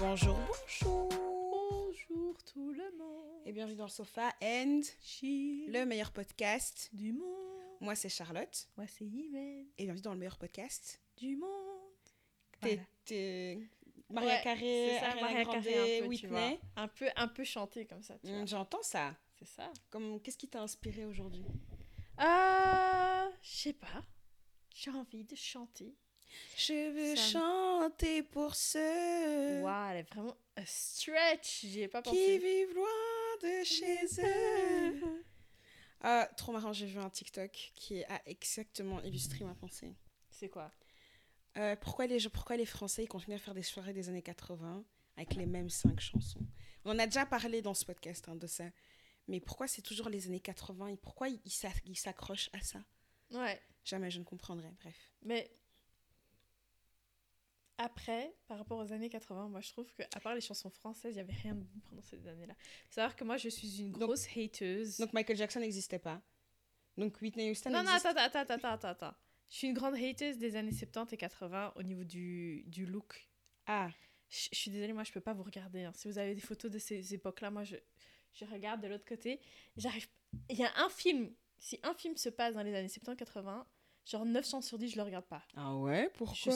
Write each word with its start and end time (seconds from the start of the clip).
Bonjour, 0.00 0.36
bonjour. 0.36 1.08
Bonjour 1.50 2.36
tout 2.44 2.72
le 2.72 2.96
monde. 2.98 3.42
Et 3.46 3.52
bienvenue 3.52 3.76
dans 3.76 3.84
le 3.84 3.90
sofa 3.90 4.32
and 4.42 4.80
Chill 5.02 5.70
le 5.70 5.84
meilleur 5.84 6.10
podcast. 6.12 6.88
du 6.92 7.12
monde. 7.12 7.26
Moi, 7.80 7.94
c'est 7.94 8.08
Charlotte. 8.08 8.68
Moi, 8.76 8.86
c'est 8.88 9.04
Imen. 9.04 9.66
Et 9.78 9.84
bienvenue 9.84 10.02
dans 10.02 10.12
le 10.12 10.18
meilleur 10.18 10.38
podcast. 10.38 11.00
Du 11.16 11.36
monde. 11.36 11.48
T'es 12.60 12.68
Voilà. 12.76 12.82
t'es 13.04 13.58
Maria 14.10 14.28
Ouais, 14.36 14.40
Carré, 14.42 14.88
c'est 14.90 14.98
ça, 15.00 15.06
Ariana 15.06 15.22
Mariah 15.28 15.44
Grande, 15.44 15.64
Carey, 15.64 15.98
un 16.00 16.08
peu, 16.08 16.14
tu 16.16 16.26
vois. 16.26 16.40
Whitney. 16.48 16.60
Un 16.76 16.88
peu, 16.88 17.06
un 17.16 17.28
peu 17.28 17.44
chanté 17.44 17.86
comme 17.86 18.02
ça, 18.02 18.18
tu 18.18 18.28
vois. 18.28 18.44
J'entends 18.46 18.82
ça. 18.82 19.14
C'est 19.38 19.46
ça. 19.48 19.72
Comme, 19.90 20.20
qu'est-ce 20.20 20.36
qui 20.38 20.48
t'a 20.48 20.60
inspiré 20.62 21.04
aujourd'hui? 21.06 21.44
Euh, 22.20 23.30
je 23.42 23.48
sais 23.50 23.72
pas. 23.72 24.02
J'ai 24.74 24.90
envie 24.90 25.24
de 25.24 25.34
chanter. 25.36 25.94
Je 26.56 26.90
veux 26.92 27.16
Ça- 27.16 27.22
chanter 27.90 28.22
pour 28.22 28.54
ceux 28.54 29.60
Waouh, 29.62 29.90
elle 29.92 29.96
est 29.98 30.12
vraiment 30.14 30.36
a 30.56 30.64
stretch. 30.66 31.60
J'y 31.62 31.82
ai 31.82 31.88
pas 31.88 32.02
qui 32.02 32.10
pensé. 32.10 32.38
vivent 32.38 32.74
loin 32.74 32.88
de 33.42 33.64
chez 33.64 33.98
eux. 34.22 35.24
Ah, 36.02 36.26
trop 36.34 36.52
marrant, 36.52 36.72
j'ai 36.72 36.86
vu 36.86 36.98
un 36.98 37.10
TikTok 37.10 37.72
qui 37.74 38.02
a 38.04 38.22
exactement 38.24 39.02
illustré 39.02 39.44
ma 39.44 39.54
pensée. 39.54 39.94
C'est 40.30 40.48
quoi? 40.48 40.72
Euh, 41.58 41.76
pourquoi, 41.76 42.06
les, 42.06 42.26
pourquoi 42.30 42.56
les 42.56 42.64
Français 42.64 43.04
ils 43.04 43.06
continuent 43.06 43.34
à 43.34 43.38
faire 43.38 43.52
des 43.52 43.62
soirées 43.62 43.92
des 43.92 44.08
années 44.08 44.22
80 44.22 44.82
avec 45.18 45.34
les 45.34 45.44
mêmes 45.44 45.68
cinq 45.68 46.00
chansons? 46.00 46.40
On 46.86 46.92
en 46.92 46.98
a 46.98 47.04
déjà 47.04 47.26
parlé 47.26 47.60
dans 47.60 47.74
ce 47.74 47.84
podcast 47.84 48.26
hein, 48.30 48.36
de 48.36 48.46
ça. 48.46 48.64
Mais 49.28 49.40
pourquoi 49.40 49.68
c'est 49.68 49.82
toujours 49.82 50.08
les 50.08 50.26
années 50.26 50.40
80 50.40 50.86
et 50.86 50.96
pourquoi 50.96 51.28
ils 51.28 51.96
s'accrochent 51.96 52.48
à 52.54 52.62
ça? 52.62 52.78
Ouais. 53.32 53.60
Jamais 53.84 54.10
je 54.10 54.20
ne 54.20 54.24
comprendrai. 54.24 54.70
Bref. 54.80 54.96
Mais 55.20 55.50
après, 57.82 58.34
par 58.46 58.58
rapport 58.58 58.78
aux 58.78 58.92
années 58.92 59.08
80, 59.08 59.48
moi 59.48 59.60
je 59.60 59.70
trouve 59.70 59.90
que 59.94 60.02
à 60.14 60.20
part 60.20 60.34
les 60.34 60.40
chansons 60.40 60.70
françaises, 60.70 61.14
il 61.14 61.18
y 61.18 61.20
avait 61.20 61.32
rien 61.32 61.54
de 61.54 61.60
bon 61.62 61.80
pendant 61.88 62.02
ces 62.02 62.26
années-là. 62.26 62.54
Savoir 62.90 63.16
que 63.16 63.24
moi 63.24 63.36
je 63.36 63.48
suis 63.48 63.80
une 63.80 63.92
Donc- 63.92 64.02
grosse 64.02 64.26
hateuse. 64.36 64.98
Donc 64.98 65.12
Michael 65.12 65.36
Jackson 65.36 65.60
n'existait 65.60 65.98
pas. 65.98 66.20
Donc 66.96 67.20
Whitney 67.22 67.50
Houston 67.50 67.70
non, 67.70 67.82
non, 67.82 67.90
existe- 67.92 68.06
attends, 68.06 68.20
attends, 68.40 68.54
attends, 68.54 68.68
attends, 68.72 68.88
attends. 68.88 69.14
Je 69.48 69.56
suis 69.56 69.66
une 69.68 69.74
grande 69.74 69.94
hateuse 69.96 70.38
des 70.38 70.56
années 70.56 70.72
70 70.72 71.14
et 71.14 71.16
80 71.16 71.72
au 71.76 71.82
niveau 71.82 72.04
du, 72.04 72.62
du 72.66 72.84
look. 72.86 73.28
Ah, 73.66 73.90
Je, 74.28 74.48
je 74.52 74.56
suis 74.58 74.70
désolée, 74.70 74.92
moi 74.92 75.02
je 75.04 75.12
peux 75.12 75.20
pas 75.20 75.32
vous 75.32 75.42
regarder. 75.42 75.84
hein. 75.84 75.92
Si 75.94 76.06
vous 76.08 76.18
avez 76.18 76.34
des 76.34 76.40
photos 76.40 76.70
de 76.70 76.78
ces 76.78 77.14
époques-là, 77.14 77.50
moi 77.50 77.64
je, 77.64 77.76
je 78.34 78.44
regarde 78.44 78.80
de 78.82 78.88
l'autre 78.88 79.04
côté. 79.06 79.40
J'arrive. 79.76 80.06
Il 80.48 80.56
y 80.58 80.64
a 80.64 80.70
un 80.76 80.88
film. 80.88 81.32
Si 81.58 81.80
un 81.82 81.94
film 81.94 82.16
se 82.16 82.28
passe 82.28 82.54
dans 82.54 82.62
les 82.62 82.74
années 82.74 82.88
70-80, 82.88 83.64
genre 84.06 84.24
9 84.24 84.48
chances 84.48 84.66
sur 84.68 84.78
10, 84.78 84.90
je 84.90 84.96
le 84.96 85.02
regarde 85.02 85.26
pas. 85.26 85.42
ah 85.56 85.74
ouais, 85.76 86.08
Je 86.12 86.18
pourquoi 86.18 86.52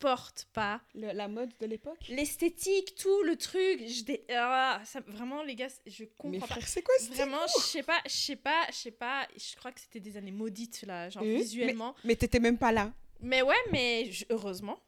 supporte 0.00 0.46
pas 0.52 0.80
Le- 0.94 1.12
La 1.12 1.28
mode 1.28 1.52
de 1.60 1.66
l'époque 1.66 1.98
l'esthétique, 2.08 2.94
tout 2.96 3.22
le 3.22 3.36
truc. 3.36 3.80
Je 3.88 4.04
dé- 4.04 4.24
ah, 4.30 4.80
ça, 4.84 5.00
vraiment, 5.06 5.42
les 5.42 5.54
gars, 5.54 5.68
je 5.86 6.02
Mais 6.04 6.10
comprends 6.18 6.40
pas. 6.40 6.46
frère, 6.54 6.68
c'est 6.68 6.82
quoi 6.82 6.94
ce 7.00 7.06
Vraiment, 7.12 7.46
je 7.56 7.62
sais 7.62 7.82
pas, 7.82 8.00
je 8.06 8.10
sais 8.12 8.36
pas, 8.36 8.66
je 8.68 8.74
sais 8.74 8.90
pas. 8.90 9.26
Je 9.36 9.56
crois 9.56 9.72
que 9.72 9.80
c'était 9.80 10.00
des 10.00 10.16
années 10.16 10.32
maudites 10.32 10.82
là, 10.82 11.08
genre 11.08 11.22
Euh, 11.22 11.36
visuellement. 11.38 11.94
Mais 12.04 12.14
t'étais 12.16 12.40
même 12.40 12.58
pas 12.58 12.72
là. 12.72 12.92
Mais 13.20 13.40
ouais, 13.42 13.54
mais 13.72 14.10
je- 14.12 14.26
heureusement, 14.30 14.78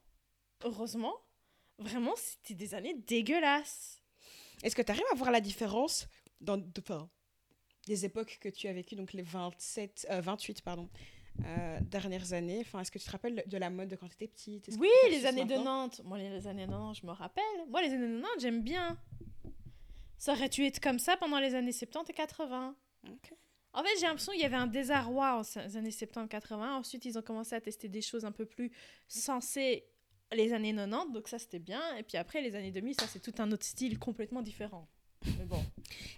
heureusement, 0.63 1.15
vraiment, 1.79 2.15
c'était 2.17 2.55
des 2.55 2.75
années 2.75 2.95
dégueulasses. 2.95 4.03
Est-ce 4.63 4.77
que 4.77 4.83
tu 4.83 4.91
arrives 4.91 5.05
à 5.13 5.15
voir 5.15 5.31
la 5.31 5.41
différence 5.41 6.07
dans 6.41 6.59
de, 6.59 6.65
enfin, 6.81 7.09
des 7.87 8.05
époques 8.05 8.39
que 8.41 8.51
tu 8.51 8.69
as 8.69 8.73
vécues, 8.75 8.97
donc 8.97 9.13
les 9.15 9.23
27, 9.23 10.07
euh, 10.11 10.21
28 10.21 10.61
pardon, 10.61 10.91
euh, 11.45 11.79
dernières 11.83 12.33
années 12.33 12.61
enfin, 12.61 12.81
Est-ce 12.81 12.91
que 12.91 12.99
tu 12.99 13.07
te 13.07 13.11
rappelles 13.11 13.43
de 13.47 13.59
la 13.59 13.71
mode 13.71 13.89
de 13.89 13.97
quand 13.97 14.09
tu 14.09 14.15
étais 14.15 14.29
petite 14.29 14.69
Oui, 14.79 14.89
les 15.11 15.27
années 15.27 15.45
de 15.45 15.55
maintenant? 15.55 15.83
Nantes. 15.83 16.01
Moi, 16.05 16.19
les 16.19 16.47
années 16.47 16.67
de 16.67 16.71
Nantes, 16.71 16.99
je 17.01 17.07
me 17.07 17.13
rappelle. 17.13 17.45
Moi, 17.69 17.83
les 17.83 17.93
années 17.93 18.09
de 18.09 18.19
Nantes, 18.21 18.41
j'aime 18.41 18.63
bien. 18.63 18.99
Ça 20.17 20.33
aurait 20.33 20.49
dû 20.49 20.65
être 20.65 20.81
comme 20.81 20.99
ça 20.99 21.17
pendant 21.17 21.39
les 21.39 21.55
années 21.55 21.73
70 21.73 22.11
et 22.11 22.15
80. 22.15 22.77
Ok. 23.09 23.35
En 23.75 23.83
fait, 23.83 23.91
j'ai 24.01 24.07
l'impression 24.07 24.33
qu'il 24.33 24.41
y 24.41 24.45
avait 24.45 24.57
un 24.57 24.67
désarroi 24.67 25.41
aux 25.41 25.77
années 25.77 25.91
70-80. 25.91 26.55
Ensuite, 26.55 27.05
ils 27.05 27.17
ont 27.19 27.23
commencé 27.23 27.55
à 27.55 27.61
tester 27.61 27.89
des 27.89 28.03
choses 28.03 28.25
un 28.25 28.33
peu 28.33 28.45
plus 28.45 28.73
sensées 29.07 29.85
les 30.33 30.53
années 30.53 30.75
90, 30.75 31.13
donc 31.13 31.29
ça 31.29 31.39
c'était 31.39 31.59
bien. 31.59 31.97
Et 31.97 32.03
puis 32.03 32.17
après, 32.17 32.41
les 32.43 32.55
années 32.55 32.71
2000, 32.71 32.95
ça 32.95 33.07
c'est 33.07 33.21
tout 33.21 33.35
un 33.39 33.51
autre 33.53 33.65
style 33.65 33.99
complètement 33.99 34.43
différent. 34.43 34.89
Mais 35.39 35.45
bon. 35.45 35.65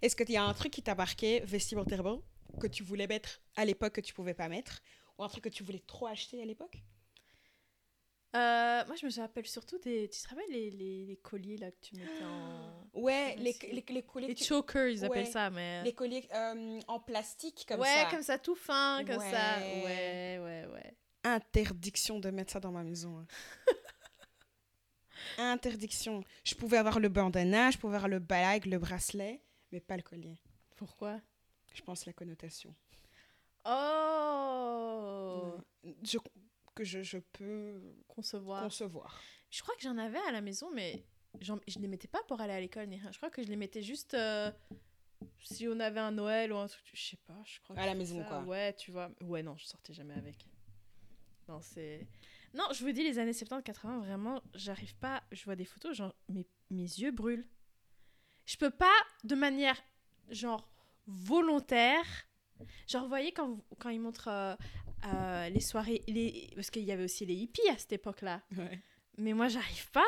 Est-ce 0.03 0.17
qu'il 0.17 0.31
y 0.31 0.37
a 0.37 0.45
un 0.45 0.55
truc 0.55 0.73
qui 0.73 0.83
t'a 0.83 0.95
marqué 0.95 1.41
vestimentairement 1.41 2.23
que 2.61 2.67
tu 2.67 2.83
voulais 2.83 3.07
mettre 3.07 3.41
à 3.57 3.65
l'époque 3.65 3.95
que 3.95 4.01
tu 4.01 4.15
pouvais 4.15 4.35
pas 4.35 4.49
mettre? 4.49 4.83
Ou 5.21 5.25
un 5.25 5.29
truc 5.29 5.45
que 5.45 5.49
tu 5.51 5.63
voulais 5.63 5.83
trop 5.87 6.07
acheter 6.07 6.41
à 6.43 6.47
l'époque 6.47 6.83
Euh, 8.35 8.85
moi, 8.87 8.97
je 8.97 9.05
me 9.07 9.21
rappelle 9.21 9.47
surtout 9.47 9.79
des. 9.79 10.09
Tu 10.09 10.23
te 10.23 10.29
rappelles 10.29 10.51
les, 10.51 10.71
les, 10.71 11.05
les 11.05 11.17
colliers 11.17 11.57
là 11.59 11.71
que 11.71 11.81
tu 11.83 11.95
mettais 11.97 12.25
en. 12.25 12.89
Ouais, 12.95 13.37
les, 13.37 13.55
les, 13.71 13.85
les 13.89 14.03
colliers, 14.03 14.29
Les 14.29 14.35
tu- 14.35 14.45
chokers, 14.45 14.89
ils 14.89 15.05
appellent 15.05 15.25
Ouais. 15.25 15.31
ça, 15.31 15.49
mais. 15.51 15.83
les 15.85 15.93
colliers 15.95 16.27
euh, 16.35 16.81
en 16.89 16.99
plastique 17.01 17.65
comme 17.69 17.81
ouais, 17.81 17.87
ça. 18.05 18.09
comme 18.11 18.23
ça, 18.23 18.39
tout 18.39 18.55
fin, 18.57 19.05
comme 19.07 19.21
ça. 19.21 19.59
Ouais. 19.59 19.83
Ouais, 19.85 20.39
ouais, 20.43 20.67
ouais. 20.73 20.97
Interdiction 21.25 22.19
de 22.19 22.31
mettre 22.31 22.53
ça 22.53 22.61
dans 22.61 22.73
ma 22.73 22.83
maison. 22.83 23.19
hein. 23.19 23.27
Interdiction. 25.39 26.25
Je 26.45 26.55
pouvais 26.55 26.79
avoir 26.79 26.99
le 26.99 27.09
bandana, 27.09 27.71
je 27.71 27.79
pouvais 27.79 27.97
avoir 27.97 28.09
le 28.09 28.19
bague, 28.21 28.67
le 28.67 28.79
bracelet, 28.79 29.43
mais 29.71 29.81
pas 29.81 29.97
le 29.97 30.03
collier. 30.03 30.37
Pourquoi? 30.77 31.21
Je 31.75 31.83
pense 31.83 32.07
la 32.07 32.13
connotation. 32.13 32.75
Oh 33.65 35.57
Je, 36.03 36.19
que 36.75 36.85
je, 36.85 37.03
je 37.03 37.19
peux 37.19 37.81
Concevoir. 38.09 38.63
concevoir. 38.63 39.21
Je 39.51 39.63
crois 39.63 39.75
que 39.77 39.83
j'en 39.83 39.99
avais 39.99 40.19
à 40.29 40.33
la 40.33 40.41
maison, 40.41 40.71
mais 40.73 41.05
je 41.41 41.79
les 41.79 41.89
mettais 41.89 42.09
pas 42.09 42.23
pour 42.25 42.41
aller 42.41 42.53
à 42.53 42.61
l'école 42.61 42.87
ni 42.89 42.97
rien. 42.99 43.11
Je 43.13 43.17
crois 43.19 43.31
que 43.31 43.43
je 43.43 43.49
les 43.49 43.57
mettais 43.57 43.83
juste 43.83 44.15
euh, 44.15 44.51
si 45.39 45.67
on 45.69 45.79
avait 45.81 46.01
un 46.01 46.13
Noël 46.13 46.53
ou 46.53 46.57
un 46.59 46.67
truc. 46.69 46.85
Je 46.93 47.01
sais 47.11 47.19
pas, 47.27 47.41
je 47.45 47.61
crois. 47.61 47.77
À 47.77 47.81
que 47.81 47.87
la 47.87 47.93
c'était 47.93 47.99
maison, 47.99 48.23
ça. 48.23 48.29
quoi. 48.29 48.43
Ouais, 48.43 48.73
tu 48.75 48.91
vois. 48.93 49.11
Ouais, 49.23 49.43
non, 49.43 49.57
je 49.57 49.67
sortais 49.67 49.93
jamais 49.93 50.15
avec. 50.15 50.37
Non, 51.49 51.61
c'est. 51.61 52.07
Non, 52.55 52.65
je 52.73 52.85
vous 52.85 52.93
dis, 52.93 53.03
les 53.05 53.19
années 53.19 53.33
70-80, 53.33 53.99
vraiment, 54.01 54.41
j'arrive 54.55 54.95
pas. 54.97 55.23
Je 55.33 55.45
vois 55.45 55.57
des 55.57 55.65
photos, 55.65 55.97
genre, 55.97 56.15
mes, 56.29 56.47
mes 56.71 56.83
yeux 56.83 57.13
brûlent. 57.13 57.47
Je 58.47 58.57
peux 58.57 58.71
pas, 58.71 58.97
de 59.25 59.35
manière, 59.37 59.81
genre, 60.31 60.69
volontaire. 61.07 62.05
Genre, 62.89 63.03
vous 63.03 63.09
voyez, 63.09 63.33
quand, 63.33 63.49
vous- 63.49 63.65
quand 63.79 63.91
ils 63.91 64.01
montrent 64.01 64.29
euh, 64.29 64.55
euh, 65.07 65.49
les 65.49 65.61
soirées. 65.61 66.03
Les... 66.09 66.51
Parce 66.55 66.71
qu'il 66.71 66.83
y 66.85 66.93
avait 66.93 67.05
aussi 67.05 67.25
les 67.27 67.35
hippies 67.35 67.69
à 67.71 67.79
cette 67.79 67.93
époque-là. 67.93 68.43
Ouais. 68.57 68.81
Mais 69.19 69.33
moi, 69.33 69.49
j'arrive 69.49 69.91
pas. 69.91 70.07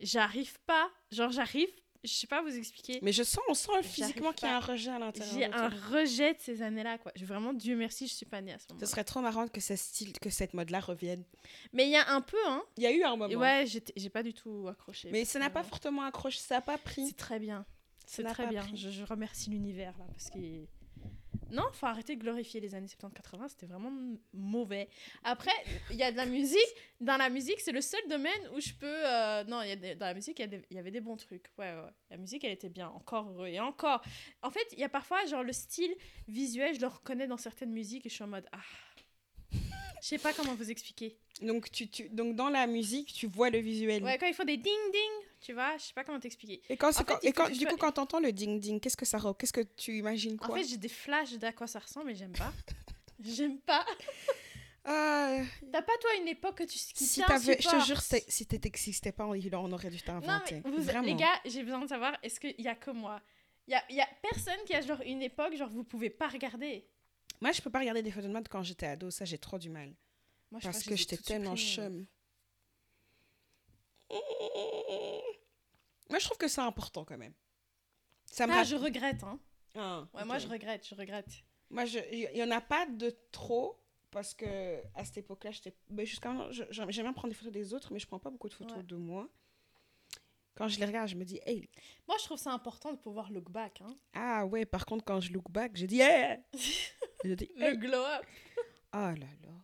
J'arrive 0.00 0.58
pas. 0.66 0.90
Genre, 1.12 1.30
j'arrive. 1.30 1.68
Je 2.02 2.12
sais 2.12 2.26
pas 2.26 2.42
vous 2.42 2.54
expliquer. 2.54 2.98
Mais 3.00 3.12
je 3.12 3.22
sens, 3.22 3.42
on 3.48 3.54
sent 3.54 3.82
physiquement 3.82 4.34
qu'il 4.34 4.46
y 4.46 4.50
a 4.50 4.58
un 4.58 4.60
rejet 4.60 4.90
à 4.90 4.98
l'intérieur. 4.98 5.34
J'ai 5.34 5.44
un 5.46 5.68
rejet 5.70 6.34
de 6.34 6.38
ces 6.38 6.60
années-là, 6.60 6.98
quoi. 6.98 7.10
Vraiment, 7.22 7.54
Dieu 7.54 7.76
merci, 7.76 8.06
je 8.06 8.12
suis 8.12 8.26
pas 8.26 8.42
née 8.42 8.52
à 8.52 8.58
ce 8.58 8.66
Ce 8.66 8.72
moment-là. 8.74 8.86
serait 8.86 9.04
trop 9.04 9.20
marrant 9.22 9.48
que, 9.48 9.58
ce 9.58 9.74
style, 9.74 10.12
que 10.20 10.28
cette 10.28 10.52
mode-là 10.52 10.80
revienne. 10.80 11.24
Mais 11.72 11.86
il 11.86 11.92
y 11.92 11.96
a 11.96 12.06
un 12.10 12.20
peu, 12.20 12.36
hein. 12.46 12.62
Il 12.76 12.82
y 12.82 12.86
a 12.86 12.92
eu 12.92 13.02
un 13.04 13.16
moment. 13.16 13.28
Et 13.30 13.36
ouais, 13.36 13.64
j'ai 13.96 14.10
pas 14.10 14.22
du 14.22 14.34
tout 14.34 14.68
accroché. 14.68 15.08
mais 15.12 15.24
ça 15.24 15.38
n'a 15.38 15.48
pas 15.48 15.62
fortement 15.62 16.02
accroché, 16.02 16.38
ça 16.40 16.56
n'a 16.56 16.60
pas 16.60 16.76
pris. 16.76 17.06
C'est 17.06 17.16
très 17.16 17.38
bien. 17.38 17.64
C'est 18.04 18.22
très 18.24 18.48
bien. 18.48 18.66
Je, 18.74 18.90
je 18.90 19.02
remercie 19.04 19.48
l'univers, 19.48 19.96
là, 19.98 20.04
parce 20.10 20.28
que... 20.28 20.66
Non, 21.50 21.64
faut 21.72 21.86
arrêter 21.86 22.16
de 22.16 22.20
glorifier 22.20 22.60
les 22.60 22.74
années 22.74 22.86
70-80, 22.86 23.48
c'était 23.48 23.66
vraiment 23.66 23.92
mauvais. 24.32 24.88
Après, 25.22 25.52
il 25.90 25.96
y 25.96 26.02
a 26.02 26.10
de 26.10 26.16
la 26.16 26.26
musique. 26.26 26.58
Dans 27.00 27.16
la 27.16 27.28
musique, 27.30 27.60
c'est 27.60 27.72
le 27.72 27.80
seul 27.80 28.00
domaine 28.08 28.48
où 28.54 28.60
je 28.60 28.72
peux... 28.74 28.86
euh, 29.06 29.44
Non, 29.44 29.62
y 29.62 29.70
a 29.72 29.94
dans 29.94 30.06
la 30.06 30.14
musique, 30.14 30.38
il 30.40 30.62
y, 30.70 30.74
y 30.74 30.78
avait 30.78 30.90
des 30.90 31.00
bons 31.00 31.16
trucs. 31.16 31.46
Ouais, 31.58 31.72
ouais. 31.74 31.90
La 32.10 32.16
musique, 32.16 32.44
elle 32.44 32.52
était 32.52 32.68
bien. 32.68 32.88
Encore 32.88 33.28
heureux. 33.30 33.48
Et 33.48 33.60
encore. 33.60 34.02
En 34.42 34.50
fait, 34.50 34.66
il 34.72 34.78
y 34.78 34.84
a 34.84 34.88
parfois, 34.88 35.24
genre, 35.26 35.42
le 35.42 35.52
style 35.52 35.94
visuel, 36.28 36.74
je 36.74 36.80
le 36.80 36.86
reconnais 36.88 37.26
dans 37.26 37.36
certaines 37.36 37.72
musiques 37.72 38.06
et 38.06 38.08
je 38.08 38.14
suis 38.14 38.24
en 38.24 38.28
mode... 38.28 38.46
Ah... 38.52 38.58
Je 40.04 40.10
sais 40.10 40.18
pas 40.18 40.34
comment 40.34 40.54
vous 40.54 40.70
expliquer. 40.70 41.16
Donc, 41.40 41.72
tu, 41.72 41.88
tu, 41.88 42.10
donc, 42.10 42.36
dans 42.36 42.50
la 42.50 42.66
musique, 42.66 43.10
tu 43.14 43.26
vois 43.26 43.48
le 43.48 43.56
visuel. 43.56 44.04
Ouais, 44.04 44.18
quand 44.18 44.26
ils 44.26 44.34
font 44.34 44.44
des 44.44 44.58
ding-ding, 44.58 45.10
tu 45.40 45.54
vois, 45.54 45.78
je 45.78 45.84
sais 45.84 45.94
pas 45.94 46.04
comment 46.04 46.20
t'expliquer. 46.20 46.60
Et, 46.68 46.76
quand, 46.76 46.88
En 46.88 46.92
fait, 46.92 47.04
quand- 47.04 47.18
il 47.22 47.28
et 47.30 47.32
faut 47.32 47.42
quand, 47.42 47.48
du 47.50 47.66
coup, 47.66 47.76
quand 47.78 47.92
t'entends 47.92 48.20
le 48.20 48.30
ding-ding, 48.30 48.80
qu'est-ce 48.80 48.98
que 48.98 49.06
ça 49.06 49.18
Qu'est-ce 49.38 49.54
que 49.54 49.62
tu 49.62 49.96
imagines 49.96 50.34
En 50.42 50.46
quoi? 50.46 50.58
fait, 50.58 50.64
j'ai 50.64 50.76
des 50.76 50.90
flashs 50.90 51.32
d'à 51.38 51.54
quoi 51.54 51.66
ça 51.66 51.78
ressemble, 51.78 52.08
mais 52.08 52.14
j'aime 52.14 52.32
pas. 52.32 52.52
j'aime 53.18 53.58
pas. 53.60 53.86
Ah, 54.84 55.40
T'as 55.72 55.80
pas, 55.80 55.96
toi, 55.98 56.10
une 56.20 56.28
époque 56.28 56.58
que 56.58 56.64
tu 56.64 56.78
qui 56.78 57.06
si 57.06 57.22
t'avais, 57.22 57.56
je 57.58 57.66
te 57.66 57.80
jure, 57.86 58.02
si 58.02 58.46
t'existais 58.46 59.12
pas, 59.12 59.24
on 59.24 59.72
aurait 59.72 59.88
dû 59.88 60.02
t'inventer. 60.02 60.62
les 61.02 61.14
gars, 61.14 61.40
j'ai 61.46 61.62
besoin 61.62 61.80
de 61.80 61.88
savoir, 61.88 62.14
est-ce 62.22 62.38
qu'il 62.38 62.60
y 62.60 62.68
a 62.68 62.74
que 62.74 62.90
moi? 62.90 63.22
Il 63.66 63.72
y 63.72 63.74
a, 63.74 63.82
y 63.90 64.00
a 64.02 64.08
personne 64.20 64.58
qui 64.66 64.74
a 64.74 64.82
genre 64.82 65.00
une 65.06 65.22
époque, 65.22 65.56
genre 65.56 65.70
vous 65.70 65.84
pouvez 65.84 66.10
pas 66.10 66.28
regarder. 66.28 66.86
Moi, 67.40 67.52
je 67.52 67.60
peux 67.60 67.70
pas 67.70 67.80
regarder 67.80 68.02
des 68.02 68.10
photos 68.10 68.28
de 68.28 68.32
mode 68.32 68.48
quand 68.48 68.62
j'étais 68.62 68.86
ado, 68.86 69.10
ça, 69.10 69.24
j'ai 69.24 69.38
trop 69.38 69.58
du 69.58 69.68
mal. 69.70 69.94
Moi, 70.50 70.60
je 70.60 70.64
Parce 70.66 70.82
que 70.84 70.96
j'étais 70.96 71.16
tellement 71.16 71.56
chum. 71.56 72.06
Moi, 76.10 76.18
je 76.18 76.24
trouve 76.26 76.38
que 76.38 76.48
c'est 76.48 76.60
important 76.60 77.04
quand 77.04 77.18
même. 77.18 77.34
Ça 78.26 78.46
Ah, 78.48 78.62
je 78.64 78.76
regrette, 78.76 79.22
hein. 79.24 79.38
Ah, 79.74 80.06
Ouais, 80.14 80.24
moi, 80.24 80.38
je 80.38 80.46
regrette, 80.46 80.86
je 80.88 80.94
regrette. 80.94 81.28
Moi, 81.70 81.84
il 81.84 82.30
y, 82.34 82.38
y 82.38 82.42
en 82.42 82.50
a 82.50 82.60
pas 82.60 82.86
de 82.86 83.10
trop 83.32 83.80
parce 84.10 84.34
que 84.34 84.80
à 84.94 85.04
cette 85.04 85.18
époque-là, 85.18 85.50
j'étais. 85.50 85.74
ben, 85.88 86.06
jusqu'à 86.06 86.30
j'aime 86.50 86.90
j'aime 86.90 87.04
bien 87.04 87.12
prendre 87.12 87.28
des 87.30 87.34
photos 87.34 87.52
des 87.52 87.74
autres, 87.74 87.92
mais 87.92 87.98
je 87.98 88.06
prends 88.06 88.20
pas 88.20 88.30
beaucoup 88.30 88.48
de 88.48 88.54
photos 88.54 88.76
Ouais. 88.76 88.82
de 88.84 88.96
moi. 88.96 89.28
Quand 90.54 90.68
je 90.68 90.78
les 90.78 90.86
regarde, 90.86 91.08
je 91.08 91.16
me 91.16 91.24
dis, 91.24 91.40
hey. 91.46 91.68
Moi, 92.06 92.16
je 92.20 92.24
trouve 92.24 92.38
ça 92.38 92.52
important 92.52 92.92
de 92.92 92.98
pouvoir 92.98 93.30
look 93.32 93.50
back. 93.50 93.80
Hein. 93.80 93.96
Ah 94.12 94.46
ouais, 94.46 94.64
par 94.64 94.86
contre, 94.86 95.04
quand 95.04 95.20
je 95.20 95.32
look 95.32 95.50
back, 95.50 95.72
je 95.74 95.86
dis, 95.86 96.00
hey. 96.00 96.38
je 97.24 97.34
dis, 97.34 97.50
Le 97.56 97.74
glow 97.76 98.04
up. 98.04 98.24
Oh 98.92 98.96
là 98.96 99.14
là. 99.14 99.54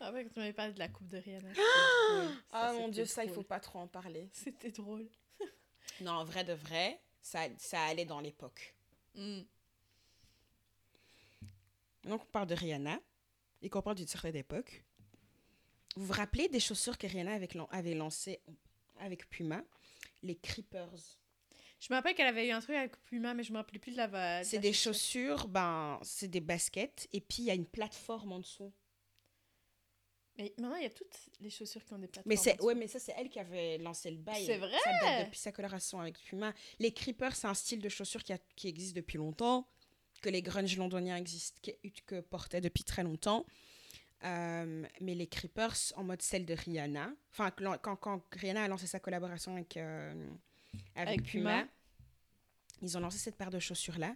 Ah 0.00 0.12
ouais, 0.12 0.24
quand 0.24 0.30
tu 0.34 0.38
m'avais 0.38 0.52
parlé 0.52 0.72
de 0.72 0.78
la 0.78 0.88
coupe 0.88 1.08
de 1.08 1.18
Rihanna. 1.18 1.50
Ah 2.52 2.68
Ça, 2.68 2.72
mon 2.74 2.88
dieu, 2.88 3.04
ça, 3.04 3.24
il 3.24 3.30
faut 3.30 3.42
pas 3.42 3.60
trop 3.60 3.80
en 3.80 3.88
parler. 3.88 4.28
C'était 4.32 4.70
drôle. 4.70 5.08
Non, 6.00 6.12
en 6.12 6.24
vrai 6.24 6.42
de 6.42 6.54
vrai, 6.54 7.00
ça, 7.20 7.40
ça 7.58 7.80
allait 7.82 8.06
dans 8.06 8.20
l'époque. 8.20 8.74
Mm. 9.14 9.42
Donc, 12.04 12.22
on 12.22 12.30
parle 12.32 12.46
de 12.46 12.54
Rihanna 12.54 12.98
et 13.60 13.68
qu'on 13.68 13.82
parle 13.82 13.96
d'une 13.96 14.08
certaine 14.08 14.36
époque. 14.36 14.84
Vous 15.96 16.06
vous 16.06 16.12
rappelez 16.12 16.48
des 16.48 16.60
chaussures 16.60 16.96
que 16.96 17.06
Rihanna 17.06 17.38
avait 17.70 17.94
lancées? 17.94 18.40
Avec 19.02 19.28
Puma 19.28 19.62
Les 20.22 20.36
Creepers. 20.36 21.18
Je 21.80 21.88
me 21.90 21.96
rappelle 21.96 22.14
qu'elle 22.14 22.28
avait 22.28 22.46
eu 22.46 22.52
un 22.52 22.60
truc 22.60 22.76
avec 22.76 22.96
Puma, 23.04 23.34
mais 23.34 23.42
je 23.42 23.52
me 23.52 23.58
rappelais 23.58 23.78
plus 23.80 23.92
de 23.92 23.96
la 23.96 24.06
de 24.06 24.44
C'est 24.46 24.56
la 24.56 24.62
des 24.62 24.72
chaussure. 24.72 25.36
chaussures, 25.38 25.48
ben, 25.48 25.98
c'est 26.02 26.28
des 26.28 26.40
baskets 26.40 27.08
et 27.12 27.20
puis 27.20 27.42
il 27.42 27.44
y 27.46 27.50
a 27.50 27.54
une 27.54 27.66
plateforme 27.66 28.32
en 28.32 28.38
dessous. 28.38 28.72
Mais 30.38 30.44
maintenant, 30.56 30.76
il 30.76 30.84
y 30.84 30.86
a 30.86 30.90
toutes 30.90 31.14
les 31.40 31.50
chaussures 31.50 31.84
qui 31.84 31.92
ont 31.92 31.98
des 31.98 32.06
plateformes. 32.06 32.28
Mais 32.28 32.36
c'est 32.36 32.60
ouais, 32.62 32.74
mais 32.74 32.86
ça 32.88 32.98
c'est 32.98 33.12
elle 33.18 33.28
qui 33.28 33.38
avait 33.38 33.76
lancé 33.78 34.10
le 34.10 34.16
bail. 34.16 34.46
C'est 34.46 34.56
vrai? 34.56 34.78
Ça 34.82 34.90
date 35.02 35.26
depuis 35.26 35.38
sa 35.38 35.52
coloration 35.52 36.00
avec 36.00 36.18
Puma. 36.18 36.54
Les 36.78 36.92
Creepers, 36.94 37.36
c'est 37.36 37.48
un 37.48 37.54
style 37.54 37.80
de 37.80 37.88
chaussures 37.88 38.22
qui, 38.22 38.32
a- 38.32 38.38
qui 38.56 38.68
existe 38.68 38.96
depuis 38.96 39.18
longtemps, 39.18 39.68
que 40.22 40.30
les 40.30 40.40
grunge 40.40 40.76
londoniens 40.78 41.16
existent, 41.16 41.60
que, 41.62 41.88
que 42.06 42.20
portaient 42.20 42.62
depuis 42.62 42.84
très 42.84 43.02
longtemps. 43.02 43.44
Euh, 44.24 44.86
mais 45.00 45.14
les 45.14 45.26
Creepers 45.26 45.92
en 45.96 46.04
mode 46.04 46.22
celle 46.22 46.46
de 46.46 46.54
Rihanna. 46.54 47.12
Enfin, 47.32 47.50
quand, 47.50 47.96
quand, 47.96 48.22
Rihanna 48.32 48.64
a 48.64 48.68
lancé 48.68 48.86
sa 48.86 49.00
collaboration 49.00 49.54
avec, 49.54 49.76
euh, 49.76 50.12
avec, 50.94 51.08
Avec 51.18 51.22
Puma, 51.24 51.62
Puma. 51.62 51.68
ils 52.82 52.96
ont 52.96 53.00
lancé 53.00 53.18
cette 53.18 53.36
paire 53.36 53.50
de 53.50 53.58
chaussures-là. 53.58 54.14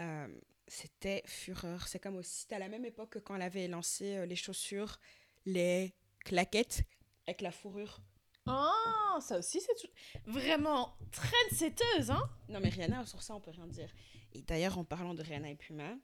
Euh, 0.00 0.28
C'était 0.66 1.22
fureur. 1.26 1.86
C'est 1.86 2.00
comme 2.00 2.16
aussi, 2.16 2.40
c'était 2.40 2.56
à 2.56 2.58
la 2.58 2.68
même 2.68 2.84
époque 2.84 3.10
que 3.10 3.18
quand 3.20 3.36
elle 3.36 3.42
avait 3.42 3.68
lancé 3.68 4.26
les 4.26 4.36
chaussures, 4.36 4.98
les 5.46 5.94
claquettes 6.24 6.82
avec 7.26 7.40
la 7.42 7.52
fourrure. 7.52 8.00
Oh, 8.46 9.18
ça 9.20 9.38
aussi, 9.38 9.60
c'est 9.60 9.90
vraiment 10.26 10.96
trendsetteuse, 11.12 12.10
hein 12.10 12.28
Non, 12.48 12.58
mais 12.60 12.70
Rihanna, 12.70 13.06
sur 13.06 13.22
ça, 13.22 13.34
on 13.34 13.40
peut 13.40 13.50
rien 13.52 13.66
dire. 13.66 13.90
Et 14.32 14.42
d'ailleurs, 14.42 14.78
en 14.78 14.84
parlant 14.84 15.14
de 15.14 15.22
Rihanna 15.22 15.50
et 15.50 15.54
Puma, 15.54 15.94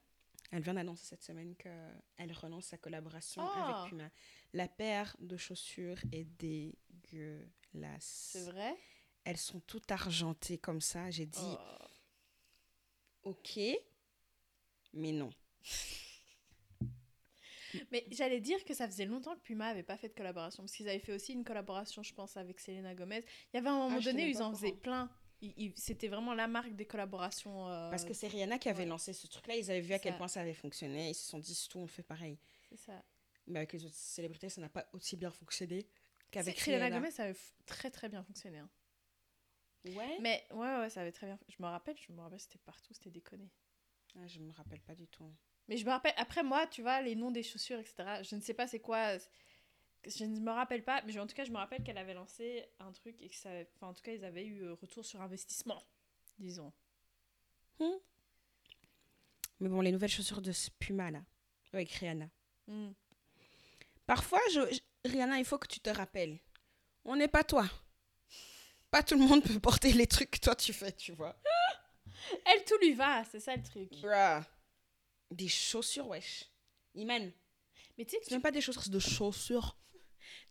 elle 0.51 0.61
vient 0.63 0.73
d'annoncer 0.75 1.05
cette 1.05 1.23
semaine 1.23 1.55
qu'elle 1.55 2.31
relance 2.33 2.65
sa 2.67 2.77
collaboration 2.77 3.41
Ah. 3.43 3.81
avec 3.81 3.89
Puma. 3.91 4.09
La 4.53 4.67
paire 4.67 5.15
de 5.19 5.35
chaussures 5.37 5.99
est 6.11 6.23
dégueulasse. 6.39 8.29
C'est 8.33 8.45
vrai? 8.51 8.75
Elles 9.23 9.37
sont 9.37 9.59
toutes 9.61 9.91
argentées 9.91 10.57
comme 10.57 10.79
ça. 10.81 11.09
J'ai 11.11 11.25
dit, 11.25 11.39
Oh. 11.43 11.57
ok, 13.23 13.59
mais 14.93 15.11
non. 15.11 15.29
Mais 17.91 18.05
j'allais 18.11 18.39
dire 18.39 18.63
que 18.63 18.73
ça 18.73 18.87
faisait 18.87 19.05
longtemps 19.05 19.35
que 19.35 19.41
Puma 19.41 19.67
avait 19.67 19.83
pas 19.83 19.97
fait 19.97 20.07
de 20.07 20.13
collaboration, 20.13 20.63
parce 20.63 20.71
qu'ils 20.73 20.87
avaient 20.87 20.99
fait 20.99 21.11
aussi 21.13 21.33
une 21.33 21.43
collaboration, 21.43 22.01
je 22.01 22.13
pense, 22.13 22.37
avec 22.37 22.59
Selena 22.59 22.95
Gomez. 22.95 23.23
Il 23.53 23.57
y 23.57 23.59
avait 23.59 23.67
un 23.67 23.77
moment 23.77 23.97
Ah, 23.99 24.03
donné 24.03 24.29
ils 24.29 24.41
en 24.41 24.53
faisaient 24.53 24.71
plein. 24.71 25.11
C'était 25.75 26.07
vraiment 26.07 26.33
la 26.33 26.47
marque 26.47 26.75
des 26.75 26.85
collaborations. 26.85 27.69
euh, 27.69 27.89
Parce 27.89 28.05
que 28.05 28.13
c'est 28.13 28.27
Rihanna 28.27 28.57
qui 28.59 28.69
avait 28.69 28.83
ouais. 28.83 28.85
lancé 28.89 29.13
ce 29.13 29.27
truc-là. 29.27 29.55
Ils 29.55 29.69
avaient 29.69 29.81
vu 29.81 29.93
à 29.93 29.99
quel 29.99 30.17
point 30.17 30.27
ça 30.27 30.41
avait 30.41 30.53
fonctionné. 30.53 31.09
Ils 31.09 31.15
se 31.15 31.27
sont 31.29 31.39
dit, 31.39 31.53
c'est 31.53 31.67
tout, 31.69 31.79
on 31.79 31.87
fait 31.87 32.03
pareil. 32.03 32.39
C'est 32.69 32.77
ça. 32.77 33.03
Mais 33.45 33.59
avec 33.59 33.73
les 33.73 33.85
autres 33.85 33.95
célébrités, 33.95 34.49
ça 34.49 34.61
n'a 34.61 34.69
pas 34.69 34.87
aussi 34.93 35.15
bien 35.15 35.31
fonctionné 35.31 35.87
qu'avec 36.31 36.59
Selena 36.59 36.85
Rihanna. 36.85 36.95
Gomez, 36.97 37.11
ça 37.11 37.23
avait 37.23 37.35
très 37.65 37.91
très 37.91 38.09
bien 38.09 38.23
fonctionné. 38.23 38.57
hein. 38.59 38.69
Ouais. 39.85 40.17
Mais 40.19 40.45
ouais, 40.51 40.77
ouais, 40.79 40.89
ça 40.89 41.01
avait 41.01 41.11
très 41.13 41.27
bien. 41.27 41.39
Je 41.47 41.55
me 41.63 41.67
rappelle, 41.67 41.95
je 41.97 42.11
me 42.11 42.19
rappelle, 42.19 42.39
c'était 42.39 42.57
partout, 42.57 42.93
c'était 42.93 43.11
déconné. 43.11 43.49
Ah, 44.15 44.27
je 44.27 44.39
me 44.39 44.51
rappelle 44.51 44.81
pas 44.81 44.95
du 44.95 45.07
tout. 45.07 45.31
Mais 45.69 45.77
je 45.77 45.85
me 45.85 45.91
rappelle, 45.91 46.13
après 46.17 46.43
moi, 46.43 46.65
tu 46.67 46.81
vois, 46.81 47.01
les 47.01 47.15
noms 47.15 47.31
des 47.31 47.43
chaussures, 47.43 47.79
etc. 47.79 48.23
Je 48.23 48.35
ne 48.35 48.41
sais 48.41 48.53
pas 48.53 48.67
c'est 48.67 48.79
quoi. 48.79 49.17
Je 50.07 50.23
ne 50.23 50.39
me 50.39 50.51
rappelle 50.51 50.83
pas, 50.83 51.01
mais 51.05 51.17
en 51.19 51.27
tout 51.27 51.35
cas, 51.35 51.43
je 51.43 51.51
me 51.51 51.57
rappelle 51.57 51.83
qu'elle 51.83 51.97
avait 51.97 52.13
lancé 52.13 52.65
un 52.79 52.91
truc 52.93 53.21
et 53.21 53.29
que 53.29 53.35
ça. 53.35 53.49
Enfin, 53.75 53.87
en 53.87 53.93
tout 53.93 54.01
cas, 54.01 54.13
ils 54.13 54.23
avaient 54.23 54.45
eu 54.45 54.63
euh, 54.63 54.73
retour 54.75 55.05
sur 55.05 55.21
investissement, 55.21 55.83
disons. 56.39 56.71
Mais 59.59 59.69
bon, 59.69 59.81
les 59.81 59.91
nouvelles 59.91 60.09
chaussures 60.09 60.41
de 60.41 60.51
Puma, 60.79 61.11
là, 61.11 61.21
avec 61.73 61.91
Rihanna. 61.91 62.29
Hmm. 62.67 62.91
Parfois, 64.05 64.39
je, 64.53 64.59
je- 64.73 65.09
Rihanna, 65.09 65.39
il 65.39 65.45
faut 65.45 65.57
que 65.57 65.67
tu 65.67 65.79
te 65.79 65.89
rappelles. 65.89 66.39
On 67.05 67.15
n'est 67.15 67.27
pas 67.27 67.43
toi. 67.43 67.67
Pas 68.91 69.03
tout 69.03 69.15
le 69.15 69.25
monde 69.25 69.43
peut 69.43 69.59
porter 69.59 69.91
les 69.93 70.07
trucs 70.07 70.31
que 70.31 70.39
toi 70.39 70.55
tu 70.55 70.73
fais, 70.73 70.91
tu 70.91 71.11
vois. 71.13 71.35
Elle, 72.45 72.63
tout 72.65 72.77
lui 72.81 72.93
va, 72.93 73.23
c'est 73.25 73.39
ça 73.39 73.55
le 73.55 73.63
truc. 73.63 73.89
Bruh. 74.01 74.43
Des 75.31 75.47
chaussures, 75.47 76.07
wesh. 76.07 76.45
Iman, 76.95 77.31
Mais 77.97 78.05
tu 78.05 78.11
sais 78.11 78.19
que 78.19 78.25
c'est 78.25 78.31
même 78.31 78.41
pas 78.41 78.51
des 78.51 78.61
chaussures, 78.61 78.83
c'est 78.83 78.89
de 78.91 78.99
chaussures. 78.99 79.77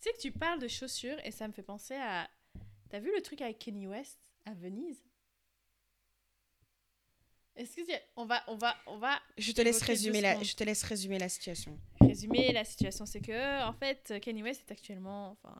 Tu 0.00 0.08
sais 0.08 0.12
que 0.12 0.20
tu 0.20 0.32
parles 0.32 0.60
de 0.60 0.68
chaussures 0.68 1.18
et 1.24 1.30
ça 1.30 1.46
me 1.48 1.52
fait 1.52 1.62
penser 1.62 1.94
à. 1.94 2.28
T'as 2.88 3.00
vu 3.00 3.10
le 3.14 3.20
truc 3.22 3.40
avec 3.42 3.58
Kenny 3.58 3.86
West 3.86 4.18
à 4.44 4.54
Venise? 4.54 5.02
Est-ce 7.56 7.74
que 7.76 7.86
tu- 7.86 7.92
on 8.16 8.26
va 8.26 8.42
on 8.48 8.56
va 8.56 8.76
on 8.86 8.98
va 8.98 9.18
Je 9.38 9.50
te 9.52 9.62
laisse 9.62 9.80
résumer 9.82 10.20
la, 10.20 10.42
je 10.42 10.54
te 10.54 10.62
laisse 10.62 10.82
résumer 10.82 11.18
la 11.18 11.28
situation. 11.30 11.78
résumer 12.00 12.52
la 12.52 12.64
situation 12.64 13.06
C'est 13.06 13.20
que 13.20 13.64
en 13.66 13.72
fait 13.72 14.12
Kenny 14.20 14.42
West 14.42 14.62
est 14.68 14.72
actuellement 14.72 15.30
enfin 15.30 15.56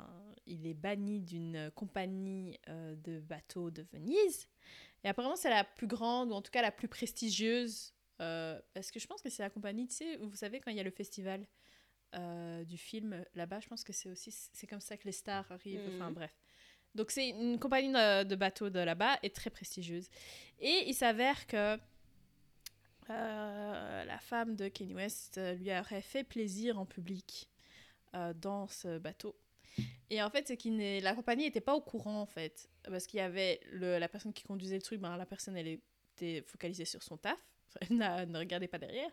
il 0.47 0.67
est 0.67 0.75
banni 0.75 1.21
d'une 1.21 1.71
compagnie 1.75 2.59
euh, 2.69 2.95
de 2.97 3.19
bateaux 3.21 3.71
de 3.71 3.83
Venise 3.93 4.47
et 5.05 5.09
apparemment 5.09 5.37
c'est 5.37 5.49
la 5.51 5.65
plus 5.65 5.87
grande 5.87 6.31
ou 6.31 6.35
en 6.35 6.43
tout 6.43 6.51
cas 6.53 6.61
la 6.61 6.71
plus 6.71 6.87
prestigieuse 6.89 7.95
euh, 8.21 8.61
parce 8.75 8.91
que 8.91 9.01
je 9.01 9.07
pense 9.07 9.23
que 9.23 9.31
c'est 9.31 9.43
la 9.43 9.51
compagnie 9.51 9.87
tu 9.89 9.95
sais 9.95 10.17
vous 10.19 10.37
savez 10.37 10.61
quand 10.61 10.71
il 10.71 10.77
y 10.77 10.81
a 10.81 10.85
le 10.85 10.91
festival 10.91 11.47
euh, 12.15 12.65
du 12.65 12.79
film 12.79 13.25
là-bas 13.35 13.61
je 13.61 13.69
pense 13.69 13.85
que 13.85 13.93
c'est 13.93 14.09
aussi 14.11 14.31
c'est 14.31 14.67
comme 14.67 14.81
ça 14.81 14.97
que 14.97 15.05
les 15.05 15.13
stars 15.13 15.51
arrivent 15.51 15.81
Mhm. 15.87 15.97
enfin 15.97 16.11
bref 16.13 16.35
donc 16.95 17.11
c'est 17.11 17.29
une 17.29 17.59
compagnie 17.59 17.93
de, 17.93 18.23
de 18.25 18.37
bateaux 18.37 18.71
de 18.71 18.79
là-bas 18.81 19.19
et 19.23 19.31
très 19.31 19.51
prestigieuse 19.51 20.09
et 20.61 20.85
il 20.89 20.95
s'avère 20.95 21.47
que 21.47 21.79
euh, 23.11 24.05
la 24.05 24.19
femme 24.19 24.57
de 24.57 24.69
Kanye 24.69 24.95
West 24.95 25.39
euh, 25.39 25.55
lui 25.55 25.71
aurait 25.79 26.03
fait 26.03 26.25
plaisir 26.25 26.79
en 26.79 26.87
public 26.87 27.49
euh, 28.15 28.33
dans 28.35 28.67
ce 28.67 28.99
bateau. 28.99 29.37
Et 30.11 30.23
en 30.23 30.31
fait, 30.31 30.47
c'est 30.49 31.01
la 31.01 31.15
compagnie 31.15 31.45
n'était 31.45 31.61
pas 31.61 31.75
au 31.75 31.81
courant, 31.81 32.21
en 32.21 32.27
fait. 32.27 32.69
Parce 32.85 33.07
qu'il 33.07 33.19
y 33.19 33.23
avait 33.23 33.61
le- 33.71 33.99
la 33.99 34.09
personne 34.09 34.33
qui 34.33 34.43
conduisait 34.45 34.77
le 34.77 34.83
truc, 34.83 35.01
ben, 35.01 35.17
la 35.17 35.27
personne, 35.27 35.57
elle 35.57 35.79
était 36.17 36.43
focalisée 36.43 36.85
sur 36.85 37.03
son 37.03 37.17
taf. 37.17 37.39
Ne 37.91 38.39
regardait 38.39 38.69
pas 38.69 38.79
derrière. 38.79 39.11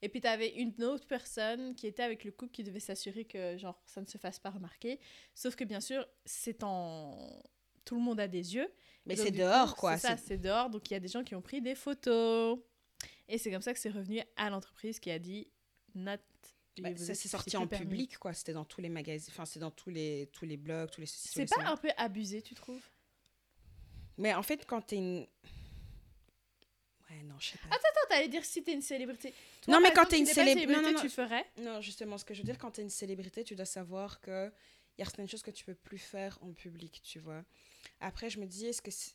Et 0.00 0.08
puis, 0.08 0.20
tu 0.20 0.26
avais 0.26 0.50
une 0.54 0.82
autre 0.84 1.06
personne 1.06 1.74
qui 1.74 1.86
était 1.86 2.02
avec 2.02 2.24
le 2.24 2.32
couple 2.32 2.52
qui 2.52 2.64
devait 2.64 2.80
s'assurer 2.80 3.24
que, 3.24 3.56
genre, 3.56 3.82
ça 3.86 4.00
ne 4.00 4.06
se 4.06 4.18
fasse 4.18 4.38
pas 4.38 4.50
remarquer. 4.50 4.98
Sauf 5.34 5.54
que, 5.56 5.64
bien 5.64 5.80
sûr, 5.80 6.06
c'est 6.24 6.62
en... 6.62 7.42
Tout 7.84 7.96
le 7.96 8.02
monde 8.02 8.20
a 8.20 8.28
des 8.28 8.54
yeux. 8.54 8.72
Mais 9.06 9.16
c'est 9.16 9.32
dehors, 9.32 9.74
coup, 9.74 9.80
quoi. 9.80 9.96
C'est 9.96 10.08
ça, 10.08 10.16
c'est- 10.16 10.38
dehors. 10.38 10.70
Donc, 10.70 10.88
il 10.90 10.94
y 10.94 10.96
a 10.96 11.00
des 11.00 11.08
gens 11.08 11.24
qui 11.24 11.34
ont 11.34 11.42
pris 11.42 11.60
des 11.60 11.74
photos. 11.74 12.58
Et 13.28 13.38
c'est 13.38 13.50
comme 13.50 13.62
ça 13.62 13.72
que 13.72 13.78
c'est 13.80 13.90
revenu 13.90 14.20
à 14.36 14.50
l'entreprise 14.50 15.00
qui 15.00 15.10
a 15.10 15.18
dit 15.18 15.48
not. 15.94 16.16
Bah, 16.80 16.96
ça 16.96 17.14
s'est 17.14 17.28
sorti 17.28 17.56
en 17.56 17.66
permis. 17.66 17.86
public, 17.86 18.18
quoi. 18.18 18.32
C'était 18.32 18.54
dans 18.54 18.64
tous 18.64 18.80
les 18.80 18.88
magazines, 18.88 19.30
enfin, 19.30 19.44
c'est 19.44 19.58
dans 19.60 19.70
tous 19.70 19.90
les, 19.90 20.30
tous 20.32 20.46
les 20.46 20.56
blogs, 20.56 20.90
tous 20.90 21.02
les 21.02 21.06
C'est 21.06 21.44
pas 21.44 21.64
un 21.66 21.76
peu 21.76 21.90
abusé, 21.98 22.40
tu 22.40 22.54
trouves? 22.54 22.80
Mais 24.16 24.32
en 24.34 24.42
fait, 24.42 24.64
quand 24.66 24.80
t'es 24.82 24.96
une. 24.96 25.26
Non, 27.22 27.38
je 27.38 27.50
sais 27.52 27.58
pas. 27.58 27.68
Attends, 27.74 27.88
t'allais 28.08 28.28
dire 28.28 28.44
si 28.44 28.62
t'es 28.62 28.72
une 28.72 28.82
célébrité. 28.82 29.32
Non, 29.68 29.80
mais 29.80 29.92
quand 29.92 30.04
t'es 30.06 30.18
une 30.18 30.26
tu 30.26 30.30
n'es 30.30 30.34
pas 30.34 30.50
célébr- 30.54 30.72
non, 30.72 30.82
non, 30.82 30.92
non. 30.92 31.00
tu 31.00 31.08
ferais? 31.08 31.46
Non, 31.58 31.80
justement, 31.80 32.18
ce 32.18 32.24
que 32.24 32.34
je 32.34 32.40
veux 32.40 32.44
dire, 32.46 32.58
quand 32.58 32.70
tu 32.72 32.80
es 32.80 32.84
une 32.84 32.90
célébrité, 32.90 33.44
tu 33.44 33.54
dois 33.54 33.64
savoir 33.66 34.20
que 34.20 34.50
il 34.98 35.00
y 35.00 35.02
a 35.02 35.06
certaines 35.06 35.28
choses 35.28 35.42
que 35.42 35.50
tu 35.50 35.64
peux 35.64 35.74
plus 35.74 35.98
faire 35.98 36.38
en 36.42 36.52
public, 36.52 37.00
tu 37.02 37.18
vois. 37.18 37.44
Après, 38.00 38.28
je 38.28 38.38
me 38.38 38.46
dis, 38.46 38.66
est-ce 38.66 38.82
que 38.82 38.90
c'est 38.90 39.12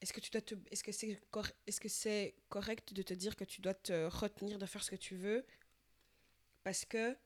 est-ce 0.00 0.12
que 0.12 0.20
tu 0.20 0.30
dois 0.30 0.40
te 0.42 0.54
est-ce 0.70 0.82
que 0.84 0.92
c'est 0.92 1.18
cor- 1.30 1.46
est-ce 1.66 1.80
que 1.80 1.88
c'est 1.88 2.34
correct 2.48 2.92
de 2.92 3.02
te 3.02 3.14
dire 3.14 3.36
que 3.36 3.44
tu 3.44 3.60
dois 3.60 3.74
te 3.74 4.06
retenir 4.08 4.58
de 4.58 4.66
faire 4.66 4.82
ce 4.82 4.90
que 4.90 4.96
tu 4.96 5.14
veux? 5.14 5.44
Parce 6.64 6.84
que 6.84 7.16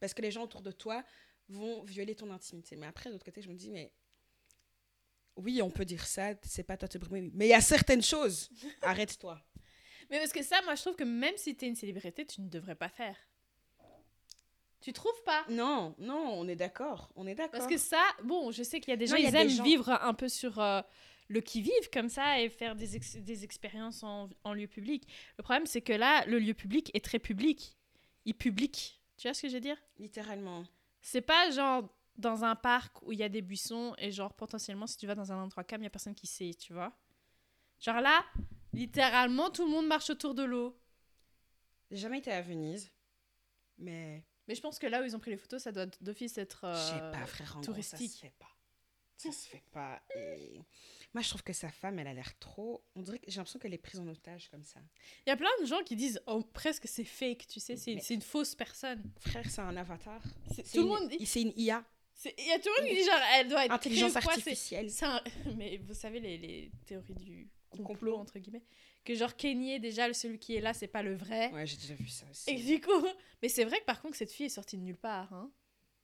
parce 0.00 0.12
que 0.14 0.22
les 0.22 0.30
gens 0.30 0.42
autour 0.44 0.60
de 0.62 0.70
toi 0.72 1.02
vont 1.48 1.82
violer 1.84 2.14
ton 2.14 2.30
intimité. 2.30 2.76
Mais 2.76 2.86
après, 2.86 3.08
de 3.08 3.14
l'autre 3.14 3.24
côté, 3.24 3.40
je 3.40 3.48
me 3.48 3.54
dis, 3.54 3.70
mais 3.70 3.90
oui, 5.36 5.60
on 5.62 5.70
peut 5.70 5.84
dire 5.84 6.06
ça, 6.06 6.30
c'est 6.42 6.62
pas 6.62 6.76
toi 6.76 6.88
te 6.88 6.98
brimer. 6.98 7.30
Mais 7.34 7.46
il 7.46 7.50
y 7.50 7.54
a 7.54 7.60
certaines 7.60 8.02
choses. 8.02 8.48
Arrête-toi. 8.82 9.40
Mais 10.10 10.18
parce 10.18 10.32
que 10.32 10.42
ça, 10.42 10.60
moi, 10.62 10.74
je 10.76 10.82
trouve 10.82 10.96
que 10.96 11.04
même 11.04 11.36
si 11.36 11.54
t'es 11.56 11.66
une 11.66 11.74
célébrité, 11.74 12.24
tu 12.26 12.40
ne 12.40 12.48
devrais 12.48 12.74
pas 12.76 12.88
faire. 12.88 13.16
Tu 14.80 14.92
trouves 14.92 15.20
pas? 15.24 15.44
Non, 15.48 15.94
non, 15.98 16.34
on 16.38 16.46
est 16.46 16.54
d'accord. 16.56 17.10
On 17.16 17.26
est 17.26 17.34
d'accord. 17.34 17.58
Parce 17.58 17.66
que 17.66 17.78
ça, 17.78 18.02
bon, 18.22 18.52
je 18.52 18.62
sais 18.62 18.78
qu'il 18.80 18.90
y 18.90 18.94
a 18.94 18.96
des 18.96 19.06
gens, 19.06 19.16
Non, 19.16 19.22
ils 19.22 19.34
aiment 19.34 19.48
gens- 19.48 19.64
vivre 19.64 19.90
un 19.90 20.14
peu 20.14 20.28
sur 20.28 20.60
euh, 20.60 20.80
le 21.28 21.40
qui-vive 21.40 21.90
comme 21.92 22.08
ça 22.08 22.40
et 22.40 22.48
faire 22.48 22.76
des, 22.76 22.94
ex- 22.94 23.16
des 23.16 23.42
expériences 23.42 24.04
en, 24.04 24.28
en 24.44 24.52
lieu 24.52 24.68
public. 24.68 25.08
Le 25.38 25.42
problème, 25.42 25.66
c'est 25.66 25.80
que 25.80 25.92
là, 25.92 26.24
le 26.26 26.38
lieu 26.38 26.54
public 26.54 26.90
est 26.94 27.04
très 27.04 27.18
public. 27.18 27.76
Il 28.26 28.34
public. 28.34 29.00
Tu 29.16 29.26
vois 29.26 29.34
ce 29.34 29.42
que 29.42 29.48
je 29.48 29.54
veux 29.54 29.60
dire? 29.60 29.78
Littéralement. 29.98 30.64
C'est 31.00 31.20
pas 31.22 31.50
genre 31.50 31.88
dans 32.18 32.44
un 32.44 32.54
parc 32.56 33.02
où 33.02 33.12
il 33.12 33.18
y 33.18 33.22
a 33.22 33.28
des 33.28 33.42
buissons 33.42 33.94
et 33.98 34.10
genre 34.10 34.32
potentiellement 34.34 34.86
si 34.86 34.96
tu 34.96 35.06
vas 35.06 35.14
dans 35.14 35.32
un 35.32 35.42
endroit 35.42 35.64
calme, 35.64 35.82
il 35.82 35.86
y 35.86 35.88
a 35.88 35.90
personne 35.90 36.14
qui 36.14 36.26
sait, 36.26 36.52
tu 36.54 36.72
vois. 36.72 36.92
Genre 37.80 38.00
là, 38.00 38.24
littéralement 38.72 39.50
tout 39.50 39.64
le 39.64 39.70
monde 39.70 39.86
marche 39.86 40.10
autour 40.10 40.34
de 40.34 40.42
l'eau. 40.42 40.78
J'ai 41.90 41.98
jamais 41.98 42.18
été 42.18 42.32
à 42.32 42.42
Venise, 42.42 42.90
mais 43.78 44.24
Mais 44.48 44.54
je 44.54 44.60
pense 44.60 44.78
que 44.78 44.86
là 44.86 45.02
où 45.02 45.04
ils 45.04 45.14
ont 45.14 45.20
pris 45.20 45.30
les 45.30 45.36
photos, 45.36 45.62
ça 45.62 45.72
doit 45.72 45.86
d'office 46.00 46.38
être 46.38 46.66
je 46.72 46.78
sais 46.78 47.00
euh, 47.02 47.12
pas, 47.12 47.26
frère, 47.26 47.50
en 47.56 47.60
gros, 47.60 47.64
touristique. 47.72 48.10
ça 48.10 48.16
se 48.16 48.20
fait 48.20 48.34
pas. 48.38 48.48
Ça 49.18 49.32
se 49.32 49.48
fait 49.48 49.64
pas. 49.72 50.02
Et 50.14 50.60
moi, 51.14 51.22
je 51.22 51.28
trouve 51.30 51.42
que 51.42 51.54
sa 51.54 51.70
femme, 51.70 51.98
elle 51.98 52.06
a 52.06 52.12
l'air 52.12 52.38
trop. 52.38 52.84
On 52.94 53.00
dirait 53.00 53.18
que 53.18 53.24
j'ai 53.30 53.36
l'impression 53.38 53.58
qu'elle 53.58 53.72
est 53.72 53.78
prise 53.78 53.98
en 53.98 54.06
otage 54.06 54.50
comme 54.50 54.62
ça. 54.64 54.78
Il 55.26 55.30
y 55.30 55.32
a 55.32 55.36
plein 55.38 55.48
de 55.60 55.64
gens 55.64 55.82
qui 55.84 55.96
disent 55.96 56.20
oh, 56.26 56.42
presque 56.42 56.86
c'est 56.86 57.04
fake, 57.04 57.46
tu 57.48 57.58
sais, 57.58 57.76
c'est 57.76 57.94
Mais- 57.94 58.02
une 58.14 58.20
fausse 58.20 58.54
personne. 58.54 59.02
Frère, 59.20 59.48
c'est 59.48 59.62
un 59.62 59.74
avatar. 59.76 60.20
Tout 60.72 60.80
le 60.82 60.86
monde 60.86 61.08
dit. 61.08 61.24
C'est 61.24 61.40
une 61.40 61.52
IA, 61.56 61.82
Il 62.24 62.46
y 62.46 62.52
a 62.52 62.58
tout 62.58 62.68
le 62.76 62.80
monde 62.82 62.90
qui 62.90 62.96
dit 62.96 63.04
genre 63.04 63.20
elle 63.34 63.48
doit 63.48 63.64
être 63.66 63.72
intelligence 63.72 64.12
quoi, 64.14 64.32
artificielle. 64.32 64.90
c'est 64.90 65.04
un- 65.04 65.22
Mais 65.56 65.76
vous 65.78 65.94
savez 65.94 66.18
les, 66.20 66.38
les 66.38 66.70
théories 66.86 67.14
du 67.14 67.48
complot, 67.68 67.84
complot. 67.86 68.16
entre 68.16 68.38
guillemets, 68.38 68.64
que 69.04 69.14
genre 69.14 69.36
Kenny 69.36 69.78
déjà 69.80 70.12
celui 70.14 70.38
qui 70.38 70.56
est 70.56 70.60
là, 70.60 70.72
c'est 70.72 70.86
pas 70.88 71.02
le 71.02 71.14
vrai. 71.14 71.50
Ouais, 71.52 71.66
j'ai 71.66 71.76
déjà 71.76 71.94
vu 71.94 72.08
ça 72.08 72.24
aussi. 72.30 72.50
Et 72.50 72.54
du 72.54 72.80
coup, 72.80 72.90
mais 73.42 73.48
c'est 73.48 73.64
vrai 73.64 73.78
que 73.80 73.84
par 73.84 74.00
contre 74.00 74.16
cette 74.16 74.32
fille 74.32 74.46
est 74.46 74.50
sortie 74.50 74.76
de 74.78 74.82
nulle 74.82 74.96
part, 74.96 75.32
hein. 75.32 75.50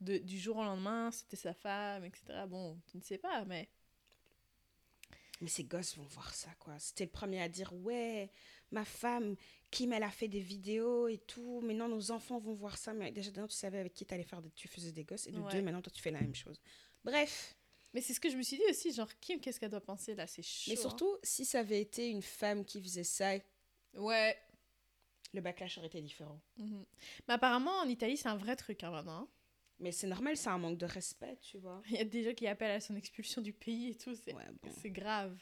De, 0.00 0.18
du 0.18 0.36
jour 0.38 0.56
au 0.56 0.64
lendemain, 0.64 1.12
c'était 1.12 1.36
sa 1.36 1.54
femme, 1.54 2.04
etc. 2.04 2.24
Bon, 2.48 2.76
tu 2.90 2.96
ne 2.96 3.02
sais 3.02 3.18
pas, 3.18 3.44
mais 3.44 3.68
Mais 5.42 5.48
ces 5.48 5.64
gosses 5.64 5.96
vont 5.96 6.04
voir 6.04 6.32
ça, 6.32 6.50
quoi. 6.60 6.78
C'était 6.78 7.04
le 7.04 7.10
premier 7.10 7.42
à 7.42 7.48
dire 7.48 7.72
Ouais, 7.74 8.30
ma 8.70 8.84
femme, 8.84 9.34
Kim, 9.72 9.92
elle 9.92 10.04
a 10.04 10.10
fait 10.10 10.28
des 10.28 10.38
vidéos 10.40 11.08
et 11.08 11.18
tout. 11.18 11.60
Maintenant, 11.62 11.88
nos 11.88 12.12
enfants 12.12 12.38
vont 12.38 12.54
voir 12.54 12.78
ça. 12.78 12.94
Mais 12.94 13.10
déjà, 13.10 13.32
d'un, 13.32 13.48
tu 13.48 13.56
savais 13.56 13.80
avec 13.80 13.92
qui 13.92 14.06
t'allais 14.06 14.22
faire 14.22 14.40
des... 14.40 14.50
tu 14.52 14.68
faisais 14.68 14.92
des 14.92 15.02
gosses. 15.02 15.26
Et 15.26 15.32
de 15.32 15.40
Ouais. 15.40 15.52
deux, 15.52 15.60
maintenant, 15.60 15.82
toi, 15.82 15.92
tu 15.92 16.00
fais 16.00 16.12
la 16.12 16.20
même 16.20 16.34
chose. 16.34 16.60
Bref. 17.04 17.56
mais 17.92 18.00
c'est 18.00 18.14
ce 18.14 18.20
que 18.20 18.30
je 18.30 18.36
me 18.36 18.42
suis 18.42 18.56
dit 18.56 18.62
aussi, 18.70 18.92
genre 18.92 19.10
Kim, 19.20 19.40
qu'est-ce 19.40 19.58
qu'elle 19.58 19.70
doit 19.70 19.80
penser 19.80 20.14
là, 20.14 20.28
c'est 20.28 20.42
chaud. 20.42 20.70
Mais 20.70 20.78
hein. 20.78 20.80
surtout, 20.80 21.16
si 21.24 21.44
ça 21.44 21.58
avait 21.58 21.80
été 21.80 22.08
une 22.08 22.22
femme 22.22 22.64
qui 22.64 22.80
faisait 22.80 23.02
ça, 23.02 23.32
ouais. 23.94 24.38
le 25.34 25.40
backlash 25.40 25.76
aurait 25.78 25.88
été 25.88 26.00
différent. 26.00 26.40
Mhm. 26.56 26.84
Mais 27.26 27.34
apparemment 27.34 27.76
en 27.80 27.88
Italie 27.88 28.16
c'est 28.16 28.28
un 28.28 28.36
vrai 28.36 28.54
truc 28.54 28.84
hein, 28.84 28.92
maintenant. 28.92 29.28
Mais 29.82 29.92
c'est 29.92 30.06
normal, 30.06 30.36
c'est 30.36 30.48
un 30.48 30.58
manque 30.58 30.78
de 30.78 30.86
respect, 30.86 31.36
tu 31.42 31.58
vois. 31.58 31.82
Il 31.90 31.96
y 31.96 31.98
a 31.98 32.04
des 32.04 32.22
gens 32.22 32.32
qui 32.32 32.46
appellent 32.46 32.70
à 32.70 32.80
son 32.80 32.94
expulsion 32.96 33.42
du 33.42 33.52
pays 33.52 33.90
et 33.90 33.94
tout, 33.96 34.14
c'est 34.14 34.32
Ouais, 34.32 34.46
bon. 34.62 34.70
c'est 34.80 34.90
grave. 34.90 35.36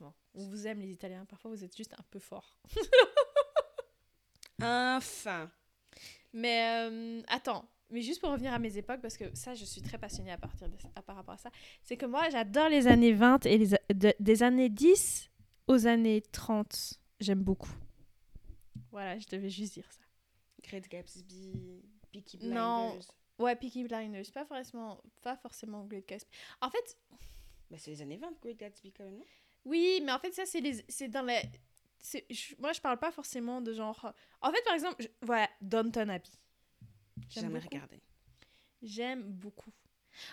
Bon, 0.00 0.12
on 0.34 0.48
vous 0.48 0.66
aime 0.66 0.80
les 0.80 0.90
Italiens, 0.90 1.24
parfois 1.24 1.50
vous 1.52 1.62
êtes 1.62 1.76
juste 1.76 1.94
un 1.94 2.02
peu 2.10 2.18
forts. 2.18 2.58
Enfin. 4.60 5.50
Mais 6.32 6.88
euh, 6.90 7.22
attends, 7.28 7.68
mais 7.90 8.00
juste 8.02 8.20
pour 8.20 8.30
revenir 8.30 8.52
à 8.52 8.58
mes 8.58 8.76
époques, 8.78 9.00
parce 9.00 9.16
que 9.16 9.34
ça, 9.36 9.54
je 9.54 9.64
suis 9.64 9.82
très 9.82 9.98
passionnée 9.98 10.32
à 10.32 10.38
partir 10.38 10.68
de 10.68 10.76
à, 10.94 11.02
par 11.02 11.16
rapport 11.16 11.34
à 11.34 11.38
ça, 11.38 11.50
c'est 11.82 11.96
que 11.96 12.06
moi, 12.06 12.28
j'adore 12.30 12.68
les 12.68 12.86
années 12.86 13.12
20 13.12 13.46
et 13.46 13.58
les, 13.58 13.68
de- 13.94 14.14
des 14.18 14.42
années 14.42 14.68
10 14.68 15.30
aux 15.66 15.86
années 15.86 16.22
30. 16.22 16.94
J'aime 17.20 17.42
beaucoup. 17.42 17.70
Voilà, 18.90 19.18
je 19.18 19.26
devais 19.28 19.50
juste 19.50 19.74
dire 19.74 19.90
ça. 19.92 20.02
Great 20.68 20.88
Gatsby, 20.88 21.82
Peaky 22.12 22.36
Blinders. 22.38 22.54
Non. 22.56 22.98
Ouais, 23.38 23.56
Peaky 23.56 23.84
Blinders, 23.84 24.30
pas 24.32 24.44
forcément, 24.44 25.02
pas 25.22 25.36
forcément 25.36 25.84
Great 25.86 26.06
Gatsby. 26.08 26.30
En 26.60 26.70
fait, 26.70 26.96
Bah, 27.70 27.78
c'est 27.78 27.90
les 27.90 28.02
années 28.02 28.18
20, 28.18 28.32
Great 28.40 28.58
Gatsby, 28.58 28.92
quand 28.92 29.04
même, 29.04 29.16
non? 29.18 29.24
Oui, 29.64 30.00
mais 30.04 30.12
en 30.12 30.18
fait, 30.18 30.32
ça, 30.32 30.44
c'est 30.46 30.60
les, 30.60 30.84
c'est 30.88 31.08
dans 31.08 31.22
les, 31.22 31.40
c'est- 31.98 32.26
je- 32.30 32.54
moi, 32.58 32.72
je 32.72 32.80
parle 32.80 32.98
pas 32.98 33.10
forcément 33.12 33.60
de 33.60 33.72
genre. 33.72 34.12
En 34.40 34.52
fait, 34.52 34.62
par 34.64 34.74
exemple, 34.74 34.96
je- 35.02 35.08
voilà, 35.22 35.48
Downton 35.60 36.10
Abbey. 36.10 36.28
J'ai 37.28 37.40
J'aime 37.40 37.44
jamais 37.44 37.60
beaucoup. 37.60 37.74
regardé. 37.74 38.00
J'aime 38.82 39.22
beaucoup. 39.22 39.72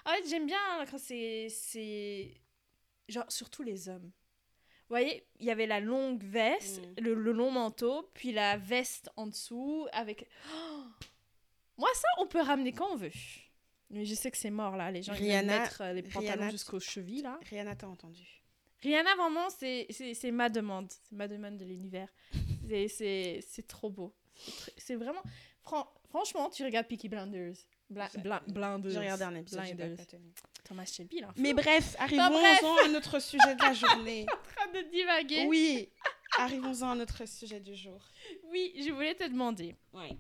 En 0.06 0.10
fait, 0.12 0.28
j'aime 0.28 0.46
bien 0.48 0.86
quand 0.90 0.98
c'est. 1.00 1.48
c'est 1.50 2.42
Genre, 3.08 3.26
surtout 3.32 3.64
les 3.64 3.88
hommes. 3.90 4.12
Vous 4.88 4.90
voyez, 4.96 5.26
il 5.40 5.46
y 5.46 5.52
avait 5.52 5.66
la 5.68 5.80
longue 5.80 6.24
veste, 6.24 6.82
Mm. 6.98 7.02
le, 7.04 7.14
le 7.16 7.32
long 7.32 7.50
manteau, 7.52 8.10
puis 8.14 8.32
la 8.32 8.58
veste 8.58 9.10
en 9.16 9.28
dessous 9.28 9.88
avec. 9.94 10.28
Oh 10.54 10.84
Moi, 11.80 11.90
ça, 11.96 12.08
on 12.20 12.28
peut 12.28 12.42
ramener 12.42 12.72
quand 12.74 12.92
on 12.92 12.96
veut. 12.98 13.12
Mais 13.90 14.06
je 14.06 14.14
sais 14.14 14.30
que 14.30 14.38
c'est 14.38 14.52
mort, 14.52 14.76
là. 14.78 14.92
Les 14.92 15.02
gens, 15.02 15.14
ils 15.14 15.24
Rihanna- 15.24 15.46
mettre 15.62 15.82
euh, 15.82 15.94
les 15.94 16.04
pantalons 16.04 16.50
jusqu'aux 16.52 16.80
chevilles, 16.80 17.24
là. 17.24 17.40
Rihanna, 17.50 17.76
t'as 17.76 17.88
entendu 17.88 18.24
Rihanna, 18.82 19.16
vraiment, 19.16 19.50
c'est- 19.50 20.32
ma 20.32 20.50
demande. 20.50 20.92
C'est 20.92 21.16
ma 21.16 21.28
demande 21.28 21.58
de 21.58 21.66
l'univers. 21.66 22.10
C'est- 22.88 23.42
trop 23.68 23.90
beau. 23.90 24.14
C'est 24.78 24.96
vraiment... 24.96 25.24
fran- 25.64 25.92
franchement, 26.10 26.50
tu 26.50 26.64
regardes 26.64 26.88
Peaky 26.88 27.10
Blinders. 27.10 27.56
Bla 27.90 28.08
bla 28.20 28.44
blinders. 28.48 28.92
J'ai 28.92 29.00
regardé 29.00 29.24
un 29.24 29.36
épisode, 29.36 29.62
Blinders. 29.76 29.98
Thomas 30.64 30.86
Shelby, 30.86 31.22
là. 31.22 31.34
Mais 31.38 31.54
bref, 31.54 31.96
arrivons 31.98 32.30
bref. 32.30 32.64
à 32.86 32.88
notre 32.90 33.20
sujet 33.20 33.56
de 33.56 33.62
la 33.62 33.74
journée. 33.74 34.28
en 34.32 34.54
train 34.54 34.72
de 34.72 34.88
divaguer. 34.92 35.46
Oui, 35.48 35.90
arrivons 36.38 36.84
à 36.92 36.96
notre 36.96 37.28
sujet 37.28 37.60
du 37.60 37.76
jour. 37.76 38.00
Oui, 38.52 38.74
je 38.86 38.92
voulais 38.92 39.16
te 39.16 39.24
demander. 39.28 39.76
Ouais. 39.92 40.12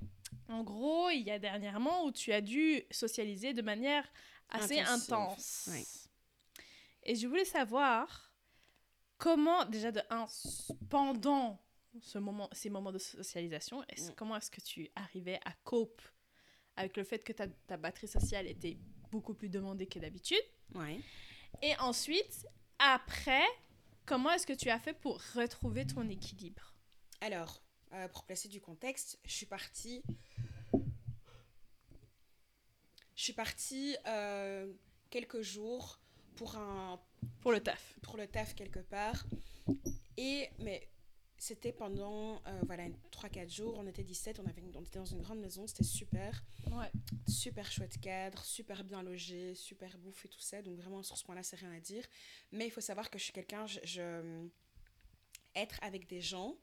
En 0.49 0.63
gros, 0.63 1.09
il 1.11 1.21
y 1.21 1.31
a 1.31 1.39
dernièrement 1.39 2.03
où 2.05 2.11
tu 2.11 2.31
as 2.33 2.41
dû 2.41 2.81
socialiser 2.91 3.53
de 3.53 3.61
manière 3.61 4.05
assez 4.49 4.79
Intensive. 4.79 5.13
intense. 5.13 5.69
Ouais. 5.71 5.85
Et 7.03 7.15
je 7.15 7.27
voulais 7.27 7.45
savoir 7.45 8.33
comment, 9.17 9.63
déjà 9.65 9.91
de 9.91 10.01
un, 10.09 10.25
pendant 10.89 11.61
ce 12.01 12.17
moment, 12.17 12.49
ces 12.51 12.69
moments 12.69 12.91
de 12.91 12.97
socialisation, 12.97 13.81
Mm. 13.81 14.11
comment 14.17 14.35
est-ce 14.37 14.51
que 14.51 14.61
tu 14.61 14.89
arrivais 14.95 15.39
à 15.45 15.51
cope 15.63 16.01
avec 16.75 16.97
le 16.97 17.03
fait 17.03 17.23
que 17.23 17.33
ta, 17.33 17.47
ta 17.47 17.77
batterie 17.77 18.07
sociale 18.07 18.47
était 18.47 18.77
beaucoup 19.11 19.33
plus 19.33 19.49
demandée 19.49 19.87
que 19.87 19.99
d'habitude? 19.99 20.43
Ouais. 20.75 20.99
Et 21.61 21.75
ensuite, 21.77 22.47
après, 22.79 23.43
comment 24.05 24.31
est-ce 24.31 24.47
que 24.47 24.53
tu 24.53 24.69
as 24.69 24.79
fait 24.79 24.93
pour 24.93 25.21
retrouver 25.35 25.85
ton 25.85 26.07
équilibre? 26.09 26.73
Alors, 27.21 27.61
euh, 27.93 28.07
pour 28.07 28.23
placer 28.23 28.47
du 28.49 28.61
contexte, 28.61 29.19
je 29.25 29.31
suis 29.33 29.45
partie. 29.47 30.01
Je 33.19 33.25
suis 33.25 33.33
partie 33.33 33.97
euh, 34.07 34.71
quelques 35.09 35.41
jours 35.41 35.99
pour 36.37 36.55
un 36.55 36.97
pour 37.41 37.51
le 37.51 37.59
taf 37.61 37.97
pour 38.01 38.15
le 38.15 38.25
taf 38.27 38.55
quelque 38.55 38.79
part. 38.79 39.25
Et 40.15 40.47
mais 40.59 40.87
c'était 41.37 41.73
pendant 41.73 42.41
euh, 42.47 42.61
voilà 42.65 42.85
3-4 43.11 43.53
jours. 43.53 43.75
On 43.77 43.85
était 43.87 44.03
17, 44.03 44.39
on, 44.39 44.45
avait 44.45 44.61
une- 44.61 44.73
on 44.73 44.81
était 44.83 44.99
dans 44.99 45.05
une 45.05 45.21
grande 45.21 45.39
maison, 45.41 45.67
c'était 45.67 45.83
super. 45.83 46.41
Ouais. 46.71 46.89
super 47.27 47.69
chouette 47.69 47.99
cadre, 47.99 48.41
super 48.45 48.85
bien 48.85 49.03
logé, 49.03 49.53
super 49.53 49.97
bouffe 49.97 50.23
et 50.23 50.29
tout 50.29 50.39
ça. 50.39 50.61
Donc 50.61 50.77
vraiment 50.77 51.03
sur 51.03 51.17
ce 51.17 51.25
point-là, 51.25 51.43
c'est 51.43 51.57
rien 51.57 51.73
à 51.73 51.79
dire. 51.81 52.05
Mais 52.53 52.67
il 52.67 52.71
faut 52.71 52.79
savoir 52.79 53.09
que 53.09 53.19
je 53.19 53.25
suis 53.25 53.33
quelqu'un, 53.33 53.67
je, 53.67 53.79
je- 53.83 54.47
être 55.55 55.77
avec 55.81 56.07
des 56.07 56.21
gens, 56.21 56.55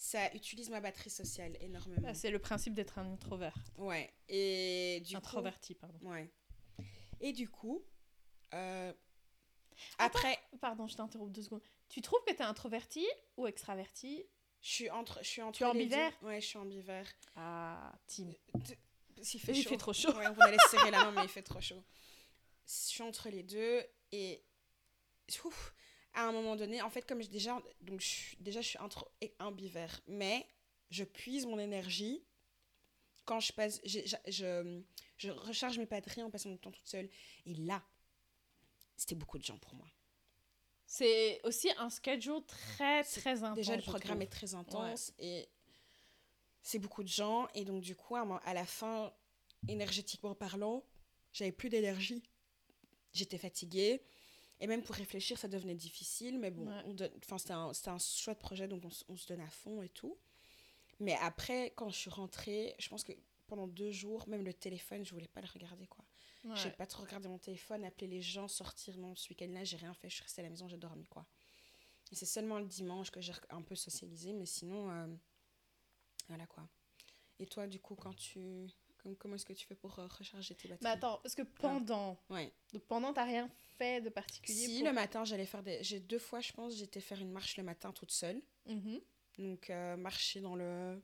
ça 0.00 0.32
utilise 0.34 0.70
ma 0.70 0.80
batterie 0.80 1.10
sociale 1.10 1.56
énormément. 1.60 2.06
Ah, 2.08 2.14
C'est 2.14 2.30
le 2.30 2.38
principe 2.38 2.72
d'être 2.72 2.98
un 2.98 3.12
introvert. 3.12 3.54
Ouais. 3.76 4.10
Et 4.28 5.00
du 5.04 5.12
coup, 5.14 5.18
Introverti, 5.18 5.74
pardon. 5.74 5.98
ouais. 6.08 6.30
Et 7.20 7.32
du 7.32 7.48
coup, 7.48 7.84
euh, 8.54 8.92
après, 9.98 10.38
Pardon, 10.60 10.86
je 10.86 10.96
t'interromps 10.96 11.32
deux 11.32 11.42
secondes. 11.42 11.60
Tu 11.88 12.00
trouves 12.00 12.20
que 12.26 12.32
tu 12.32 12.38
es 12.38 12.42
introverti 12.44 13.04
ou 13.36 13.46
extraverti? 13.48 14.24
Je 14.60 14.68
suis 14.68 14.90
entre, 14.90 15.18
je 15.22 15.28
suis 15.28 15.42
entre 15.42 15.58
Tu 15.58 15.64
es 15.64 15.72
les 15.74 15.86
deux. 15.86 15.94
ambivert 15.96 16.22
Ouais, 16.22 16.40
je 16.40 16.46
suis 16.46 16.58
ambivert. 16.58 17.06
Ah. 17.36 17.92
S'il 18.06 19.40
fait, 19.40 19.52
Il 19.52 19.62
chaud. 19.64 19.68
fait 19.70 19.76
trop 19.76 19.92
chaud. 19.92 20.12
Ouais, 20.16 20.28
on 20.28 20.32
va 20.32 20.50
laisser 20.52 20.68
serrer 20.70 20.90
la 20.92 21.04
main, 21.04 21.12
mais 21.12 21.22
il 21.24 21.28
fait 21.28 21.42
trop 21.42 21.60
chaud. 21.60 21.82
Je 22.66 22.72
suis 22.72 23.02
entre 23.02 23.28
les 23.30 23.42
deux 23.42 23.82
et 24.12 24.44
ouf, 25.44 25.74
à 26.18 26.26
un 26.28 26.32
moment 26.32 26.56
donné, 26.56 26.82
en 26.82 26.90
fait, 26.90 27.02
comme 27.02 27.22
je, 27.22 27.28
déjà, 27.28 27.62
donc 27.80 28.00
je, 28.00 28.06
suis- 28.06 28.36
déjà, 28.38 28.60
je 28.60 28.68
suis 28.68 28.78
intro, 28.78 29.06
et 29.20 29.32
ambivert, 29.38 30.00
mais 30.08 30.46
je 30.90 31.04
puise 31.04 31.46
mon 31.46 31.58
énergie 31.58 32.24
quand 33.24 33.40
je 33.40 33.52
passe, 33.52 33.80
je, 33.84 34.00
je, 34.26 34.82
je 35.18 35.30
recharge 35.30 35.78
mes 35.78 35.86
batteries 35.86 36.22
en 36.22 36.30
passant 36.30 36.50
du 36.50 36.58
temps 36.58 36.70
toute 36.72 36.86
seule. 36.86 37.08
Et 37.46 37.54
là, 37.54 37.82
c'était 38.96 39.14
beaucoup 39.14 39.38
de 39.38 39.44
gens 39.44 39.58
pour 39.58 39.74
moi. 39.74 39.86
C'est 40.86 41.40
aussi 41.44 41.70
un 41.76 41.90
schedule 41.90 42.42
très, 42.46 43.04
très 43.04 43.42
intense. 43.44 43.54
Déjà, 43.54 43.76
le 43.76 43.82
programme 43.82 44.22
est 44.22 44.26
très 44.32 44.54
intense 44.54 45.12
et 45.18 45.46
c'est 46.62 46.78
beaucoup 46.78 47.02
de 47.02 47.08
gens. 47.08 47.46
Et 47.54 47.64
donc, 47.66 47.82
du 47.82 47.94
coup, 47.94 48.16
à 48.16 48.54
la 48.54 48.64
fin, 48.64 49.12
énergétiquement 49.68 50.34
parlant, 50.34 50.82
j'avais 51.34 51.52
plus 51.52 51.68
d'énergie. 51.68 52.22
J'étais 53.12 53.38
fatiguée. 53.38 54.02
Et 54.60 54.66
même 54.66 54.82
pour 54.82 54.94
réfléchir, 54.96 55.38
ça 55.38 55.46
devenait 55.48 55.74
difficile. 55.74 56.38
Mais 56.38 56.50
bon, 56.50 56.66
Ouais. 56.66 57.10
c'était 57.38 57.52
un, 57.52 57.70
un 57.86 57.98
chouette 57.98 58.38
projet, 58.38 58.66
donc 58.68 58.82
on 59.08 59.16
se 59.16 59.26
donne 59.26 59.40
à 59.40 59.48
fond 59.50 59.82
et 59.82 59.88
tout. 59.88 60.16
Mais 61.00 61.14
après, 61.20 61.72
quand 61.76 61.88
je 61.90 61.96
suis 61.96 62.10
rentrée, 62.10 62.74
je 62.78 62.88
pense 62.88 63.04
que 63.04 63.12
pendant 63.46 63.68
deux 63.68 63.92
jours, 63.92 64.28
même 64.28 64.44
le 64.44 64.52
téléphone, 64.52 65.04
je 65.04 65.12
voulais 65.14 65.28
pas 65.28 65.40
le 65.40 65.46
regarder, 65.52 65.86
quoi. 65.86 66.04
Ouais. 66.44 66.56
J'ai 66.56 66.70
pas 66.70 66.86
trop 66.86 67.02
regardé 67.04 67.28
mon 67.28 67.38
téléphone, 67.38 67.84
appeler 67.84 68.08
les 68.08 68.20
gens, 68.22 68.48
sortir. 68.48 68.96
Non, 68.98 69.14
ce 69.14 69.28
week-end-là, 69.30 69.64
j'ai 69.64 69.76
rien 69.76 69.94
fait. 69.94 70.08
Je 70.10 70.14
suis 70.16 70.22
restée 70.24 70.40
à 70.40 70.44
la 70.44 70.50
maison, 70.50 70.66
j'ai 70.68 70.76
dormi, 70.76 71.06
quoi. 71.06 71.24
Et 72.10 72.14
c'est 72.16 72.26
seulement 72.26 72.58
le 72.58 72.64
dimanche 72.66 73.10
que 73.10 73.20
j'ai 73.20 73.32
un 73.50 73.62
peu 73.62 73.74
socialisé, 73.74 74.32
mais 74.32 74.46
sinon, 74.46 74.90
euh, 74.90 75.06
voilà, 76.28 76.46
quoi. 76.46 76.68
Et 77.38 77.46
toi, 77.46 77.66
du 77.66 77.78
coup, 77.80 77.94
quand 77.94 78.14
tu... 78.14 78.66
Comme, 79.08 79.16
comment 79.16 79.34
est-ce 79.36 79.46
que 79.46 79.52
tu 79.52 79.66
fais 79.66 79.74
pour 79.74 79.98
euh, 79.98 80.06
recharger 80.06 80.54
tes 80.54 80.68
batteries 80.68 80.84
Mais 80.84 80.90
attends, 80.90 81.18
parce 81.22 81.34
que 81.34 81.42
pendant. 81.42 82.18
Ouais. 82.30 82.52
Donc 82.72 82.82
pendant, 82.84 83.12
t'as 83.12 83.24
rien 83.24 83.48
fait 83.78 84.00
de 84.00 84.08
particulier 84.10 84.66
Si, 84.66 84.78
pour- 84.78 84.88
le 84.88 84.92
matin, 84.92 85.24
j'allais 85.24 85.46
faire 85.46 85.62
des... 85.62 85.82
J'ai 85.82 86.00
deux 86.00 86.18
fois, 86.18 86.40
je 86.40 86.52
pense, 86.52 86.76
j'étais 86.76 87.00
faire 87.00 87.20
une 87.20 87.30
marche 87.32 87.56
le 87.56 87.62
matin 87.62 87.92
toute 87.92 88.10
seule. 88.10 88.40
Mhm. 88.66 89.00
Donc, 89.38 89.70
euh, 89.70 89.96
marcher 89.96 90.40
dans 90.40 90.56
le... 90.56 91.00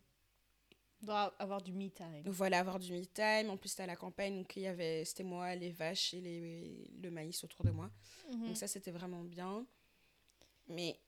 doit 1.01 1.35
avoir 1.39 1.63
du 1.63 1.73
me 1.73 1.89
time. 1.89 2.23
Donc, 2.25 2.35
voilà, 2.35 2.59
avoir 2.59 2.79
du 2.79 2.93
me 2.93 3.05
time. 3.07 3.49
En 3.51 3.57
plus, 3.57 3.69
c'était 3.71 3.85
à 3.85 3.87
la 3.87 3.97
campagne, 3.97 4.37
donc 4.39 4.55
il 4.57 4.63
y 4.63 4.67
avait... 4.67 5.05
C'était 5.05 5.23
moi, 5.25 5.55
les 5.55 5.71
vaches 5.71 6.15
et 6.15 6.21
les... 6.21 6.91
le 7.03 7.11
maïs 7.11 7.43
autour 7.45 7.65
de 7.65 7.71
moi. 7.71 7.91
Mhm. 8.33 8.47
Donc 8.49 8.57
ça, 8.57 8.67
c'était 8.67 8.91
vraiment 8.91 9.23
bien. 9.25 9.67
Mais 10.67 10.99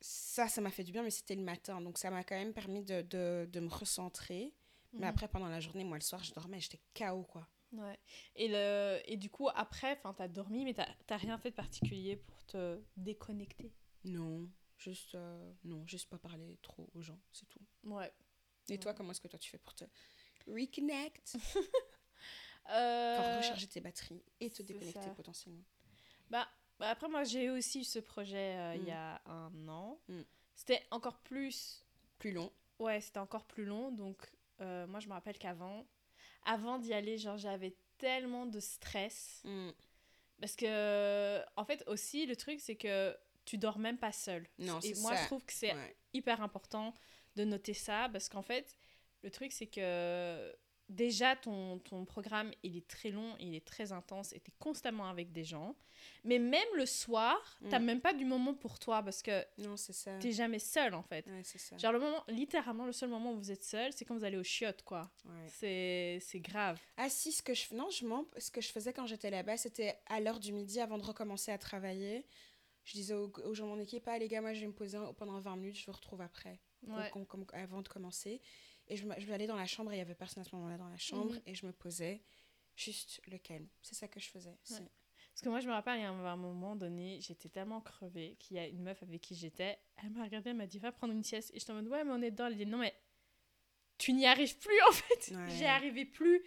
ça, 0.00 0.48
ça 0.48 0.60
m'a 0.60 0.70
fait 0.70 0.84
du 0.84 0.92
bien, 0.92 1.02
mais 1.02 1.10
c'était 1.10 1.34
le 1.36 1.42
matin. 1.42 1.80
Donc 1.80 1.98
ça 1.98 2.10
m'a 2.10 2.24
quand 2.24 2.36
même 2.36 2.52
permis 2.52 2.82
de, 2.82 3.02
de, 3.02 3.48
de 3.50 3.60
me 3.60 3.68
recentrer. 3.68 4.52
Mais 4.92 5.00
Mhm. 5.06 5.10
après, 5.10 5.28
pendant 5.28 5.48
la 5.48 5.60
journée, 5.60 5.84
moi, 5.84 5.96
le 5.96 6.02
soir, 6.02 6.22
je 6.24 6.32
dormais, 6.32 6.60
j'étais 6.60 6.80
KO, 6.94 7.22
quoi. 7.24 7.46
Ouais. 7.72 7.98
Et, 8.34 8.48
le... 8.48 9.00
et 9.04 9.16
du 9.16 9.30
coup, 9.30 9.48
après, 9.54 10.00
t'as 10.16 10.28
dormi, 10.28 10.64
mais 10.64 10.74
t'as 10.74 11.16
rien 11.16 11.38
fait 11.38 11.50
de 11.50 11.54
particulier 11.56 12.16
pour 12.16 12.44
te 12.46 12.80
déconnecter? 12.96 13.72
Non, 14.04 14.48
juste... 14.76 15.14
euh, 15.14 15.52
non, 15.64 15.86
juste 15.86 16.08
pas 16.10 16.18
parler 16.18 16.58
trop 16.62 16.90
aux 16.94 17.00
gens, 17.02 17.20
c'est 17.32 17.48
tout. 17.48 17.60
Ouais. 17.84 18.12
Et 18.68 18.78
toi, 18.78 18.92
comment 18.94 19.12
est-ce 19.12 19.20
que 19.20 19.28
toi, 19.28 19.38
tu 19.38 19.50
fais 19.50 19.58
pour 19.58 19.74
te 19.74 19.84
reconnect? 20.46 21.36
Euh, 22.68 23.16
Enfin, 23.18 23.36
recharger 23.36 23.66
tes 23.66 23.80
batteries 23.80 24.22
et 24.38 24.50
te 24.50 24.62
déconnecter 24.62 25.00
ça. 25.00 25.14
potentiellement. 25.14 25.64
Bah, 26.28 26.46
bah 26.78 26.90
après, 26.90 27.08
moi, 27.08 27.24
j'ai 27.24 27.44
eu 27.46 27.50
aussi 27.50 27.84
ce 27.84 27.98
projet 27.98 28.56
euh, 28.58 28.76
il 28.76 28.84
y 28.84 28.90
Mm. 28.90 28.94
a 28.94 29.22
un 29.26 29.68
an. 29.68 30.00
Mm. 30.08 30.20
C'était 30.54 30.86
encore 30.90 31.18
plus. 31.22 31.84
Plus 32.18 32.32
long. 32.32 32.52
Ouais, 32.78 33.00
c'était 33.00 33.18
encore 33.18 33.46
plus 33.46 33.64
long. 33.64 33.90
Donc, 33.90 34.30
euh, 34.60 34.86
moi, 34.86 35.00
je 35.00 35.08
me 35.08 35.12
rappelle 35.12 35.38
qu'avant, 35.38 35.86
avant 36.44 36.78
d'y 36.78 36.92
aller, 36.92 37.18
genre, 37.18 37.36
j'avais 37.38 37.76
tellement 37.98 38.46
de 38.46 38.60
stress. 38.60 39.42
Mm. 39.44 39.70
Parce 40.40 40.56
que, 40.56 41.40
en 41.56 41.64
fait, 41.64 41.82
aussi, 41.86 42.26
le 42.26 42.36
truc, 42.36 42.60
c'est 42.60 42.76
que 42.76 43.16
tu 43.44 43.58
dors 43.58 43.78
même 43.78 43.98
pas 43.98 44.12
seul. 44.12 44.46
Non, 44.58 44.80
Et 44.80 44.94
moi, 45.00 45.14
ça. 45.16 45.22
je 45.22 45.26
trouve 45.26 45.44
que 45.44 45.52
c'est 45.52 45.74
Ouais. 45.74 45.96
hyper 46.12 46.40
important 46.42 46.94
de 47.36 47.44
noter 47.44 47.74
ça 47.74 48.08
parce 48.12 48.28
qu'en 48.28 48.42
fait, 48.42 48.76
le 49.22 49.30
truc, 49.30 49.52
c'est 49.52 49.66
que 49.66 50.54
déjà, 50.90 51.36
ton, 51.36 51.78
ton 51.78 52.04
programme, 52.04 52.50
il 52.62 52.76
est 52.76 52.86
très 52.86 53.10
long, 53.10 53.34
il 53.40 53.54
est 53.54 53.64
très 53.64 53.92
intense 53.92 54.32
et 54.34 54.40
tu 54.40 54.50
es 54.50 54.54
constamment 54.58 55.08
avec 55.08 55.32
des 55.32 55.44
gens. 55.44 55.74
Mais 56.24 56.38
même 56.38 56.66
le 56.76 56.86
soir, 56.86 57.58
t'as 57.70 57.78
Mm. 57.78 57.84
même 57.84 58.00
pas 58.00 58.12
du 58.14 58.24
moment 58.24 58.54
pour 58.54 58.78
toi 58.78 59.02
parce 59.02 59.22
que 59.22 59.44
Non, 59.58 59.76
c'est 59.76 59.92
ça. 59.92 60.16
t'es 60.18 60.32
jamais 60.32 60.58
seul, 60.58 60.94
en 60.94 61.02
fait. 61.02 61.26
Ouais, 61.26 61.42
c'est 61.44 61.58
ça. 61.58 61.76
Genre, 61.78 61.92
le 61.92 61.98
moment, 62.00 62.24
littéralement, 62.28 62.86
le 62.86 62.92
seul 62.92 63.08
moment 63.10 63.32
où 63.32 63.36
vous 63.36 63.50
êtes 63.50 63.64
seul, 63.64 63.92
c'est 63.92 64.04
quand 64.04 64.14
vous 64.16 64.24
allez 64.24 64.38
aux 64.38 64.42
chiottes, 64.44 64.82
quoi. 64.82 65.10
Ouais. 65.26 65.46
C'est 65.48 66.18
c'est 66.22 66.40
grave. 66.40 66.78
Ah 66.96 67.08
si, 67.10 67.32
ce 67.32 67.42
que 67.42 67.52
je 67.54 67.74
non, 67.74 67.88
je 67.90 68.04
mens. 68.06 68.26
Ce 68.38 68.50
que 68.50 68.60
je 68.60 68.68
faisais 68.72 68.92
quand 68.92 69.06
j'étais 69.06 69.30
là-bas, 69.30 69.56
c'était 69.58 69.98
à 70.06 70.20
l'heure 70.20 70.40
du 70.40 70.52
midi 70.52 70.80
avant 70.80 70.96
de 70.98 71.04
recommencer 71.04 71.52
à 71.52 71.58
travailler. 71.58 72.26
Je 72.84 72.92
disais 72.94 73.14
aux, 73.14 73.30
aux 73.44 73.54
gens 73.54 73.66
de 73.66 73.70
mon 73.72 73.78
équipe, 73.78 74.04
ah 74.08 74.18
les 74.18 74.26
gars, 74.26 74.40
moi 74.40 74.54
je 74.54 74.60
vais 74.62 74.66
me 74.66 74.72
poser 74.72 74.98
pendant 75.18 75.38
20 75.38 75.54
minutes, 75.56 75.76
je 75.76 75.84
vous 75.86 75.92
retrouve 75.92 76.22
après, 76.22 76.58
avant 77.52 77.82
de 77.82 77.88
commencer. 77.88 78.40
Et 78.90 78.96
je, 78.96 79.04
je 79.18 79.26
vais 79.26 79.32
aller 79.34 79.46
dans 79.46 79.56
la 79.56 79.66
chambre, 79.66 79.92
et 79.92 79.96
il 79.96 79.98
y 79.98 80.02
avait 80.02 80.14
personne 80.14 80.42
à 80.42 80.44
ce 80.44 80.54
moment-là 80.56 80.76
dans 80.76 80.88
la 80.88 80.98
chambre, 80.98 81.32
Mhm. 81.34 81.40
et 81.46 81.54
je 81.54 81.64
me 81.64 81.72
posais 81.72 82.22
juste 82.76 83.20
le 83.30 83.38
calme. 83.38 83.68
C'est 83.82 83.94
ça 83.94 84.08
que 84.08 84.20
je 84.20 84.28
faisais. 84.28 84.56
Parce 84.68 85.42
que 85.42 85.48
moi, 85.48 85.60
je 85.60 85.68
me 85.68 85.72
rappelle, 85.72 85.98
il 85.98 86.02
y 86.02 86.04
a 86.04 86.10
un, 86.10 86.36
moment 86.36 86.76
donné, 86.76 87.18
j'étais 87.22 87.48
tellement 87.48 87.80
crevée 87.80 88.36
qu'il 88.40 88.56
y 88.56 88.60
a 88.60 88.66
une 88.66 88.82
meuf 88.82 89.02
avec 89.02 89.20
qui 89.22 89.34
j'étais. 89.34 89.78
Elle 90.02 90.10
m'a 90.10 90.24
regardée, 90.24 90.50
elle 90.50 90.56
m'a 90.56 90.66
dit, 90.66 90.78
va 90.78 90.92
prendre 90.92 91.14
une 91.14 91.22
sieste. 91.24 91.50
Et 91.54 91.60
j'étais 91.60 91.70
en 91.70 91.76
mode, 91.76 91.88
ouais, 91.88 92.04
mais 92.04 92.10
on 92.12 92.20
est 92.20 92.30
dedans. 92.32 92.46
Elle 92.48 92.56
dit, 92.56 92.66
non, 92.66 92.78
mais 92.78 92.92
tu 93.96 94.12
n'y 94.12 94.26
arrives 94.26 94.58
plus, 94.58 94.78
en 94.88 94.92
fait. 94.92 95.34
Ouais. 95.34 95.50
J'y 95.50 95.64
arrivais 95.64 96.04
plus. 96.04 96.42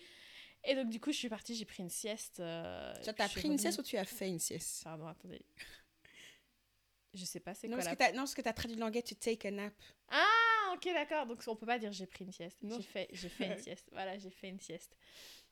Et 0.65 0.75
donc, 0.75 0.89
du 0.89 0.99
coup, 0.99 1.11
je 1.11 1.17
suis 1.17 1.29
partie, 1.29 1.55
j'ai 1.55 1.65
pris 1.65 1.81
une 1.81 1.89
sieste. 1.89 2.39
euh, 2.39 2.93
Tu 3.03 3.09
as 3.09 3.29
pris 3.29 3.47
une 3.47 3.57
sieste 3.57 3.79
ou 3.79 3.83
tu 3.83 3.97
as 3.97 4.05
fait 4.05 4.27
une 4.27 4.39
sieste? 4.39 4.83
Pardon, 4.83 5.07
attendez. 5.07 5.41
Je 7.13 7.25
sais 7.25 7.39
pas, 7.39 7.53
c'est 7.53 7.67
quoi 7.67 7.77
parce, 7.77 7.85
la... 7.89 7.93
que 7.95 7.99
t'as- 7.99 8.11
non, 8.11 8.19
parce 8.19 8.33
que 8.33 8.41
tu 8.41 8.47
as 8.49 8.53
traduit 8.53 8.75
l'anglais, 8.77 9.03
tu 9.03 9.15
take 9.15 9.47
a 9.47 9.51
nap. 9.51 9.73
Ah, 10.09 10.25
ok, 10.73 10.83
d'accord. 10.93 11.25
Donc, 11.25 11.43
on 11.47 11.55
peut 11.55 11.65
pas 11.65 11.79
dire 11.79 11.91
j'ai 11.91 12.05
pris 12.07 12.25
une 12.25 12.31
sieste. 12.31 12.59
J'ai 12.63 12.81
fait, 12.81 13.07
j'ai 13.11 13.29
fait 13.29 13.47
une 13.47 13.57
sieste. 13.63 13.89
Voilà, 13.91 14.17
j'ai 14.17 14.29
fait 14.29 14.49
une 14.49 14.59
sieste. 14.59 14.95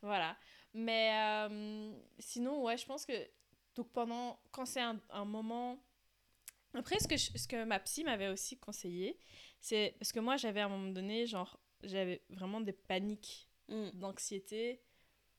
Voilà. 0.01 0.37
Mais 0.73 1.11
euh, 1.49 1.93
sinon, 2.19 2.63
ouais, 2.63 2.77
je 2.77 2.85
pense 2.85 3.05
que 3.05 3.13
donc 3.75 3.91
pendant 3.91 4.39
quand 4.51 4.65
c'est 4.65 4.81
un, 4.81 4.99
un 5.09 5.25
moment. 5.25 5.83
Après, 6.73 6.97
ce 6.99 7.07
que, 7.07 7.17
je- 7.17 7.37
ce 7.37 7.47
que 7.47 7.65
ma 7.65 7.79
psy 7.79 8.03
m'avait 8.05 8.29
aussi 8.29 8.57
conseillé, 8.57 9.19
c'est 9.59 9.95
parce 9.99 10.13
que 10.13 10.21
moi, 10.21 10.37
j'avais 10.37 10.61
à 10.61 10.65
un 10.65 10.69
moment 10.69 10.91
donné, 10.91 11.25
genre, 11.27 11.59
j'avais 11.83 12.23
vraiment 12.29 12.61
des 12.61 12.73
paniques 12.73 13.47
Mm. 13.67 13.91
d'anxiété 13.93 14.81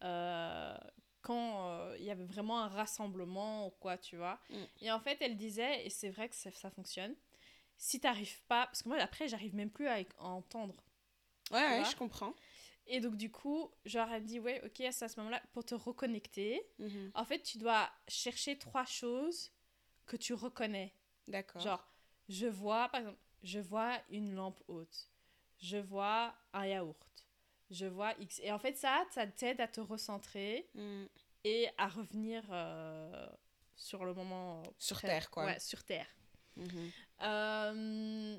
euh, 0.03 0.75
quand 1.21 1.69
euh, 1.69 1.97
il 1.99 2.05
y 2.05 2.11
avait 2.11 2.25
vraiment 2.25 2.61
un 2.61 2.69
rassemblement 2.69 3.67
ou 3.67 3.71
quoi, 3.71 3.99
tu 3.99 4.17
vois. 4.17 4.41
Mm. 4.49 4.57
Et 4.83 4.91
en 4.93 5.01
fait, 5.01 5.19
elle 5.21 5.37
disait, 5.37 5.85
et 5.85 5.91
c'est 5.91 6.09
vrai 6.11 6.29
que 6.31 6.35
ça, 6.35 6.51
ça 6.51 6.71
fonctionne, 6.71 7.15
si 7.85 7.99
t'arrives 7.99 8.41
pas, 8.45 8.67
parce 8.67 8.85
que 8.85 8.89
moi 8.89 8.99
après, 9.01 9.27
j'arrive 9.27 9.57
même 9.57 9.69
plus 9.71 9.89
à, 9.89 9.97
à 10.19 10.25
entendre. 10.29 10.77
Ouais, 11.51 11.83
je 11.91 11.97
comprends. 11.97 12.33
Et 12.87 13.01
donc, 13.01 13.17
du 13.17 13.29
coup, 13.31 13.73
genre, 13.85 14.09
elle 14.13 14.25
dit, 14.25 14.39
ouais, 14.39 14.63
ok, 14.65 14.81
à 14.83 14.93
ce 14.93 15.05
moment-là, 15.19 15.43
pour 15.53 15.65
te 15.65 15.75
reconnecter, 15.75 16.63
Mhm. 16.79 17.11
en 17.15 17.25
fait, 17.25 17.43
tu 17.43 17.59
dois 17.59 17.91
chercher 18.07 18.57
trois 18.57 18.85
choses 18.85 19.51
que 20.07 20.17
tu 20.17 20.33
reconnais. 20.33 20.95
D'accord. 21.27 21.61
Genre, 21.61 21.85
je 22.29 22.47
vois, 22.47 22.89
par 22.91 23.01
exemple, 23.01 23.19
je 23.43 23.59
vois 23.59 23.99
une 24.11 24.33
lampe 24.37 24.63
haute, 24.69 25.11
je 25.59 25.77
vois 25.79 26.35
un 26.53 26.67
yaourt, 26.67 27.27
je 27.71 27.87
vois 27.87 28.15
X. 28.21 28.41
Et 28.45 28.53
en 28.53 28.61
fait, 28.61 28.77
ça, 28.77 29.05
ça 29.11 29.27
t'aide 29.27 29.61
à 29.61 29.67
te 29.67 29.81
recentrer 29.81 30.69
Mm. 30.75 31.05
et 31.45 31.69
à 31.79 31.89
revenir 31.89 32.45
euh, 32.51 33.27
sur 33.75 34.05
le 34.05 34.15
moment. 34.15 34.63
Sur 34.79 34.99
pré- 34.99 35.09
Terre, 35.09 35.31
quoi. 35.31 35.47
Ouais, 35.47 35.59
sur 35.59 35.83
Terre. 35.83 36.07
Mhm. 36.57 36.91
Euh, 37.23 38.39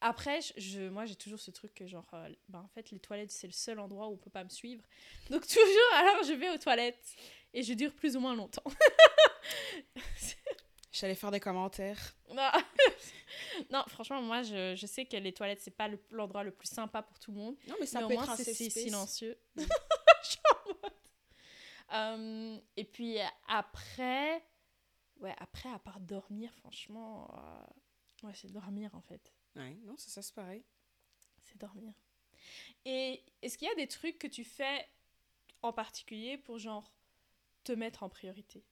après, 0.00 0.40
je, 0.56 0.88
moi, 0.88 1.04
j'ai 1.06 1.16
toujours 1.16 1.40
ce 1.40 1.50
truc 1.50 1.74
que, 1.74 1.86
genre, 1.86 2.06
euh, 2.14 2.28
ben, 2.48 2.60
en 2.60 2.68
fait, 2.68 2.90
les 2.90 3.00
toilettes, 3.00 3.32
c'est 3.32 3.48
le 3.48 3.52
seul 3.52 3.80
endroit 3.80 4.08
où 4.08 4.12
on 4.12 4.16
peut 4.16 4.30
pas 4.30 4.44
me 4.44 4.48
suivre. 4.48 4.84
Donc, 5.30 5.42
toujours, 5.46 5.92
alors, 5.94 6.22
je 6.22 6.32
vais 6.34 6.50
aux 6.50 6.58
toilettes 6.58 7.14
et 7.52 7.62
je 7.62 7.74
dure 7.74 7.94
plus 7.94 8.16
ou 8.16 8.20
moins 8.20 8.34
longtemps. 8.36 8.62
J'allais 10.92 11.14
faire 11.14 11.30
des 11.30 11.38
commentaires. 11.40 12.16
Non, 12.32 12.50
non 13.70 13.84
franchement, 13.88 14.20
moi, 14.22 14.42
je, 14.42 14.74
je 14.76 14.86
sais 14.86 15.04
que 15.04 15.16
les 15.16 15.32
toilettes, 15.32 15.60
c'est 15.60 15.70
pas 15.76 15.86
le- 15.86 16.02
l'endroit 16.10 16.42
le 16.42 16.50
plus 16.50 16.66
sympa 16.68 17.02
pour 17.02 17.18
tout 17.20 17.30
le 17.30 17.36
monde. 17.38 17.56
Non, 17.68 17.76
mais 17.78 17.86
ça 17.86 17.98
mais 18.00 18.06
au 18.06 18.08
peut 18.08 18.14
moins, 18.14 18.24
être 18.24 18.30
un 18.32 18.36
c'est 18.36 18.54
silencieux. 18.54 19.38
Je 19.56 19.62
suis 20.22 20.38
en 20.50 20.68
mode. 20.68 20.92
Euh, 21.92 22.58
et 22.76 22.84
puis 22.84 23.18
après, 23.46 24.42
ouais, 25.20 25.34
après, 25.38 25.70
à 25.70 25.78
part 25.78 26.00
dormir, 26.00 26.52
franchement, 26.54 27.30
euh, 27.34 28.26
ouais, 28.26 28.34
c'est 28.34 28.50
dormir 28.52 28.94
en 28.94 29.00
fait. 29.00 29.32
Ouais, 29.56 29.74
non, 29.84 29.94
c'est 29.96 30.10
ça, 30.10 30.22
c'est 30.22 30.34
pareil. 30.34 30.64
C'est 31.42 31.58
dormir. 31.58 31.92
Et 32.84 33.22
est-ce 33.42 33.58
qu'il 33.58 33.68
y 33.68 33.70
a 33.70 33.74
des 33.74 33.88
trucs 33.88 34.18
que 34.18 34.26
tu 34.26 34.44
fais 34.44 34.88
en 35.62 35.72
particulier 35.72 36.38
pour 36.38 36.58
genre 36.58 36.92
te 37.64 37.72
mettre 37.72 38.02
en 38.02 38.08
priorité? 38.08 38.64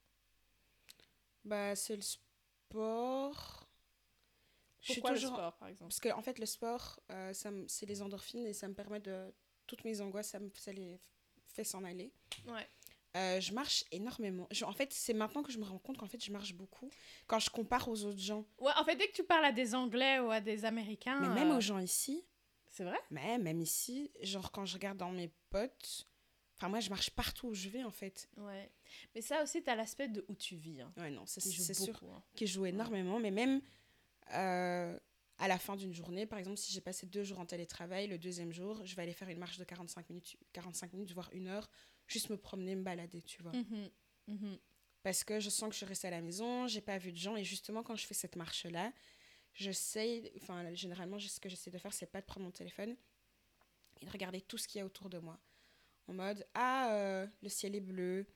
Bah, 1.44 1.74
c'est 1.76 1.96
le 1.96 2.02
sport. 2.02 3.68
Je 4.80 4.92
suis 4.92 5.00
Pourquoi 5.00 5.14
toujours- 5.16 5.32
le 5.32 5.36
sport, 5.36 5.56
par 5.56 5.68
exemple? 5.68 5.88
Parce 5.90 6.00
que, 6.00 6.08
en 6.10 6.22
fait, 6.22 6.38
le 6.38 6.46
sport, 6.46 7.00
euh, 7.10 7.32
ça 7.32 7.50
me- 7.50 7.66
c'est 7.68 7.86
les 7.86 8.02
endorphines 8.02 8.46
et 8.46 8.52
ça 8.52 8.68
me 8.68 8.74
permet 8.74 9.00
de. 9.00 9.32
Toutes 9.66 9.84
mes 9.84 10.00
angoisses, 10.00 10.28
ça, 10.28 10.38
me, 10.38 10.48
ça 10.54 10.72
les 10.72 11.00
fait 11.48 11.64
s'en 11.64 11.82
aller. 11.82 12.12
Ouais. 12.46 12.68
Euh, 13.16 13.40
je 13.40 13.52
marche 13.52 13.84
énormément. 13.90 14.46
Je- 14.50 14.64
en 14.64 14.72
fait, 14.72 14.92
c'est 14.92 15.14
maintenant 15.14 15.42
que 15.42 15.50
je 15.50 15.58
me 15.58 15.64
rends 15.64 15.78
compte 15.78 15.96
qu'en 15.96 16.06
fait, 16.06 16.22
je 16.22 16.30
marche 16.30 16.52
beaucoup. 16.54 16.90
Quand 17.26 17.38
je 17.38 17.50
compare 17.50 17.88
aux 17.88 18.04
autres 18.04 18.20
gens, 18.20 18.44
Ouais, 18.58 18.72
en 18.76 18.84
fait, 18.84 18.94
dès 18.96 19.08
que 19.08 19.12
tu 19.14 19.24
parles 19.24 19.44
à 19.46 19.52
des 19.52 19.74
Anglais 19.74 20.18
ou 20.20 20.30
à 20.30 20.40
des 20.40 20.64
Américains. 20.64 21.18
mais 21.20 21.28
même 21.34 21.50
euh, 21.52 21.56
aux 21.56 21.60
gens 21.60 21.78
ici, 21.78 22.24
C'est 22.68 22.84
vrai? 22.84 22.98
Mais 23.10 23.38
même 23.38 23.60
ici, 23.62 24.10
genre 24.22 24.52
quand 24.52 24.66
je 24.66 24.74
regarde 24.74 24.98
dans 24.98 25.10
mes 25.10 25.30
potes, 25.48 26.06
enfin, 26.58 26.68
moi, 26.68 26.80
je 26.80 26.90
marche 26.90 27.08
partout 27.10 27.48
où 27.48 27.54
je 27.54 27.70
vais, 27.70 27.82
en 27.84 27.90
fait. 27.90 28.28
Ouais. 28.36 28.70
Mais 29.14 29.22
ça 29.22 29.42
aussi, 29.42 29.62
t'as 29.62 29.74
l'aspect 29.76 30.08
de 30.08 30.22
où 30.28 30.34
tu 30.34 30.56
vis. 30.56 30.82
Hein, 30.82 30.92
Ouais, 30.98 31.10
non, 31.10 31.24
c'est 31.26 31.40
sûr. 31.40 31.98
hein. 32.04 32.22
qui 32.34 32.46
joue 32.46 32.66
énormément, 32.66 33.18
mais 33.18 33.30
même 33.30 33.62
euh, 34.34 34.98
à 35.38 35.48
la 35.48 35.58
fin 35.58 35.76
d'une 35.76 35.92
journée, 35.92 36.26
par 36.26 36.38
exemple, 36.38 36.56
si 36.56 36.72
j'ai 36.72 36.80
passé 36.80 37.06
deux 37.06 37.22
jours 37.22 37.38
en 37.38 37.46
télétravail, 37.46 38.06
le 38.06 38.18
deuxième 38.18 38.52
jour, 38.52 38.84
je 38.84 38.94
vais 38.96 39.02
aller 39.02 39.12
faire 39.12 39.28
une 39.28 39.38
marche 39.38 39.58
de 39.58 39.64
45 39.64 40.08
minutes, 40.08 40.36
45 40.52 40.92
minutes 40.94 41.12
voire 41.12 41.28
une 41.32 41.48
heure, 41.48 41.70
juste 42.06 42.30
me 42.30 42.36
promener, 42.36 42.74
me 42.74 42.82
balader, 42.82 43.22
tu 43.22 43.42
vois. 43.42 43.52
Mhm, 43.52 43.90
mhm. 44.28 44.58
Parce 45.02 45.24
que 45.24 45.38
je 45.38 45.50
sens 45.50 45.68
que 45.68 45.72
je 45.72 45.78
suis 45.78 45.86
restée 45.86 46.08
à 46.08 46.12
la 46.12 46.22
maison, 46.22 46.66
j'ai 46.66 46.80
pas 46.80 46.98
vu 46.98 47.12
de 47.12 47.18
gens, 47.18 47.36
et 47.36 47.44
justement, 47.44 47.82
quand 47.82 47.96
je 47.96 48.06
fais 48.06 48.14
cette 48.14 48.36
marche-là, 48.36 48.92
j'essaie, 49.52 50.32
enfin, 50.36 50.74
généralement, 50.74 51.18
ce 51.18 51.38
que 51.38 51.48
j'essaie 51.48 51.70
de 51.70 51.78
faire, 51.78 51.92
c'est 51.92 52.06
pas 52.06 52.20
de 52.20 52.26
prendre 52.26 52.44
mon 52.46 52.52
téléphone 52.52 52.96
et 54.00 54.06
de 54.06 54.10
regarder 54.10 54.40
tout 54.40 54.58
ce 54.58 54.66
qu'il 54.66 54.78
y 54.78 54.82
a 54.82 54.86
autour 54.86 55.10
de 55.10 55.18
moi. 55.18 55.38
En 56.08 56.14
mode, 56.14 56.46
ah, 56.54 56.92
euh, 56.94 57.26
le 57.42 57.48
ciel 57.48 57.74
est 57.74 57.80
bleu, 57.80 58.26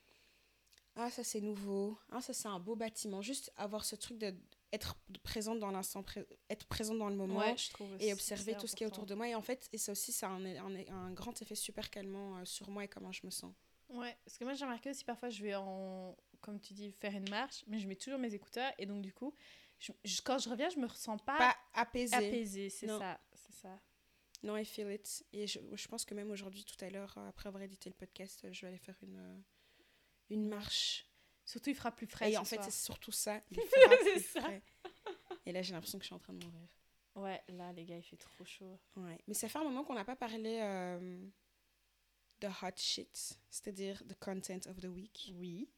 ah, 0.97 1.11
ça 1.11 1.25
c'est 1.25 1.41
nouveau, 1.41 1.99
ah, 2.11 2.21
ça 2.21 2.33
c'est 2.33 2.49
un 2.49 2.59
beau 2.59 2.77
bâtiment. 2.77 3.23
Juste 3.23 3.53
avoir 3.57 3.85
ce 3.85 3.97
truc 3.97 4.19
de 4.19 4.35
être 4.73 4.97
présente 5.23 5.59
dans 5.59 5.71
l'instant, 5.71 6.03
pré- 6.03 6.27
être 6.49 6.67
présente 6.67 6.99
dans 6.99 7.09
le 7.09 7.17
moment 7.17 7.39
Ouais, 7.41 7.57
et 7.99 8.13
observer 8.13 8.57
tout 8.57 8.67
ce 8.67 8.77
qui 8.77 8.85
est 8.85 8.87
autour 8.87 9.07
de 9.07 9.15
moi. 9.15 9.29
Et 9.29 9.35
en 9.35 9.43
fait, 9.43 9.69
et 9.73 9.79
ça 9.79 9.93
aussi, 9.93 10.13
ça 10.13 10.29
a 10.29 10.31
un, 10.31 10.45
un, 10.45 10.89
un 10.89 11.13
grand 11.13 11.41
effet 11.43 11.55
super 11.57 11.91
calmant 11.91 12.37
euh, 12.39 12.45
sur 12.45 12.71
moi 12.71 12.85
et 12.85 12.89
comment 12.89 13.11
je 13.13 13.21
me 13.25 13.31
sens. 13.31 13.53
Ouais, 13.89 14.17
parce 14.25 14.39
que 14.39 14.45
moi 14.45 14.55
j'ai 14.55 14.65
remarqué 14.65 14.89
aussi 14.91 15.03
parfois 15.05 15.31
je 15.31 15.43
vais 15.43 15.57
en, 15.57 16.17
comme 16.41 16.61
tu 16.61 16.75
dis, 16.75 16.93
faire 16.93 17.13
une 17.13 17.29
marche, 17.29 17.65
mais 17.67 17.81
je 17.81 17.89
mets 17.89 17.97
toujours 17.97 18.21
mes 18.21 18.33
écouteurs 18.33 18.73
et 18.79 18.87
donc 18.87 19.03
du 19.03 19.13
coup, 19.13 19.35
je- 19.81 19.91
je- 20.05 20.23
quand 20.23 20.39
je 20.39 20.49
reviens, 20.49 20.69
je 20.71 20.79
me 20.79 20.87
ressens 20.87 21.19
pas, 21.19 21.37
Pas 21.39 21.57
apaisé. 21.75 22.15
apaisée, 22.15 22.71
c'est 22.71 22.87
ça, 22.87 23.21
c'est 23.35 23.53
ça. 23.53 23.81
Non, 24.45 24.57
I 24.57 24.65
feel 24.65 24.91
it. 24.93 25.27
Et 25.33 25.47
je, 25.49 25.59
je 25.75 25.89
pense 25.89 26.05
que 26.05 26.15
même 26.15 26.31
aujourd'hui, 26.31 26.65
tout 26.65 26.83
à 26.85 26.89
l'heure, 26.89 27.19
après 27.29 27.49
avoir 27.49 27.63
édité 27.65 27.91
le 27.91 27.97
podcast, 27.97 28.45
euh, 28.45 28.53
je 28.53 28.61
vais 28.63 28.69
aller 28.69 28.79
faire 28.79 28.97
une, 29.03 29.17
euh, 29.19 29.37
une 30.31 30.49
marche. 30.49 31.07
Surtout 31.51 31.71
il 31.71 31.75
fera 31.77 31.91
plus 31.91 32.07
frais. 32.07 32.31
et 32.33 32.37
en 32.39 32.45
fait, 32.45 32.63
c'est 32.63 32.71
surtout 32.71 33.11
ça. 33.13 33.41
Il 33.51 33.61
fera 33.61 33.97
plus 33.97 34.21
ça. 34.25 34.41
frais. 34.41 34.63
Et 35.47 35.53
là, 35.53 35.63
j'ai 35.63 35.73
l'impression 35.73 35.99
que 35.99 36.05
je 36.05 36.07
suis 36.07 36.15
en 36.15 36.19
train 36.21 36.33
de 36.33 36.45
mourir. 36.45 36.69
Ouais, 37.17 37.43
là 37.49 37.73
les 37.73 37.85
gars, 37.85 37.97
il 37.97 38.03
fait 38.05 38.17
trop 38.17 38.45
chaud. 38.45 38.79
Ouais. 38.97 39.19
Mais 39.27 39.35
ça 39.35 39.49
fait 39.49 39.59
un 39.59 39.65
moment 39.65 39.83
qu'on 39.83 39.95
n'a 39.95 40.05
pas 40.05 40.15
parlé 40.15 40.59
euh, 40.63 41.27
de 42.41 42.47
hot 42.47 42.77
shit, 42.77 43.37
c'est-à-dire 43.51 44.01
the 44.07 44.15
content 44.19 44.61
of 44.71 44.79
the 44.81 44.85
week. 44.87 45.33
Oui. 45.35 45.69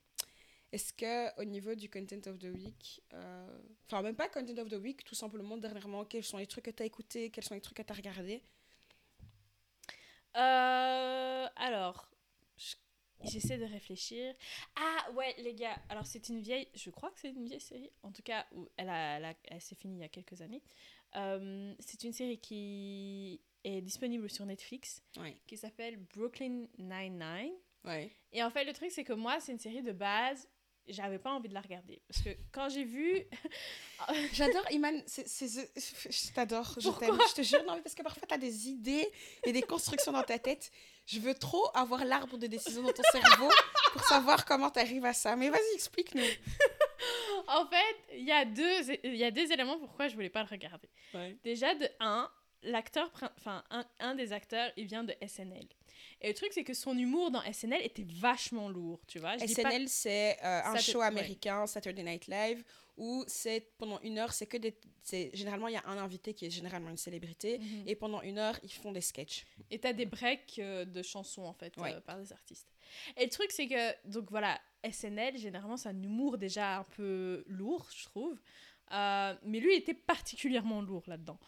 Est-ce 0.72 0.92
que 0.92 1.40
au 1.40 1.44
niveau 1.44 1.74
du 1.74 1.88
content 1.90 2.20
of 2.30 2.38
the 2.38 2.44
week, 2.54 3.02
euh, 3.14 3.58
enfin 3.86 4.02
même 4.02 4.14
pas 4.16 4.28
content 4.28 4.56
of 4.58 4.68
the 4.68 4.74
week, 4.74 5.04
tout 5.04 5.14
simplement 5.14 5.56
dernièrement, 5.56 6.04
quels 6.04 6.24
sont 6.24 6.38
les 6.38 6.46
trucs 6.46 6.64
que 6.66 6.70
tu 6.70 6.82
as 6.82 6.86
écoutés, 6.86 7.30
quels 7.30 7.44
sont 7.44 7.54
les 7.54 7.60
trucs 7.62 7.76
que 7.78 7.82
tu 7.82 7.92
as 7.92 7.96
regardés 7.96 8.42
Euh, 10.36 11.46
alors, 11.56 12.08
je- 12.56 12.76
j'essaie 13.24 13.58
de 13.58 13.64
réfléchir. 13.64 14.34
Ah 14.76 15.10
ouais, 15.12 15.34
les 15.38 15.54
gars, 15.54 15.76
alors 15.88 16.06
c'est 16.06 16.28
une 16.28 16.40
vieille, 16.40 16.68
je 16.74 16.90
crois 16.90 17.10
que 17.10 17.20
c'est 17.20 17.30
une 17.30 17.44
vieille 17.46 17.60
série, 17.60 17.90
en 18.02 18.12
tout 18.12 18.22
cas, 18.22 18.46
où 18.52 18.68
elle, 18.76 18.88
a, 18.88 19.16
elle, 19.18 19.24
a- 19.24 19.34
elle 19.44 19.60
s'est 19.60 19.74
finie 19.74 19.96
il 19.96 20.00
y 20.00 20.04
a 20.04 20.08
quelques 20.08 20.40
années. 20.40 20.62
Euh, 21.16 21.74
c'est 21.78 22.04
une 22.04 22.12
série 22.12 22.38
qui 22.38 23.40
est 23.64 23.80
disponible 23.82 24.30
sur 24.30 24.44
Netflix, 24.46 25.02
Ouais. 25.18 25.36
qui 25.46 25.56
s'appelle 25.56 25.96
Brooklyn 25.96 26.66
Nine-Nine. 26.78 27.52
Ouais. 27.84 28.10
Et 28.32 28.42
en 28.42 28.50
fait, 28.50 28.64
le 28.64 28.72
truc, 28.72 28.90
c'est 28.90 29.04
que 29.04 29.12
moi, 29.12 29.38
c'est 29.40 29.52
une 29.52 29.58
série 29.58 29.82
de 29.82 29.92
base, 29.92 30.48
j'avais 30.88 31.18
pas 31.18 31.30
envie 31.32 31.48
de 31.48 31.54
la 31.54 31.60
regarder. 31.60 32.02
Parce 32.08 32.22
que 32.22 32.30
quand 32.50 32.68
j'ai 32.68 32.84
vu. 32.84 33.22
J'adore 34.32 34.64
Iman, 34.72 35.00
c'est, 35.06 35.28
c'est, 35.28 35.46
c'est- 35.48 36.10
je 36.10 36.32
t'adore, 36.32 36.74
je 36.80 36.90
t'aime, 36.98 37.16
je 37.28 37.34
te 37.34 37.42
jure, 37.42 37.62
non 37.64 37.76
mais 37.76 37.82
parce 37.82 37.94
que 37.94 38.02
parfois 38.02 38.26
tu 38.26 38.34
as 38.34 38.38
des 38.38 38.68
idées 38.68 39.06
et 39.46 39.52
des 39.52 39.62
constructions 39.62 40.10
dans 40.12 40.24
ta 40.24 40.38
tête. 40.40 40.72
Je 41.06 41.18
veux 41.20 41.34
trop 41.34 41.64
avoir 41.74 42.04
l'arbre 42.04 42.36
de 42.38 42.46
décision 42.46 42.82
dans 42.82 42.92
ton 42.92 43.02
cerveau 43.10 43.50
pour 43.92 44.02
savoir 44.04 44.44
comment 44.44 44.70
tu 44.70 44.78
arrives 44.78 45.04
à 45.04 45.12
ça. 45.12 45.34
Mais 45.36 45.50
vas-y, 45.50 45.74
explique-nous. 45.74 46.22
En 47.48 47.66
fait, 47.66 48.16
il 48.16 48.24
y, 48.24 48.30
a 48.30 48.44
deux- 48.44 48.94
il 49.02 49.16
y 49.16 49.24
a 49.24 49.30
deux 49.32 49.50
éléments 49.52 49.76
pourquoi 49.78 50.06
je 50.08 50.14
voulais 50.14 50.30
pas 50.30 50.42
le 50.42 50.48
regarder. 50.48 50.88
Déjà, 51.42 51.74
de 51.74 51.88
un, 51.98 52.30
l'acteur, 52.62 53.10
enfin, 53.36 53.64
un, 53.70 53.84
un 53.98 54.14
des 54.14 54.32
acteurs, 54.32 54.70
il 54.76 54.86
vient 54.86 55.02
de 55.02 55.12
SNL. 55.26 55.66
Et 56.20 56.28
le 56.28 56.34
truc, 56.34 56.50
c'est 56.52 56.62
que 56.62 56.72
son 56.74 56.96
humour 56.96 57.32
dans 57.32 57.42
SNL 57.52 57.82
était 57.82 58.06
vachement 58.08 58.68
lourd, 58.68 59.00
tu 59.08 59.18
vois. 59.18 59.36
Je 59.38 59.44
dis 59.44 59.54
pas- 59.56 59.70
SNL, 59.72 59.88
c'est 59.88 60.38
euh, 60.44 60.60
un 60.64 60.76
show 60.78 61.00
ouais. 61.00 61.06
américain, 61.06 61.66
Saturday 61.66 62.04
Night 62.04 62.28
Live, 62.28 62.62
où 62.96 63.24
c'est 63.26 63.72
pendant 63.78 64.00
une 64.02 64.18
heure, 64.18 64.32
c'est 64.32 64.46
que 64.46 64.56
des. 64.58 64.76
Généralement, 65.34 65.68
il 65.68 65.74
y 65.74 65.76
a 65.76 65.86
un 65.86 65.98
invité 65.98 66.34
qui 66.34 66.46
est 66.46 66.50
généralement 66.50 66.90
une 66.90 66.96
célébrité, 66.96 67.58
Mhm. 67.58 67.84
et 67.88 67.96
pendant 67.96 68.22
une 68.22 68.38
heure, 68.38 68.58
ils 68.62 68.72
font 68.72 68.92
des 68.92 69.00
sketchs. 69.00 69.44
Et 69.70 69.78
t'as 69.78 69.92
des 69.92 70.06
breaks 70.06 70.58
euh, 70.58 70.84
de 70.84 71.02
chansons, 71.02 71.42
en 71.44 71.52
fait, 71.54 71.76
Ouais. 71.78 71.94
euh, 71.94 72.00
par 72.00 72.18
des 72.18 72.32
artistes. 72.32 72.68
Et 73.16 73.24
le 73.24 73.30
truc, 73.30 73.50
c'est 73.50 73.66
que, 73.68 74.08
donc 74.08 74.30
voilà, 74.30 74.60
SNL, 74.84 75.38
généralement, 75.38 75.76
c'est 75.76 75.88
un 75.88 76.02
humour 76.02 76.38
déjà 76.38 76.78
un 76.78 76.84
peu 76.84 77.42
lourd, 77.46 77.88
je 77.96 78.04
trouve. 78.04 78.38
Euh, 78.92 79.34
mais 79.44 79.58
lui, 79.60 79.74
il 79.74 79.78
était 79.78 79.94
particulièrement 79.94 80.82
lourd 80.82 81.04
là-dedans. 81.06 81.38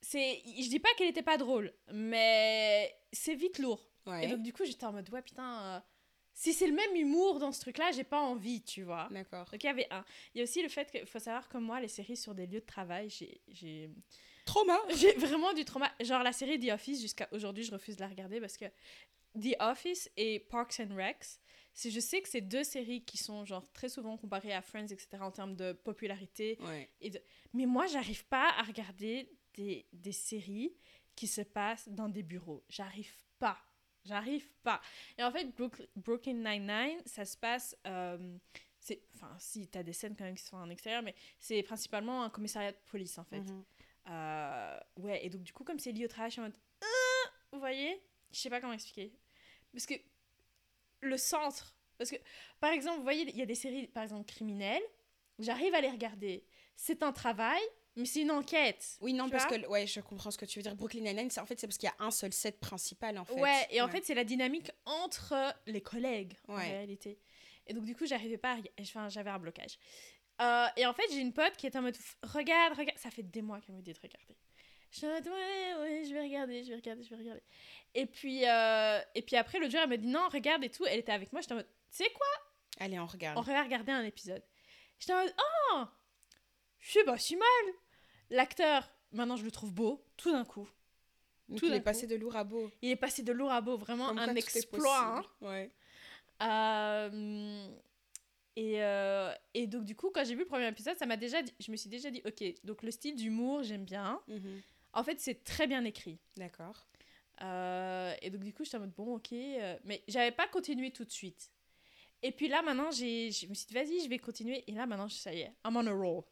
C'est, 0.00 0.40
je 0.44 0.68
dis 0.68 0.78
pas 0.78 0.88
qu'elle 0.96 1.08
était 1.08 1.22
pas 1.22 1.36
drôle, 1.38 1.72
mais 1.92 2.94
c'est 3.12 3.34
vite 3.34 3.58
lourd. 3.58 3.82
Et 4.22 4.28
donc, 4.28 4.42
du 4.42 4.52
coup, 4.52 4.64
j'étais 4.64 4.86
en 4.86 4.92
mode, 4.92 5.10
ouais, 5.10 5.22
putain, 5.22 5.82
si 6.38 6.52
c'est 6.52 6.66
le 6.66 6.74
même 6.74 6.94
humour 6.94 7.38
dans 7.38 7.50
ce 7.50 7.60
truc-là, 7.62 7.92
j'ai 7.92 8.04
pas 8.04 8.20
envie, 8.20 8.62
tu 8.62 8.82
vois. 8.82 9.08
D'accord. 9.10 9.46
Donc, 9.50 9.64
il 9.64 9.66
y 9.66 9.70
avait 9.70 9.86
un. 9.90 10.04
Il 10.34 10.38
y 10.38 10.40
a 10.42 10.44
aussi 10.44 10.62
le 10.62 10.68
fait 10.68 10.90
qu'il 10.90 11.06
faut 11.06 11.18
savoir 11.18 11.48
que 11.48 11.56
moi, 11.56 11.80
les 11.80 11.88
séries 11.88 12.16
sur 12.18 12.34
des 12.34 12.46
lieux 12.46 12.60
de 12.60 12.66
travail, 12.66 13.08
j'ai- 13.08 13.90
Trauma 14.44 14.78
j'ai 14.94 15.12
vraiment 15.14 15.54
du 15.54 15.64
trauma. 15.64 15.90
Genre 15.98 16.22
la 16.22 16.32
série 16.34 16.58
The 16.60 16.72
Office, 16.72 17.00
jusqu'à 17.00 17.26
aujourd'hui, 17.32 17.64
je 17.64 17.72
refuse 17.72 17.96
de 17.96 18.02
la 18.02 18.08
regarder 18.08 18.38
parce 18.38 18.58
que 18.58 18.66
The 19.40 19.56
Office 19.60 20.10
et 20.18 20.40
Parks 20.40 20.78
and 20.80 20.94
Recs, 20.94 21.40
c'est- 21.72 21.90
je 21.90 22.00
sais 22.00 22.20
que 22.20 22.28
c'est 22.28 22.42
deux 22.42 22.64
séries 22.64 23.02
qui 23.02 23.16
sont 23.16 23.46
genre 23.46 23.66
très 23.72 23.88
souvent 23.88 24.18
comparées 24.18 24.52
à 24.52 24.60
Friends, 24.60 24.88
etc. 24.88 25.08
en 25.22 25.30
termes 25.30 25.56
de 25.56 25.72
popularité. 25.72 26.58
Ouais. 26.60 26.90
Mais 27.54 27.64
moi, 27.64 27.86
j'arrive 27.86 28.26
pas 28.26 28.50
à 28.58 28.62
regarder 28.62 29.30
des, 29.54 29.86
des 29.94 30.12
séries 30.12 30.74
qui 31.14 31.26
se 31.26 31.40
passent 31.40 31.88
dans 31.88 32.10
des 32.10 32.22
bureaux. 32.22 32.62
J'arrive 32.68 33.10
pas. 33.38 33.58
J'arrive 34.06 34.48
pas. 34.62 34.80
Et 35.18 35.22
en 35.24 35.30
fait, 35.30 35.44
Brook- 35.56 35.86
Brooklyn 35.96 36.34
Nine-Nine, 36.34 37.00
ça 37.06 37.24
se 37.24 37.36
passe... 37.36 37.76
euh, 37.86 38.38
c'est 38.78 39.02
Enfin, 39.14 39.34
si, 39.38 39.66
t'as 39.68 39.82
des 39.82 39.92
scènes 39.92 40.14
quand 40.16 40.24
même 40.24 40.36
qui 40.36 40.44
sont 40.44 40.56
en 40.56 40.70
extérieur, 40.70 41.02
mais 41.02 41.14
c'est 41.40 41.62
principalement 41.62 42.22
un 42.22 42.30
commissariat 42.30 42.72
de 42.72 42.78
police, 42.86 43.18
en 43.18 43.24
fait. 43.24 43.40
Mhm. 43.40 43.64
Euh, 44.08 44.80
ouais, 44.98 45.26
et 45.26 45.30
donc 45.30 45.42
du 45.42 45.52
coup, 45.52 45.64
comme 45.64 45.78
c'est 45.80 45.90
lié 45.92 46.04
au 46.04 46.08
travail, 46.08 46.30
je 46.30 46.34
suis 46.34 46.40
en 46.40 46.44
mode. 46.44 46.56
Euh, 46.84 47.28
vous 47.52 47.58
voyez 47.58 48.00
Je 48.30 48.38
sais 48.38 48.50
pas 48.50 48.60
comment 48.60 48.72
expliquer. 48.72 49.12
Parce 49.72 49.86
que 49.86 49.94
le 51.00 51.16
centre. 51.16 51.74
Parce 51.98 52.10
que, 52.10 52.16
par 52.60 52.70
exemple, 52.72 52.98
vous 52.98 53.02
voyez, 53.02 53.28
il 53.28 53.36
y 53.36 53.42
a 53.42 53.46
des 53.46 53.54
séries, 53.54 53.88
par 53.88 54.02
exemple, 54.04 54.26
criminelles. 54.26 54.82
J'arrive 55.38 55.74
à 55.74 55.80
les 55.80 55.90
regarder. 55.90 56.46
C'est 56.76 57.02
un 57.02 57.12
travail, 57.12 57.60
mais 57.96 58.04
c'est 58.04 58.20
une 58.20 58.30
enquête. 58.30 58.96
Oui, 59.00 59.12
non, 59.12 59.28
parce 59.30 59.46
que 59.46 59.66
ouais, 59.66 59.86
je 59.86 60.00
comprends 60.00 60.30
ce 60.30 60.38
que 60.38 60.44
tu 60.44 60.58
veux 60.58 60.62
dire. 60.62 60.74
Brooklyn 60.76 61.00
Nine-Nine, 61.00 61.30
c'est- 61.30 61.40
en 61.40 61.46
fait, 61.46 61.58
c'est 61.58 61.66
parce 61.66 61.78
qu'il 61.78 61.88
y 61.88 61.92
a 61.92 62.04
un 62.04 62.10
seul 62.10 62.32
set 62.32 62.60
principal, 62.60 63.18
en 63.18 63.24
fait. 63.24 63.40
Ouais, 63.40 63.66
et 63.70 63.80
en 63.80 63.88
fait, 63.88 64.04
c'est 64.04 64.14
la 64.14 64.24
dynamique 64.24 64.70
entre 64.84 65.34
les 65.66 65.80
collègues, 65.80 66.36
en 66.48 66.54
réalité. 66.56 67.18
Et 67.66 67.74
donc, 67.74 67.84
du 67.84 67.96
coup, 67.96 68.06
j'arrivais 68.06 68.38
pas 68.38 68.52
à... 68.54 68.58
Enfin, 68.80 69.08
j'avais 69.08 69.30
un 69.30 69.38
blocage. 69.38 69.78
Euh, 70.40 70.66
et 70.76 70.86
en 70.86 70.92
fait, 70.92 71.04
j'ai 71.10 71.18
une 71.20 71.32
pote 71.32 71.56
qui 71.56 71.66
est 71.66 71.74
en 71.76 71.82
mode, 71.82 71.96
regarde, 72.22 72.76
regarde. 72.78 72.98
Ça 72.98 73.10
fait 73.10 73.22
des 73.22 73.42
mois 73.42 73.60
qu'elle 73.60 73.74
me 73.74 73.80
dit 73.82 73.92
de 73.92 73.98
regarder. 73.98 74.36
Je 74.90 74.98
suis 74.98 75.06
en 75.06 75.10
mode, 75.10 75.26
ouais, 75.26 75.74
ouais, 75.80 76.04
je 76.06 76.12
vais 76.14 76.20
regarder, 76.20 76.62
je 76.62 76.68
vais 76.70 76.76
regarder, 76.76 77.02
je 77.02 77.10
vais 77.10 77.16
regarder. 77.16 77.42
Et 77.94 78.06
puis, 78.06 78.46
euh, 78.46 79.00
et 79.14 79.22
puis 79.22 79.34
après, 79.36 79.58
l'autre 79.58 79.72
jour, 79.72 79.80
elle 79.82 79.88
me 79.88 79.96
dit, 79.98 80.06
non, 80.06 80.28
regarde 80.28 80.62
et 80.62 80.70
tout. 80.70 80.84
Elle 80.86 81.00
était 81.00 81.12
avec 81.12 81.32
moi, 81.32 81.40
j'étais 81.40 81.54
en 81.54 81.56
mode, 81.56 81.66
tu 81.90 82.04
sais 82.04 82.10
quoi? 82.10 82.26
Allez, 82.78 82.98
on 83.00 83.06
regarde. 83.06 83.38
On 83.38 83.40
va 83.40 83.62
regarder 83.62 83.90
un 83.92 84.04
épisode. 84.04 84.42
J'étais 85.00 85.14
en 85.14 85.22
mode, 85.22 85.34
oh 85.72 85.84
C'est 86.80 87.04
pas 87.04 87.18
si 87.18 87.34
mal 87.36 87.46
L'acteur, 88.30 88.90
maintenant, 89.12 89.36
je 89.36 89.44
le 89.44 89.50
trouve 89.50 89.72
beau, 89.72 90.04
tout 90.16 90.32
d'un 90.32 90.44
coup. 90.44 90.68
Donc, 91.48 91.58
tout 91.60 91.66
il 91.66 91.74
est 91.74 91.80
passé 91.80 92.06
de 92.06 92.16
lourd 92.16 92.34
à 92.36 92.44
beau. 92.44 92.70
Il 92.82 92.90
est 92.90 92.96
passé 92.96 93.22
de 93.22 93.32
lourd 93.32 93.52
à 93.52 93.60
beau, 93.60 93.76
vraiment 93.76 94.08
Comme 94.08 94.18
un 94.18 94.26
quoi 94.26 94.36
exploit. 94.36 95.18
hein. 95.18 95.24
Ouais. 95.40 95.70
Euh, 96.42 97.68
et, 98.56 98.82
euh, 98.82 99.32
et 99.54 99.66
donc, 99.66 99.84
du 99.84 99.94
coup, 99.94 100.10
quand 100.10 100.24
j'ai 100.24 100.34
vu 100.34 100.40
le 100.40 100.46
premier 100.46 100.66
épisode, 100.68 100.96
ça 100.98 101.06
m'a 101.06 101.16
déjà 101.16 101.42
dit, 101.42 101.52
je 101.60 101.70
me 101.70 101.76
suis 101.76 101.88
déjà 101.88 102.10
dit, 102.10 102.22
ok, 102.26 102.42
donc 102.64 102.82
le 102.82 102.90
style 102.90 103.14
d'humour, 103.14 103.62
j'aime 103.62 103.84
bien. 103.84 104.20
Mhm. 104.28 104.60
En 104.92 105.04
fait, 105.04 105.20
c'est 105.20 105.44
très 105.44 105.66
bien 105.66 105.84
écrit. 105.84 106.18
D'accord. 106.36 106.86
Euh, 107.42 108.14
et 108.22 108.30
donc, 108.30 108.42
du 108.42 108.52
coup, 108.52 108.64
j'étais 108.64 108.78
en 108.78 108.80
mode, 108.80 108.94
bon, 108.94 109.16
ok. 109.16 109.30
mais 109.84 110.02
j'avais 110.08 110.32
pas 110.32 110.48
continué 110.48 110.90
tout 110.90 111.04
de 111.04 111.10
suite. 111.10 111.50
Et 112.22 112.32
puis 112.32 112.48
là, 112.48 112.62
maintenant, 112.62 112.90
je 112.90 113.46
me 113.46 113.54
suis 113.54 113.66
dit, 113.66 113.74
vas-y, 113.74 114.00
je 114.02 114.08
vais 114.08 114.18
continuer. 114.18 114.64
Et 114.66 114.72
là, 114.72 114.86
maintenant, 114.86 115.08
ça 115.08 115.32
y 115.34 115.40
est, 115.40 115.52
I'm 115.64 115.76
on 115.76 115.86
a 115.86 115.92
roll. 115.92 116.22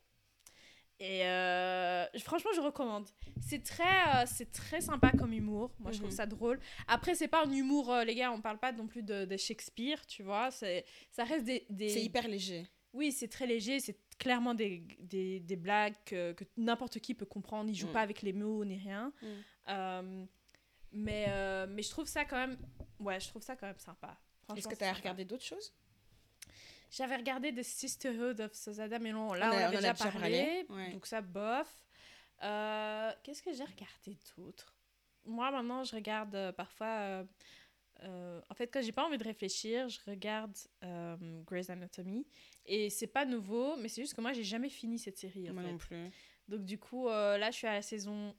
Et 1.00 1.24
euh, 1.24 2.06
franchement, 2.20 2.50
je 2.54 2.60
recommande. 2.60 3.08
C'est 3.40 3.62
très, 3.64 3.82
euh, 3.82 4.24
c'est 4.26 4.50
très 4.52 4.80
sympa 4.80 5.10
comme 5.12 5.32
humour. 5.32 5.72
Moi, 5.80 5.90
je 5.92 5.98
trouve 5.98 6.10
Mhm. 6.10 6.16
ça 6.16 6.26
drôle. 6.26 6.60
Après, 6.86 7.14
c'est 7.14 7.28
pas 7.28 7.44
un 7.44 7.50
humour, 7.50 7.92
euh, 7.92 8.04
les 8.04 8.14
gars, 8.14 8.30
on 8.32 8.40
parle 8.40 8.58
pas 8.58 8.70
non 8.72 8.86
plus 8.86 9.02
de, 9.02 9.24
de 9.24 9.36
Shakespeare, 9.36 10.06
tu 10.06 10.22
vois. 10.22 10.50
C'est, 10.50 10.84
ça 11.10 11.24
reste 11.24 11.44
des. 11.44 11.66
des... 11.68 11.88
C'est 11.88 12.02
hyper 12.02 12.28
léger. 12.28 12.66
Oui, 12.92 13.10
c'est 13.10 13.26
très 13.28 13.46
léger. 13.46 13.80
C'est 13.80 13.98
clairement 14.18 14.54
des, 14.54 14.84
des, 15.00 15.40
des 15.40 15.56
blagues 15.56 15.96
que, 16.06 16.32
que 16.32 16.44
n'importe 16.56 17.00
qui 17.00 17.14
peut 17.14 17.26
comprendre. 17.26 17.68
Ils 17.68 17.74
jouent 17.74 17.88
Mm. 17.88 17.92
pas 17.92 18.00
avec 18.02 18.22
les 18.22 18.32
mots 18.32 18.64
ni 18.64 18.78
rien. 18.78 19.12
Mm. 19.20 20.26
Mais, 20.92 21.66
mais 21.66 21.82
je 21.82 21.90
trouve 21.90 22.06
ça 22.06 22.24
quand 22.24 22.36
même. 22.36 22.56
Ouais, 23.00 23.18
je 23.18 23.26
trouve 23.28 23.42
ça 23.42 23.56
quand 23.56 23.66
même 23.66 23.78
sympa. 23.78 24.16
Est-ce 24.56 24.68
que 24.68 24.76
tu 24.76 24.84
as 24.84 24.92
regardé 24.92 25.24
d'autres 25.24 25.44
choses? 25.44 25.72
J'avais 26.96 27.16
regardé 27.16 27.52
The 27.52 27.62
Sisterhood 27.62 28.40
of 28.40 28.52
Sozada, 28.54 28.98
mais 28.98 29.12
non, 29.12 29.32
là, 29.32 29.50
On 29.50 29.54
on, 29.54 29.58
a- 29.58 29.62
on 29.62 29.66
a 29.66 29.70
déjà 29.70 29.92
déjà 29.92 29.94
parlé. 29.94 30.20
parlé, 30.20 30.66
ouais. 30.70 30.92
Donc 30.92 31.06
ça, 31.06 31.20
bof. 31.20 31.68
Euh, 32.42 33.12
Qu'est-ce 33.22 33.42
que 33.42 33.52
j'ai 33.52 33.64
regardé 33.64 34.18
d'autre? 34.36 34.74
Moi, 35.24 35.50
maintenant, 35.50 35.82
je 35.84 35.94
regarde 35.96 36.34
euh, 36.34 36.52
parfois. 36.52 37.24
euh, 38.02 38.40
en 38.50 38.54
fait, 38.54 38.68
quand 38.68 38.82
j'ai 38.82 38.92
pas 38.92 39.04
envie 39.06 39.18
de 39.18 39.24
réfléchir, 39.24 39.88
je 39.88 39.98
regarde 40.06 40.56
Grey's 41.46 41.70
Anatomy. 41.70 42.26
Et 42.66 42.90
c'est 42.90 43.06
pas 43.06 43.24
nouveau, 43.24 43.76
mais 43.76 43.88
c'est 43.88 44.02
juste 44.02 44.14
que 44.14 44.20
moi, 44.20 44.32
j'ai 44.32 44.44
jamais 44.44 44.68
fini 44.68 44.98
cette 44.98 45.18
série. 45.18 45.48
En 45.50 45.54
Moi 45.54 45.62
fait. 45.62 45.70
non 45.72 45.78
plus. 45.78 46.10
Donc, 46.48 46.64
du 46.64 46.78
coup, 46.78 47.08
là, 47.08 47.50
je 47.50 47.56
suis 47.56 47.66
à 47.66 47.72
la 47.72 47.82
saison 47.82 48.34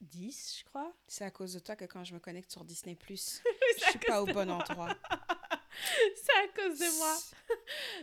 10, 0.00 0.58
je 0.60 0.64
crois. 0.64 0.92
C'est 1.08 1.24
à 1.24 1.30
cause 1.30 1.54
de 1.54 1.58
toi 1.60 1.76
que 1.76 1.84
quand 1.86 2.04
je 2.04 2.12
me 2.14 2.18
connecte 2.20 2.50
sur 2.52 2.64
Disney+, 2.64 2.96
je 3.08 3.14
suis 3.16 3.98
pas 4.06 4.22
au 4.22 4.26
bon 4.26 4.50
endroit. 4.50 4.94
c'est 6.16 6.32
à 6.32 6.48
cause 6.48 6.78
de 6.78 6.98
moi. 6.98 7.16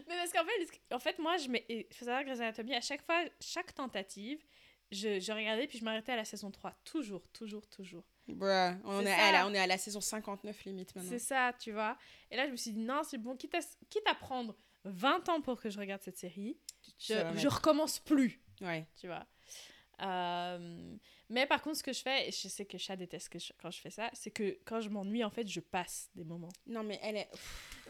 Mais 0.08 0.16
parce 0.16 0.32
qu'en 0.32 0.46
fait, 0.46 0.94
en 0.96 1.00
fait, 1.00 1.20
moi, 1.20 1.38
je 1.38 1.48
mets. 1.50 1.66
Il 1.70 1.86
faut 1.94 2.06
savoir 2.06 2.22
que 2.22 2.28
Grey's 2.28 2.40
Anatomy, 2.40 2.76
à 2.76 2.82
chaque 2.82 3.04
fois, 3.04 3.24
chaque 3.40 3.74
tentative, 3.74 4.44
je, 4.92 5.20
je 5.20 5.32
regardais 5.32 5.68
puis 5.68 5.80
je 5.80 5.86
m'arrêtais 5.86 6.12
à 6.12 6.18
la 6.18 6.26
saison 6.26 6.52
3. 6.52 6.74
Toujours, 6.84 7.28
toujours, 7.32 7.68
toujours. 7.68 8.04
Bruh, 8.28 8.76
on, 8.86 9.06
est 9.06 9.12
à 9.12 9.32
la, 9.32 9.48
on 9.48 9.54
est 9.54 9.60
à 9.60 9.68
la 9.68 9.78
saison 9.78 10.00
59 10.02 10.64
limite 10.66 10.96
maintenant. 10.96 11.10
C'est 11.10 11.20
ça, 11.20 11.54
tu 11.60 11.72
vois. 11.72 11.98
Et 12.30 12.38
là, 12.38 12.46
je 12.46 12.52
me 12.52 12.56
suis 12.58 12.72
dit, 12.72 12.80
non, 12.80 13.02
c'est 13.04 13.18
bon, 13.18 13.36
quitte 13.36 13.56
à, 13.56 13.60
quitte 13.90 14.08
à 14.08 14.16
prendre 14.16 14.56
20 14.86 15.30
ans 15.30 15.42
pour 15.42 15.60
que 15.60 15.70
je 15.70 15.80
regarde 15.80 16.02
cette 16.02 16.18
série, 16.18 16.58
je, 17.00 17.14
je 17.36 17.48
recommence 17.48 18.00
plus, 18.00 18.42
Ouais. 18.62 18.86
tu 19.00 19.08
vois. 19.08 19.26
Euh, 20.02 20.96
mais 21.30 21.46
par 21.46 21.62
contre, 21.62 21.78
ce 21.78 21.84
que 21.84 21.94
je 21.94 22.02
fais, 22.02 22.28
et 22.28 22.32
je 22.32 22.48
sais 22.48 22.66
que 22.66 22.78
Chat 22.78 22.96
déteste 22.96 23.30
que 23.30 23.40
je- 23.40 23.54
quand 23.62 23.70
je 23.72 23.80
fais 23.80 23.90
ça, 23.92 24.10
c'est 24.14 24.32
que 24.32 24.58
quand 24.66 24.82
je 24.82 24.90
m'ennuie, 24.90 25.24
en 25.24 25.30
fait, 25.30 25.48
je 25.48 25.60
passe 25.60 26.10
des 26.16 26.24
moments. 26.24 26.50
Non, 26.68 26.84
mais 26.84 27.00
elle 27.04 27.18
est. 27.18 27.30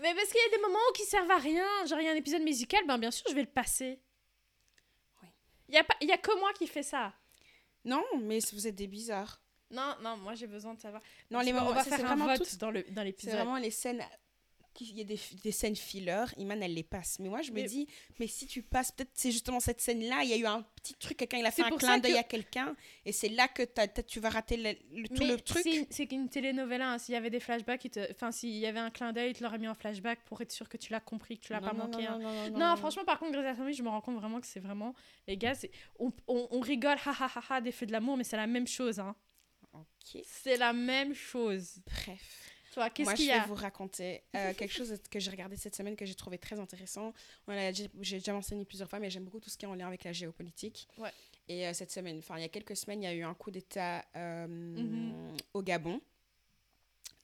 Mais 0.02 0.14
parce 0.14 0.28
qu'il 0.30 0.42
y 0.42 0.54
a 0.54 0.58
des 0.58 0.62
moments 0.62 0.80
qui 0.96 1.04
servent 1.04 1.32
à 1.32 1.38
rien. 1.38 1.66
Genre, 1.88 2.00
il 2.00 2.06
y 2.06 2.10
a 2.10 2.12
un 2.12 2.16
épisode 2.16 2.42
musical, 2.44 2.82
ben 2.88 2.98
bien 2.98 3.12
sûr, 3.12 3.26
je 3.30 3.34
vais 3.36 3.42
le 3.42 3.48
passer. 3.48 4.00
Oui. 5.24 5.30
Il 5.70 5.76
y 5.76 5.78
a, 5.78 5.84
pas, 5.84 5.96
il 6.02 6.08
y 6.10 6.12
a 6.12 6.18
que 6.18 6.38
moi 6.40 6.52
qui 6.54 6.68
fais 6.68 6.84
ça. 6.84 7.14
Non, 7.86 8.04
mais 8.20 8.40
vous 8.54 8.68
êtes 8.68 8.76
des 8.76 8.88
bizarres. 8.88 9.42
Non, 9.72 9.96
non, 10.02 10.18
moi 10.18 10.36
j'ai 10.36 10.48
besoin 10.48 10.74
de 10.74 10.80
savoir. 10.82 11.02
Non, 11.32 11.40
les 11.40 11.54
moments, 11.54 11.70
on 11.70 11.74
va 11.74 11.84
faire 11.84 12.12
un 12.12 12.16
vote 12.18 12.38
toutes- 12.38 12.58
dans 12.58 12.72
dans 12.74 12.84
C'est 12.96 13.04
l'épisode. 13.04 13.36
vraiment 13.36 13.58
les 13.58 13.72
scènes. 13.72 14.06
Qui- 14.74 14.86
Il 14.92 14.98
y 14.98 15.02
a 15.02 15.04
des, 15.04 15.20
des 15.44 15.52
scènes 15.52 15.76
filler, 15.76 16.24
Iman 16.38 16.62
elle 16.64 16.74
les 16.74 16.84
passe. 16.84 17.20
Mais 17.20 17.30
moi 17.30 17.42
je 17.42 17.52
me 17.52 17.62
dis, 17.64 17.88
mais 18.20 18.28
si 18.28 18.48
tu 18.48 18.62
passes, 18.64 18.92
peut-être 18.92 19.12
c'est 19.14 19.32
justement 19.32 19.60
cette 19.60 19.82
scène-là, 19.82 20.24
il 20.24 20.30
y 20.30 20.34
a 20.34 20.38
eu 20.38 20.46
un 20.46 20.64
petit 20.76 20.94
truc, 20.96 21.18
quelqu'un 21.18 21.38
il 21.38 21.46
a 21.46 21.52
fait 21.52 21.62
un 21.64 21.70
clin 21.72 21.98
d'œil 22.00 22.14
que- 22.14 22.18
à 22.20 22.24
quelqu'un, 22.24 22.76
et 23.06 23.12
c'est 23.12 23.30
là 23.30 23.48
que 23.48 23.64
tu 24.02 24.20
vas 24.20 24.30
rater 24.30 24.58
le, 24.58 24.72
le- 25.02 25.08
tout 25.08 25.16
Mais 25.20 25.28
le 25.28 25.40
truc. 25.40 25.66
c'est- 25.90 26.08
qu'une 26.08 26.30
telenovela. 26.30 26.94
hein. 26.94 26.98
S'il 26.98 27.14
y 27.14 27.18
avait 27.18 27.30
des 27.30 27.40
flashbacks, 27.40 27.90
te- 27.92 28.12
enfin, 28.12 28.32
s'il 28.32 28.50
y 28.58 28.66
avait 28.66 28.80
un 28.80 28.90
clin 28.92 29.14
d'œil, 29.14 29.32
il 29.32 29.34
te 29.36 29.44
l'aurait 29.44 29.60
mis 29.60 29.68
en 29.68 29.74
flashback 29.76 30.24
pour 30.26 30.42
être 30.42 30.52
sûr 30.52 30.68
que 30.70 30.78
tu 30.78 30.92
l'as 30.92 31.00
compris, 31.00 31.38
que 31.38 31.46
tu 31.46 31.54
l'as 31.54 31.62
pas 31.62 31.74
non, 31.74 31.88
manqué. 31.88 32.04
non, 32.04 32.28
hein. 32.28 32.50
non, 32.52 32.76
franchement, 32.78 33.06
par 33.06 33.20
contre, 33.20 33.34
Grey's 33.34 33.46
Anatomy, 33.46 33.74
je 33.74 33.84
me 33.84 33.90
rends 33.90 34.02
compte 34.02 34.16
vraiment 34.18 34.40
que 34.42 34.48
c'est 34.48 34.60
vraiment. 34.60 34.96
Les 35.28 35.38
gars, 35.38 35.54
on, 36.00 36.12
on, 36.28 36.48
on 36.52 36.60
rigole, 36.60 36.98
ha 37.06 37.12
ha 37.20 37.32
ha 37.36 37.44
ha, 37.50 37.62
des 37.62 37.72
feux 37.72 37.86
de 37.86 37.92
l'amour, 37.92 38.18
mais 38.18 38.24
c'est 38.24 38.38
la 38.38 38.48
même 38.48 38.68
chose. 38.68 39.00
Hein. 39.00 39.16
Ok. 39.74 40.22
C'est 40.26 40.58
la 40.58 40.74
même 40.74 41.14
chose. 41.14 41.80
Bref. 41.86 42.51
Tu 42.72 42.76
vois, 42.76 42.90
qu'est-ce 42.90 43.06
Moi, 43.10 43.14
qu'il 43.16 43.26
je 43.26 43.32
y 43.32 43.34
vais 43.34 43.40
a 43.40 43.46
vous 43.46 43.56
raconter 43.56 44.24
euh, 44.36 44.54
quelque 44.54 44.72
chose 44.72 44.98
que 45.10 45.20
j'ai 45.20 45.30
regardé 45.30 45.58
cette 45.58 45.76
semaine 45.76 45.96
que 45.98 46.06
j'ai 46.06 46.16
trouvé 46.16 46.38
très 46.38 46.58
intéressant. 46.60 47.14
J'ai 48.02 48.18
déjà 48.20 48.32
mentionné 48.34 48.64
plusieurs 48.66 48.90
fois, 48.90 49.00
mais 49.00 49.10
j'aime 49.10 49.26
beaucoup 49.26 49.42
tout 49.42 49.50
ce 49.50 49.58
qui 49.58 49.66
est 49.66 49.68
en 49.68 49.76
lien 49.76 49.88
avec 49.88 50.06
la 50.06 50.14
géopolitique. 50.14 50.88
Ouais. 50.98 51.12
Et 51.50 51.68
euh, 51.68 51.74
cette 51.74 51.92
semaine, 51.92 52.20
enfin, 52.20 52.38
il 52.38 52.42
y 52.42 52.46
a 52.46 52.50
quelques 52.50 52.78
semaines, 52.78 53.02
il 53.04 53.06
y 53.06 53.10
a 53.10 53.14
eu 53.14 53.24
un 53.24 53.34
coup 53.34 53.52
d'État 53.52 54.06
euh, 54.16 54.48
Mhm. 54.48 55.36
au 55.54 55.62
Gabon. 55.62 56.00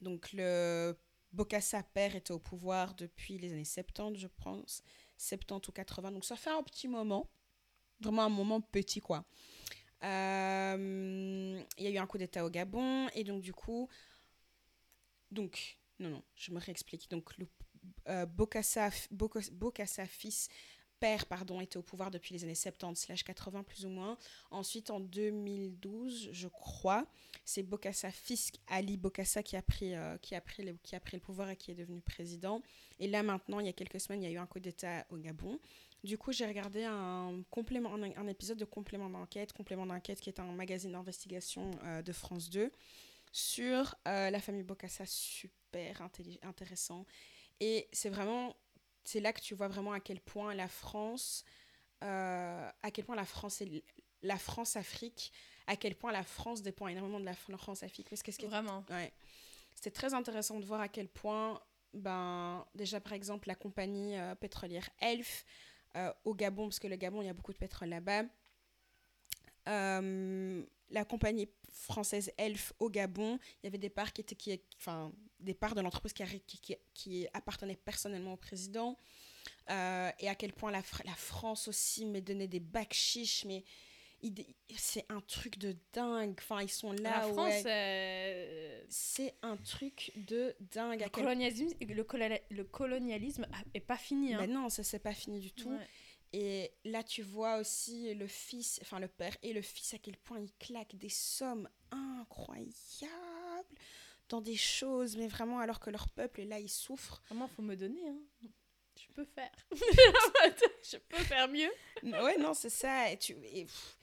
Donc, 0.01 0.33
le 0.33 0.97
Bokassa 1.31 1.81
père 1.81 2.15
était 2.15 2.33
au 2.33 2.39
pouvoir 2.39 2.93
depuis 2.95 3.37
les 3.37 3.53
années 3.53 3.63
70, 3.63 4.19
je 4.19 4.27
pense. 4.43 4.83
70 5.17 5.65
ou 5.69 5.71
80. 5.71 6.11
Donc, 6.11 6.25
ça 6.25 6.35
fait 6.35 6.49
un 6.51 6.61
petit 6.61 6.89
moment. 6.89 7.29
Vraiment 8.01 8.23
un 8.23 8.29
moment 8.29 8.59
petit, 8.59 8.99
quoi. 8.99 9.23
Il 10.03 10.07
y 10.07 11.87
a 11.87 11.89
eu 11.89 11.97
un 11.97 12.05
coup 12.05 12.17
d'État 12.17 12.45
au 12.45 12.49
Gabon. 12.49 13.07
Et 13.15 13.23
donc, 13.23 13.41
du 13.41 13.53
coup, 13.53 13.87
donc, 15.31 15.77
non, 15.99 16.09
non, 16.09 16.23
je 16.35 16.51
me 16.51 16.59
réexplique. 16.59 17.09
Donc, 17.09 17.37
le 17.37 17.47
euh, 18.07 18.25
Bokassa, 18.25 18.89
Bokassa 19.11 20.05
fils, 20.05 20.49
père, 20.99 21.25
pardon, 21.25 21.61
était 21.61 21.77
au 21.77 21.83
pouvoir 21.83 22.11
depuis 22.11 22.33
les 22.33 22.43
années 22.43 22.53
70-80, 22.53 23.63
plus 23.63 23.85
ou 23.85 23.89
moins. 23.89 24.17
Ensuite, 24.51 24.89
en 24.89 24.99
2012, 24.99 26.29
je 26.31 26.47
crois, 26.47 27.05
c'est 27.45 27.63
Bokassa 27.63 28.11
fils, 28.11 28.51
Ali 28.67 28.97
Bokassa, 28.97 29.43
qui 29.43 29.55
a, 29.55 29.61
pris, 29.61 29.93
euh, 29.95 30.17
qui, 30.17 30.35
a 30.35 30.41
pris 30.41 30.63
le, 30.63 30.73
qui 30.83 30.95
a 30.95 30.99
pris 30.99 31.17
le 31.17 31.21
pouvoir 31.21 31.49
et 31.49 31.55
qui 31.55 31.71
est 31.71 31.75
devenu 31.75 32.01
président. 32.01 32.61
Et 32.99 33.07
là, 33.07 33.23
maintenant, 33.23 33.59
il 33.59 33.65
y 33.65 33.69
a 33.69 33.73
quelques 33.73 33.99
semaines, 33.99 34.23
il 34.23 34.29
y 34.29 34.31
a 34.31 34.33
eu 34.33 34.39
un 34.39 34.47
coup 34.47 34.59
d'État 34.59 35.05
au 35.09 35.17
Gabon. 35.17 35.59
Du 36.03 36.17
coup, 36.17 36.31
j'ai 36.31 36.45
regardé 36.45 36.83
un, 36.83 37.41
complément, 37.49 37.93
un 37.93 38.27
épisode 38.27 38.57
de 38.57 38.65
Complément 38.65 39.09
d'enquête, 39.09 39.51
Complément 39.51 39.85
d'enquête 39.85 40.21
qui 40.21 40.29
est 40.29 40.39
un 40.39 40.51
magazine 40.51 40.91
d'investigation 40.91 41.71
euh, 41.83 42.01
de 42.01 42.11
France 42.11 42.49
2 42.49 42.71
sur 43.31 43.95
euh, 44.07 44.29
la 44.29 44.39
famille 44.39 44.63
Bokassa, 44.63 45.05
super 45.05 46.01
intéressant. 46.43 47.05
Et 47.59 47.87
c'est 47.91 48.09
vraiment, 48.09 48.55
c'est 49.03 49.19
là 49.19 49.33
que 49.33 49.41
tu 49.41 49.55
vois 49.55 49.67
vraiment 49.67 49.91
à 49.93 49.99
quel 49.99 50.19
point 50.19 50.53
la 50.53 50.67
France, 50.67 51.43
euh, 52.03 52.69
à 52.81 52.91
quel 52.91 53.05
point 53.05 53.15
la 53.15 53.25
France 53.25 53.61
est 53.61 53.83
la 54.23 54.37
France-Afrique, 54.37 55.31
à 55.67 55.75
quel 55.75 55.95
point 55.95 56.11
la 56.11 56.23
France 56.23 56.61
dépend 56.61 56.87
énormément 56.87 57.19
de 57.19 57.25
la 57.25 57.35
France-Afrique. 57.35 58.09
Parce 58.09 58.23
que 58.23 58.31
ce 58.31 58.45
Vraiment. 58.45 58.83
Ouais. 58.89 59.13
C'était 59.75 59.91
très 59.91 60.13
intéressant 60.13 60.59
de 60.59 60.65
voir 60.65 60.81
à 60.81 60.87
quel 60.87 61.07
point, 61.07 61.61
ben, 61.93 62.65
déjà 62.73 62.99
par 62.99 63.13
exemple, 63.13 63.47
la 63.47 63.55
compagnie 63.55 64.17
euh, 64.17 64.33
pétrolière 64.35 64.89
Elf 64.99 65.45
au 66.25 66.35
Gabon, 66.35 66.67
parce 66.67 66.77
que 66.77 66.87
le 66.87 66.95
Gabon, 66.95 67.23
il 67.23 67.25
y 67.25 67.29
a 67.29 67.33
beaucoup 67.33 67.53
de 67.53 67.57
pétrole 67.57 67.89
là-bas. 67.89 68.21
La 70.89 71.05
compagnie 71.05 71.49
française 71.71 72.31
Elf 72.37 72.73
au 72.79 72.89
Gabon, 72.89 73.39
il 73.61 73.65
y 73.65 73.67
avait 73.67 73.77
des 73.77 73.89
parts 73.89 74.13
qui 74.13 74.21
étaient, 74.21 74.35
qui, 74.35 74.59
enfin, 74.79 75.11
des 75.39 75.53
parts 75.53 75.75
de 75.75 75.81
l'entreprise 75.81 76.13
qui, 76.13 76.77
qui, 76.93 77.27
appartenaient 77.33 77.75
personnellement 77.75 78.33
au 78.33 78.37
président. 78.37 78.97
Euh, 79.69 80.09
et 80.19 80.29
à 80.29 80.35
quel 80.35 80.53
point 80.53 80.71
la, 80.71 80.81
Fr- 80.81 81.05
la 81.05 81.15
France 81.15 81.67
aussi 81.67 82.05
me 82.05 82.21
donnait 82.21 82.47
des 82.47 82.59
bacs 82.59 82.93
chiches, 82.93 83.45
mais 83.45 83.63
c'est 84.75 85.05
un 85.09 85.21
truc 85.21 85.57
de 85.57 85.75
dingue. 85.93 86.35
Enfin, 86.39 86.61
ils 86.61 86.69
sont 86.69 86.91
là. 86.91 87.11
la 87.11 87.21
France, 87.21 87.53
ouais. 87.53 87.63
euh, 87.65 88.83
C'est 88.89 89.35
un 89.41 89.57
truc 89.57 90.11
de 90.15 90.55
dingue. 90.59 91.01
le, 91.01 91.09
quel... 91.09 91.23
colonialisme, 91.23 91.77
le, 92.49 92.63
colonialisme 92.63 93.47
est 93.73 93.79
pas 93.79 93.97
fini. 93.97 94.33
Hein. 94.33 94.39
Mais 94.41 94.47
non, 94.47 94.69
ça 94.69 94.83
c'est 94.83 94.99
pas 94.99 95.13
fini 95.13 95.39
du 95.39 95.51
tout. 95.51 95.69
Ouais. 95.69 95.87
Et 96.33 96.71
là, 96.83 97.03
tu 97.03 97.21
vois 97.21 97.57
aussi 97.57 98.13
le 98.13 98.27
fils, 98.27 98.79
enfin 98.81 98.99
le 98.99 99.07
père 99.07 99.35
et 99.41 99.53
le 99.53 99.61
fils, 99.61 99.93
à 99.93 99.97
quel 99.97 100.17
point 100.17 100.39
ils 100.39 100.53
claquent 100.59 100.95
des 100.95 101.09
sommes 101.09 101.69
incroyables 101.91 102.73
dans 104.29 104.41
des 104.41 104.57
choses, 104.57 105.15
mais 105.15 105.27
vraiment 105.27 105.59
alors 105.59 105.79
que 105.79 105.89
leur 105.89 106.09
peuple 106.09 106.41
est 106.41 106.45
là, 106.45 106.59
il 106.59 106.69
souffre. 106.69 107.21
Vraiment, 107.29 107.47
faut 107.47 107.61
me 107.61 107.75
donner. 107.75 108.07
Hein. 108.07 108.49
Je 108.97 109.13
peux 109.13 109.25
faire. 109.25 109.51
je 109.71 110.97
peux 110.97 111.23
faire 111.23 111.47
mieux. 111.47 111.71
ouais, 112.03 112.37
non, 112.37 112.53
c'est 112.53 112.69
ça. 112.69 113.11
Et 113.11 113.17
tu... 113.17 113.33
et, 113.43 113.65
pff, 113.65 113.97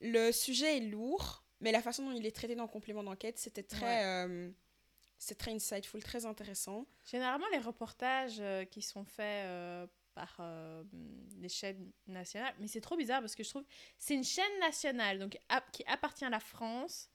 le 0.00 0.32
sujet 0.32 0.78
est 0.78 0.80
lourd, 0.80 1.44
mais 1.60 1.72
la 1.72 1.80
façon 1.80 2.04
dont 2.04 2.12
il 2.12 2.26
est 2.26 2.34
traité 2.34 2.54
dans 2.54 2.64
le 2.64 2.68
complément 2.68 3.02
d'enquête, 3.02 3.38
c'était 3.38 3.62
très, 3.62 4.04
euh, 4.04 4.50
c'est 5.18 5.36
très 5.36 5.52
insightful, 5.52 6.02
très 6.02 6.26
intéressant. 6.26 6.86
Généralement, 7.04 7.46
les 7.52 7.58
reportages 7.58 8.40
euh, 8.40 8.64
qui 8.64 8.82
sont 8.82 9.04
faits 9.04 9.46
euh, 9.46 9.86
par 10.14 10.36
euh, 10.40 10.84
les 11.38 11.48
chaînes 11.48 11.90
nationales, 12.06 12.54
mais 12.58 12.68
c'est 12.68 12.80
trop 12.80 12.96
bizarre 12.96 13.20
parce 13.20 13.34
que 13.34 13.42
je 13.42 13.50
trouve 13.50 13.64
c'est 13.98 14.14
une 14.14 14.24
chaîne 14.24 14.58
nationale 14.60 15.18
donc 15.18 15.38
qui 15.72 15.84
appartient 15.86 16.24
à 16.24 16.30
la 16.30 16.40
France, 16.40 17.10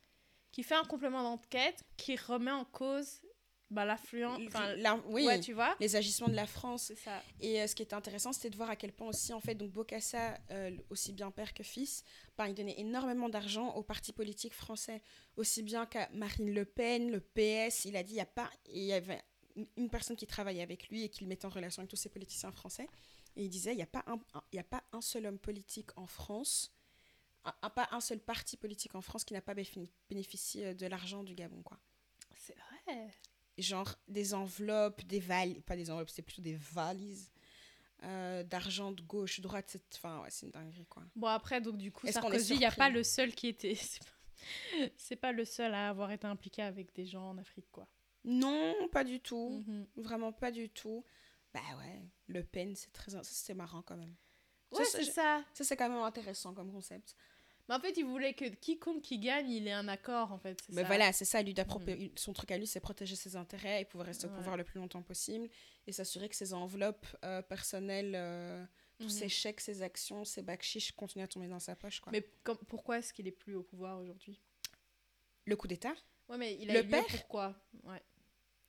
qui 0.52 0.64
fait 0.64 0.76
un 0.76 0.84
complément 0.84 1.24
d'enquête, 1.24 1.84
qui 1.98 2.16
remet 2.16 2.52
en 2.52 2.66
cause 2.66 3.22
oui, 5.08 5.26
ouais, 5.26 5.40
tu 5.40 5.54
vois. 5.54 5.76
les 5.80 5.96
agissements 5.96 6.28
de 6.28 6.36
la 6.36 6.48
France. 6.48 6.94
Ça. 7.04 7.22
Et 7.42 7.62
euh, 7.62 7.68
ce 7.68 7.76
qui 7.76 7.84
était 7.84 7.96
intéressant, 7.96 8.32
c'était 8.32 8.50
de 8.50 8.56
voir 8.56 8.70
à 8.70 8.76
quel 8.76 8.94
point 8.94 9.10
aussi, 9.10 9.34
en 9.34 9.42
fait, 9.42 9.56
donc 9.56 9.72
Bokassa, 9.72 10.38
euh, 10.52 10.72
aussi 10.90 11.12
bien 11.12 11.32
père 11.32 11.54
que 11.54 11.64
fils, 11.64 12.04
ben, 12.38 12.48
il 12.48 12.54
donnait 12.54 12.80
énormément 12.80 13.30
d'argent 13.30 13.74
aux 13.76 13.84
partis 13.84 14.14
politiques 14.14 14.54
français, 14.54 15.02
aussi 15.36 15.64
bien 15.64 15.86
qu'à 15.86 16.10
Marine 16.14 16.54
Le 16.54 16.66
Pen, 16.66 17.12
le 17.12 17.20
PS. 17.20 17.86
Il 17.86 17.98
a 17.98 18.04
dit, 18.04 18.14
il 18.14 18.18
y 18.18 18.22
a 18.22 18.26
pas, 18.26 18.50
il 18.70 18.84
y 18.84 18.94
avait 18.94 19.22
une- 19.76 19.90
personne 19.90 20.16
qui 20.16 20.28
travaillait 20.28 20.62
avec 20.62 20.90
lui 20.90 21.04
et 21.04 21.10
qui 21.10 21.24
le 21.24 21.28
mettait 21.28 21.46
en 21.46 21.50
relation 21.50 21.82
avec 21.82 21.90
tous 21.90 21.96
ces 21.96 22.10
politiciens 22.10 22.52
français. 22.52 22.88
Et 23.36 23.44
il 23.44 23.50
disait, 23.50 23.74
il 23.74 23.78
n'y 23.78 23.84
a, 23.84 23.88
pas 23.88 24.04
un- 24.08 24.20
un- 24.34 24.44
il 24.52 24.56
y 24.56 24.60
a 24.60 24.64
pas 24.64 24.84
un 24.92 25.02
seul 25.02 25.26
homme 25.26 25.40
politique 25.40 25.90
en 25.98 26.08
France, 26.08 26.72
un, 27.62 27.70
pas 27.70 27.88
un 27.92 28.02
seul 28.02 28.20
parti 28.20 28.58
politique 28.58 28.96
en 28.96 29.02
France 29.02 29.24
qui 29.24 29.34
n'a 29.34 29.42
pas 29.42 29.54
bénéficié 30.10 30.66
euh, 30.68 30.74
de 30.74 30.86
l'argent 30.88 31.24
du 31.24 31.34
Gabon, 31.36 31.62
quoi 31.64 31.80
C'est 32.36 32.56
vrai. 32.86 33.10
genre 33.58 33.96
des 34.08 34.34
enveloppes, 34.34 35.04
des 35.06 35.20
valises, 35.20 35.62
pas 35.66 35.76
des 35.76 35.90
enveloppes, 35.90 36.10
c'est 36.10 36.22
plutôt 36.22 36.42
des 36.42 36.56
valises 36.56 37.32
euh, 38.04 38.44
d'argent 38.44 38.92
de 38.92 39.02
gauche, 39.02 39.40
droite, 39.40 39.66
c'est 39.70 39.82
enfin, 39.96 40.20
ouais, 40.22 40.30
une 40.44 40.52
dinguerie 40.52 40.86
quoi. 40.86 41.04
Bon, 41.16 41.28
après, 41.28 41.62
donc 41.62 41.78
du 41.78 41.92
coup, 41.92 42.06
Sarkozy, 42.08 42.54
il 42.54 42.60
n'y 42.60 42.66
a 42.66 42.72
pas 42.72 42.90
le 42.90 43.04
seul 43.04 43.34
qui 43.34 43.48
était. 43.48 43.76
C'est 43.76 44.04
pas... 44.04 44.92
c'est 44.98 45.16
pas 45.16 45.32
le 45.32 45.46
seul 45.46 45.74
à 45.74 45.90
avoir 45.90 46.12
été 46.12 46.28
impliqué 46.28 46.62
avec 46.62 46.94
des 46.94 47.08
gens 47.08 47.30
en 47.32 47.38
Afrique, 47.40 47.66
quoi. 47.72 47.88
Non, 48.28 48.88
pas 48.92 49.04
du 49.04 49.20
tout, 49.20 49.64
Mhm. 49.68 49.88
vraiment 49.96 50.32
pas 50.32 50.52
du 50.52 50.70
tout. 50.70 51.04
Bah 51.54 51.62
ouais, 51.80 52.02
Le 52.28 52.44
Pen, 52.44 52.76
c'est 52.76 52.92
très, 52.92 53.12
ça, 53.12 53.22
c'est 53.24 53.54
marrant 53.54 53.82
quand 53.82 53.96
même. 53.98 54.16
Ouais, 54.74 54.84
c'est- 54.86 55.04
ça. 55.06 55.44
Ça 55.54 55.64
c'est 55.64 55.78
quand 55.78 55.90
même 55.90 55.98
intéressant 56.02 56.54
comme 56.54 56.72
concept. 56.72 57.16
Mais 57.70 57.76
en 57.76 57.80
fait, 57.82 57.98
il 57.98 58.06
voulait 58.06 58.34
que 58.34 58.46
quiconque 58.46 59.02
qui 59.02 59.18
gagne, 59.20 59.50
il 59.50 59.68
ait 59.68 59.72
un 59.74 59.88
accord, 59.90 60.32
en 60.32 60.38
fait. 60.38 60.62
Mais 60.70 60.82
ça. 60.84 60.88
voilà, 60.88 61.12
c'est 61.14 61.26
ça, 61.26 61.42
lui 61.42 61.54
d'appropri- 61.54 62.12
son 62.18 62.32
truc 62.34 62.52
à 62.52 62.58
lui, 62.58 62.68
c'est 62.68 62.80
protéger 62.80 63.16
ses 63.16 63.36
intérêts 63.36 63.82
et 63.82 63.86
pouvoir 63.86 64.08
rester 64.08 64.26
au 64.28 64.30
Ouais. 64.30 64.36
pouvoir 64.38 64.56
le 64.58 64.64
plus 64.64 64.80
longtemps 64.80 65.02
possible 65.02 65.50
et 65.86 65.92
s'assurer 65.92 66.30
que 66.30 66.36
ses 66.36 66.54
enveloppes 66.54 67.06
euh, 67.26 67.42
personnelles, 67.42 68.14
euh, 68.16 68.66
tous 69.00 69.06
Mhm. 69.06 69.10
ses 69.10 69.30
chèques, 69.30 69.62
ses 69.62 69.82
actions, 69.82 70.24
ses 70.26 70.42
bacs 70.44 70.64
chiches 70.64 70.92
continuent 70.94 71.24
à 71.24 71.28
tomber 71.28 71.48
dans 71.48 71.60
sa 71.60 71.76
poche 71.76 72.00
quoi. 72.02 72.12
Mais 72.14 72.26
comme- 72.44 72.58
pourquoi 72.68 73.00
est-ce 73.00 73.12
qu'il 73.14 73.28
est 73.28 73.32
plus 73.32 73.56
au 73.56 73.64
pouvoir 73.64 74.00
aujourd'hui? 74.00 74.42
Le 75.46 75.56
coup 75.56 75.68
d'État? 75.68 75.94
Ouais, 76.30 76.38
mais 76.38 76.56
il 76.60 76.70
a 76.70 76.74
Le 76.74 76.80
eu 76.80 76.84
lieu 76.84 76.90
père? 76.90 77.06
pourquoi? 77.10 77.56
Ouais. 77.84 78.02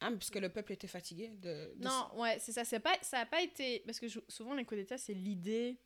Ah, 0.00 0.10
parce 0.12 0.30
que 0.30 0.38
le 0.38 0.48
peuple 0.48 0.72
était 0.72 0.86
fatigué 0.86 1.28
de. 1.30 1.74
de- 1.76 1.84
Non, 1.84 2.08
ouais, 2.16 2.38
c'est 2.38 2.52
ça. 2.52 2.64
C'est 2.64 2.78
pas, 2.80 2.96
ça 3.02 3.20
a 3.20 3.26
pas 3.26 3.42
été. 3.42 3.80
Parce 3.80 3.98
que 3.98 4.06
je- 4.08 4.20
souvent, 4.28 4.54
les 4.54 4.64
coups 4.64 4.80
d'État, 4.80 4.96
c'est 4.98 5.14
l'idée 5.14 5.80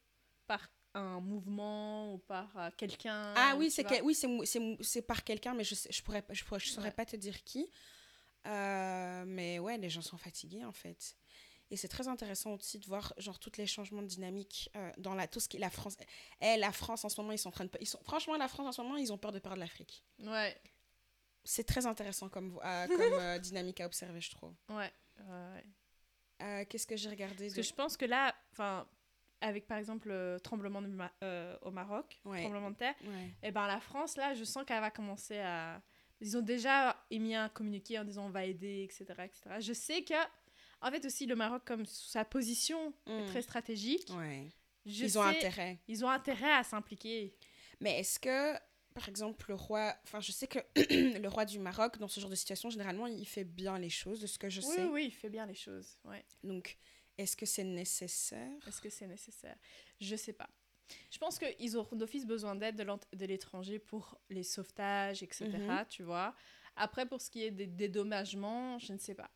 par 0.46 0.68
un 0.94 1.20
mouvement 1.20 2.12
ou 2.14 2.18
par 2.18 2.54
euh, 2.58 2.68
quelqu'un. 2.76 3.32
Ah 3.36 3.54
oui, 3.56 3.70
c'est 3.70 3.84
que- 3.84 4.02
oui, 4.02 4.14
c'est 4.82 5.02
par 5.02 5.24
quelqu'un, 5.24 5.54
mais 5.54 5.64
je 5.64 5.74
je 5.88 6.02
pourrais, 6.02 6.22
je 6.30 6.44
pourrais, 6.44 6.60
je 6.60 6.68
saurais 6.68 6.88
Ouais. 6.88 6.94
pas 6.94 7.06
te 7.06 7.16
dire 7.16 7.42
qui. 7.44 7.70
Euh, 8.46 9.24
mais 9.26 9.58
ouais, 9.58 9.78
les 9.78 9.88
gens 9.88 10.02
sont 10.02 10.16
fatigués 10.18 10.64
en 10.64 10.72
fait. 10.72 11.16
Et 11.70 11.76
c'est 11.76 11.88
très 11.88 12.08
intéressant 12.08 12.52
aussi 12.52 12.78
de 12.78 12.86
voir 12.86 13.14
genre 13.16 13.38
tous 13.38 13.56
les 13.56 13.66
changements 13.66 14.02
de 14.02 14.06
dynamique 14.08 14.68
euh, 14.76 14.90
dans 14.98 15.14
la 15.14 15.26
tout 15.26 15.40
ce 15.40 15.48
qui 15.48 15.56
la 15.58 15.70
France. 15.70 15.96
Eh, 16.42 16.56
la 16.58 16.72
France 16.72 17.04
en 17.04 17.08
ce 17.08 17.18
moment 17.20 17.32
ils 17.32 17.38
sont 17.38 17.48
en 17.48 17.52
train 17.52 17.64
de 17.64 17.70
ils 17.80 17.86
sont 17.86 18.00
franchement 18.02 18.36
la 18.36 18.48
France 18.48 18.66
en 18.66 18.72
ce 18.72 18.82
moment 18.82 18.96
ils 18.96 19.12
ont 19.12 19.16
peur 19.16 19.32
de 19.32 19.38
perdre 19.38 19.58
l'Afrique. 19.58 20.04
Ouais, 20.18 20.60
C'est 21.44 21.64
très 21.64 21.86
intéressant 21.86 22.28
comme 22.28 22.58
euh, 22.64 22.86
comme 22.86 23.00
euh, 23.20 23.38
dynamique 23.38 23.80
à 23.80 23.86
observer 23.86 24.20
je 24.20 24.30
trouve. 24.30 24.54
ouais. 24.70 24.76
ouais, 24.76 25.24
ouais. 25.26 25.64
Euh, 26.42 26.64
Qu'est-ce 26.68 26.86
que 26.86 26.96
j'ai 26.96 27.08
regardé 27.08 27.44
Parce 27.46 27.52
de... 27.52 27.56
que 27.56 27.62
je 27.62 27.72
pense 27.72 27.96
que 27.96 28.04
là, 28.04 28.34
enfin, 28.52 28.88
avec 29.40 29.66
par 29.66 29.78
exemple 29.78 30.08
le 30.08 30.38
tremblement 30.42 30.82
de 30.82 30.88
Ma- 30.88 31.12
au 31.62 31.70
Maroc, 31.70 32.20
Ouais. 32.24 32.40
tremblement 32.42 32.70
de 32.70 32.76
terre, 32.76 32.94
et 33.42 33.50
ben 33.52 33.66
la 33.68 33.80
France, 33.80 34.16
là, 34.16 34.34
je 34.34 34.42
sens 34.44 34.64
qu'elle 34.64 34.80
va 34.80 34.90
commencer 34.90 35.38
à. 35.38 35.80
Ils 36.20 36.36
ont 36.36 36.40
déjà 36.42 36.96
émis 37.10 37.34
un 37.34 37.48
communiqué 37.48 37.98
en 37.98 38.04
disant 38.04 38.26
on 38.26 38.30
va 38.30 38.44
aider, 38.44 38.82
etc. 38.84 39.04
etc. 39.24 39.56
Je 39.60 39.72
sais 39.72 40.02
que, 40.04 40.14
en 40.80 40.90
fait, 40.90 41.04
aussi, 41.04 41.26
le 41.26 41.34
Maroc, 41.36 41.62
comme 41.64 41.84
sa 41.86 42.24
position 42.24 42.92
est 43.06 43.22
Mm. 43.24 43.26
très 43.26 43.42
stratégique, 43.42 44.08
je 44.86 45.04
Ils 45.04 45.18
ont 45.18 45.22
intérêt. 45.22 45.78
Ils 45.88 46.04
ont 46.04 46.08
intérêt 46.08 46.52
à 46.52 46.62
s'impliquer. 46.64 47.36
Mais 47.80 47.98
est-ce 48.00 48.18
que, 48.20 48.54
par 48.92 49.08
exemple, 49.08 49.44
le 49.48 49.54
roi, 49.54 49.94
enfin, 50.04 50.20
je 50.20 50.32
sais 50.32 50.46
que 50.46 50.58
le 51.18 51.26
roi 51.28 51.44
du 51.44 51.58
Maroc, 51.58 51.98
dans 51.98 52.08
ce 52.08 52.20
genre 52.20 52.30
de 52.30 52.34
situation, 52.34 52.70
généralement, 52.70 53.06
il 53.06 53.26
fait 53.26 53.44
bien 53.44 53.78
les 53.78 53.90
choses, 53.90 54.20
de 54.20 54.26
ce 54.26 54.38
que 54.38 54.48
je 54.50 54.60
Oui, 54.60 54.74
sais. 54.74 54.84
oui, 54.86 55.04
il 55.06 55.10
fait 55.10 55.30
bien 55.30 55.46
les 55.46 55.54
choses. 55.54 55.98
Ouais. 56.04 56.24
Donc, 56.44 56.78
est-ce 57.18 57.36
que 57.36 57.46
c'est 57.46 57.64
nécessaire? 57.64 58.50
Est-ce 58.66 58.80
que 58.80 58.90
c'est 58.90 59.06
nécessaire? 59.06 59.56
Je 60.00 60.16
sais 60.16 60.32
pas. 60.32 60.48
Je 61.10 61.18
pense 61.18 61.38
qu'ils 61.38 61.76
auront 61.76 61.96
d'office 61.96 62.26
besoin 62.26 62.54
d'aide 62.54 62.76
de 62.76 63.26
l'étranger 63.26 63.78
pour 63.78 64.18
les 64.28 64.42
sauvetages, 64.42 65.22
etc. 65.22 65.48
Mhm. 65.48 65.86
Tu 65.88 66.02
vois. 66.02 66.34
Après, 66.76 67.06
pour 67.06 67.20
ce 67.20 67.30
qui 67.30 67.42
est 67.44 67.50
des 67.50 67.66
dédommagements, 67.66 68.78
je 68.78 68.92
ne 68.92 68.98
sais 68.98 69.14
pas. 69.14 69.30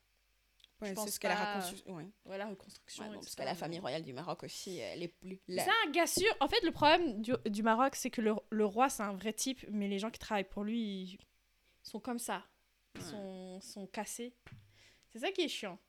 Ouais, 0.81 0.93
pense 0.93 1.05
c'est 1.05 1.11
ce 1.15 1.19
qu'elle 1.19 1.31
a 1.31 1.35
pas- 1.35 1.59
raconté. 1.59 1.83
Ouais. 1.91 2.05
Ouais, 2.25 2.37
la 2.37 2.45
reconstruction. 2.47 3.03
Ouais, 3.03 3.09
non, 3.09 3.15
et 3.15 3.19
parce 3.23 3.35
que 3.35 3.41
la 3.43 3.55
famille 3.55 3.79
royale 3.79 4.03
du 4.03 4.13
Maroc 4.13 4.43
aussi, 4.43 4.77
elle 4.77 5.01
est 5.03 5.07
plus. 5.07 5.41
C'est 5.47 5.61
un 5.61 5.91
gars 5.91 6.05
sûr. 6.07 6.31
En 6.39 6.47
fait, 6.47 6.61
le 6.63 6.71
problème 6.71 7.21
du, 7.21 7.33
du 7.47 7.63
Maroc, 7.63 7.95
c'est 7.95 8.09
que 8.11 8.21
le, 8.21 8.33
le 8.51 8.65
roi, 8.65 8.87
c'est 8.89 9.03
un 9.03 9.13
vrai 9.13 9.33
type, 9.33 9.65
mais 9.69 9.87
les 9.87 9.97
gens 9.99 10.11
qui 10.11 10.19
travaillent 10.19 10.43
pour 10.43 10.63
lui, 10.63 10.79
ils 10.79 11.17
sont 11.83 11.99
comme 11.99 12.19
ça. 12.19 12.43
Ils 12.95 13.01
Ouais. 13.01 13.09
sont, 13.09 13.61
sont 13.61 13.87
cassés. 13.87 14.33
C'est 15.13 15.19
ça 15.19 15.31
qui 15.31 15.41
est 15.41 15.47
chiant. 15.47 15.79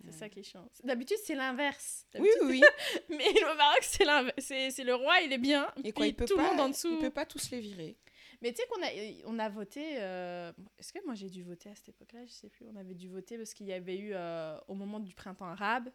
C'est 0.00 0.06
Ouais. 0.08 0.12
ça 0.12 0.28
qui 0.28 0.40
est 0.40 0.42
chiant. 0.42 0.68
D'habitude, 0.84 1.16
c'est 1.24 1.34
l'inverse. 1.34 2.06
Oui, 2.18 2.28
oui, 2.42 2.46
oui. 2.60 2.62
Mais 3.08 3.32
le 3.32 3.56
Maroc, 3.56 3.78
c'est 3.82 4.04
l'inverse. 4.04 4.36
C'est 4.38 4.70
c'est 4.70 4.84
le 4.84 4.94
roi, 4.94 5.20
il 5.22 5.32
est 5.32 5.38
bien. 5.38 5.70
Et 5.78 5.82
puis 5.84 5.92
quoi, 5.94 6.06
il 6.06 6.14
peut 6.14 6.26
tout 6.26 6.36
pas, 6.36 6.42
le 6.42 6.48
monde 6.50 6.60
en 6.60 6.68
dessous. 6.68 6.92
Il 6.92 6.98
peut 6.98 7.10
pas 7.10 7.24
tous 7.24 7.50
les 7.50 7.60
virer. 7.60 7.96
Mais 8.42 8.52
tu 8.52 8.56
sais 8.62 8.68
qu'on 8.68 8.82
a, 8.82 8.88
on 9.34 9.38
a 9.38 9.48
voté. 9.48 9.96
euh, 9.98 10.52
Est-ce 10.78 10.92
que 10.92 10.98
moi 11.06 11.14
j'ai 11.14 11.30
dû 11.30 11.42
voter 11.42 11.70
à 11.70 11.74
cette 11.74 11.88
époque-là? 11.90 12.24
Je 12.26 12.32
sais 12.32 12.48
plus. 12.48 12.66
On 12.72 12.76
avait 12.76 12.94
dû 12.94 13.08
voter 13.08 13.36
parce 13.38 13.54
qu'il 13.54 13.66
y 13.66 13.72
avait 13.72 13.96
eu, 13.98 14.10
euh, 14.14 14.58
au 14.68 14.74
moment 14.74 15.00
du 15.00 15.14
printemps 15.14 15.46
arabe, 15.46 15.88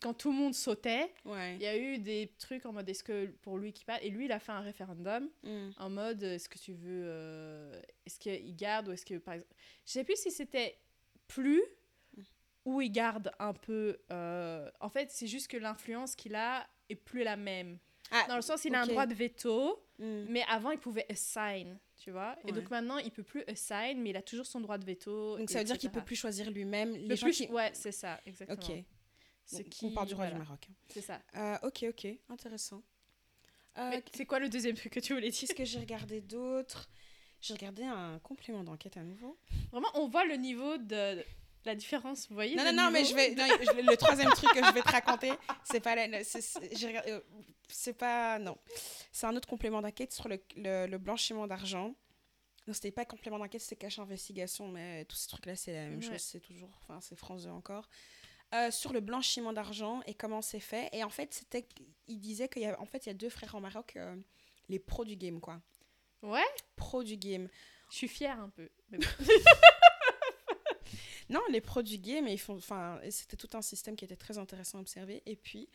quand 0.00 0.14
tout 0.14 0.30
le 0.32 0.38
monde 0.38 0.54
sautait, 0.54 1.12
Ouais. 1.26 1.56
il 1.56 1.62
y 1.62 1.66
a 1.66 1.76
eu 1.76 1.98
des 1.98 2.32
trucs 2.38 2.64
en 2.64 2.72
mode 2.72 2.88
est-ce 2.88 3.04
que 3.04 3.26
pour 3.42 3.58
lui 3.58 3.72
qui 3.74 3.84
parle? 3.84 4.00
Et 4.02 4.08
lui, 4.08 4.24
il 4.24 4.32
a 4.32 4.38
fait 4.40 4.52
un 4.52 4.60
référendum 4.62 5.28
Mm. 5.42 5.70
en 5.76 5.90
mode 5.90 6.22
est-ce 6.22 6.48
que 6.48 6.58
tu 6.58 6.72
veux. 6.72 7.02
euh, 7.04 7.80
est-ce 8.06 8.18
qu'il 8.18 8.56
garde 8.56 8.88
ou 8.88 8.92
est-ce 8.92 9.04
que 9.04 9.18
par 9.18 9.34
exemple. 9.34 9.52
Je 9.86 9.92
sais 9.92 10.04
plus 10.04 10.16
si 10.16 10.30
c'était 10.30 10.78
plus 11.28 11.62
ou 12.64 12.80
il 12.80 12.90
garde 12.90 13.30
un 13.38 13.52
peu. 13.52 13.98
euh, 14.10 14.70
En 14.80 14.88
fait, 14.88 15.10
c'est 15.10 15.26
juste 15.26 15.48
que 15.48 15.56
l'influence 15.58 16.14
qu'il 16.16 16.34
a 16.34 16.66
est 16.88 16.94
plus 16.96 17.22
la 17.22 17.36
même. 17.36 17.78
Ah, 18.10 18.24
Dans 18.28 18.36
le 18.36 18.42
sens, 18.42 18.64
il 18.64 18.74
a 18.74 18.80
un 18.82 18.86
droit 18.86 19.06
de 19.06 19.14
veto. 19.14 19.82
Mm. 20.00 20.24
Mais 20.30 20.42
avant, 20.48 20.70
il 20.70 20.78
pouvait 20.78 21.04
assign, 21.10 21.78
tu 21.98 22.10
vois? 22.10 22.36
Et 22.46 22.52
donc 22.52 22.70
maintenant, 22.70 22.96
il 22.98 23.10
peut 23.10 23.22
plus 23.22 23.44
assign, 23.46 24.00
mais 24.00 24.10
il 24.10 24.16
a 24.16 24.22
toujours 24.22 24.46
son 24.46 24.60
droit 24.60 24.78
de 24.78 24.84
veto. 24.84 25.36
Donc 25.36 25.50
ça 25.50 25.58
veut 25.58 25.64
dire 25.64 25.78
qu'il 25.78 25.90
peut 25.90 26.02
plus 26.02 26.16
choisir 26.16 26.50
lui-même 26.50 26.94
les 26.94 27.16
gens 27.16 27.26
plus- 27.26 27.36
qui. 27.36 27.48
Ouais, 27.48 27.70
c'est 27.74 27.92
ça, 27.92 28.18
exactement. 28.26 28.58
Ok. 28.58 28.84
Ce 29.44 29.62
qui... 29.62 29.86
On 29.86 29.92
parle 29.92 30.06
du 30.06 30.14
roi 30.14 30.26
voilà, 30.26 30.38
du 30.38 30.42
Maroc. 30.46 30.68
C'est 30.88 31.00
ça. 31.00 31.20
Euh, 31.36 31.58
ok, 31.64 31.84
ok, 31.88 32.06
intéressant. 32.28 32.82
Euh, 33.78 34.00
c'est 34.14 34.24
quoi 34.24 34.38
le 34.38 34.48
deuxième 34.48 34.74
truc 34.74 34.92
que 34.92 35.00
tu 35.00 35.12
voulais 35.12 35.30
dire? 35.30 35.40
Qu'est-ce 35.40 35.54
que 35.54 35.64
j'ai 35.64 35.80
regardé 35.80 36.20
d'autre? 36.20 36.88
J'ai 37.40 37.54
regardé 37.54 37.82
un 37.82 38.18
complément 38.20 38.64
d'enquête 38.64 38.96
à 38.96 39.02
nouveau. 39.02 39.38
Vraiment, 39.72 39.88
on 39.94 40.08
voit 40.08 40.24
le 40.24 40.36
niveau 40.36 40.76
de 40.78 41.22
la 41.64 41.74
différence, 41.74 42.28
vous 42.28 42.34
voyez 42.34 42.56
Non, 42.56 42.64
non, 42.64 42.72
non, 42.72 42.90
mais 42.90 43.04
je 43.04 43.14
vais. 43.14 43.34
non, 43.34 43.44
le 43.46 43.96
troisième 43.96 44.30
truc 44.30 44.50
que 44.52 44.64
je 44.64 44.72
vais 44.72 44.82
te 44.82 44.90
raconter, 44.90 45.32
c'est 45.64 45.80
pas. 45.80 45.94
la- 45.94 46.24
c'est- 46.24 46.58
euh, 47.06 47.20
C'est 47.68 47.92
pas. 47.92 48.38
Non. 48.38 48.56
C'est 49.12 49.26
un 49.26 49.36
autre 49.36 49.48
complément 49.48 49.80
d'enquête 49.82 50.12
sur 50.12 50.28
le, 50.28 50.42
le, 50.56 50.86
le 50.86 50.98
blanchiment 50.98 51.46
d'argent. 51.46 51.94
Non, 52.66 52.74
c'était 52.74 52.90
pas 52.90 53.04
complément 53.04 53.38
d'enquête, 53.38 53.60
c'était 53.60 53.76
cache 53.76 53.98
investigation, 53.98 54.68
mais 54.68 55.04
tous 55.06 55.16
ces 55.16 55.28
trucs-là, 55.28 55.56
c'est 55.56 55.72
la 55.72 55.88
même 55.88 55.98
Ouais. 56.00 56.06
chose. 56.06 56.18
C'est 56.20 56.40
toujours. 56.40 56.70
Enfin, 56.82 57.00
c'est 57.00 57.16
France 57.16 57.44
2 57.44 57.50
encore. 57.50 57.88
Euh, 58.54 58.70
sur 58.72 58.92
le 58.92 58.98
blanchiment 59.00 59.52
d'argent 59.52 60.00
et 60.06 60.14
comment 60.14 60.42
c'est 60.42 60.58
fait. 60.60 60.88
Et 60.92 61.04
en 61.04 61.10
fait, 61.10 61.32
c'était. 61.32 61.66
Il 62.08 62.18
disait 62.20 62.48
qu'il 62.48 62.62
y 62.62 62.66
a. 62.66 62.80
En 62.80 62.86
fait, 62.86 63.06
il 63.06 63.10
y 63.10 63.12
a 63.12 63.14
deux 63.14 63.30
frères 63.30 63.54
au 63.54 63.60
Maroc, 63.60 63.92
euh, 63.96 64.16
les 64.68 64.78
pros 64.80 65.04
du 65.04 65.14
game, 65.16 65.40
quoi. 65.40 65.60
Ouais, 66.22 66.44
Pros 66.76 67.02
du 67.04 67.16
game. 67.16 67.48
je 67.90 67.96
suis 67.96 68.08
fière 68.08 68.38
un 68.40 68.48
peu. 68.50 68.68
Mais 68.90 68.98
bon. 68.98 69.06
Non, 71.30 71.40
les 71.48 71.60
produits 71.60 72.00
gays, 72.00 72.22
mais 72.22 72.34
ils 72.34 72.38
font. 72.38 72.56
Enfin, 72.56 73.00
c'était 73.08 73.36
tout 73.36 73.56
un 73.56 73.62
système 73.62 73.94
qui 73.94 74.04
était 74.04 74.16
très 74.16 74.36
intéressant 74.36 74.78
à 74.78 74.80
observer. 74.80 75.22
Et 75.26 75.36
puis, 75.36 75.68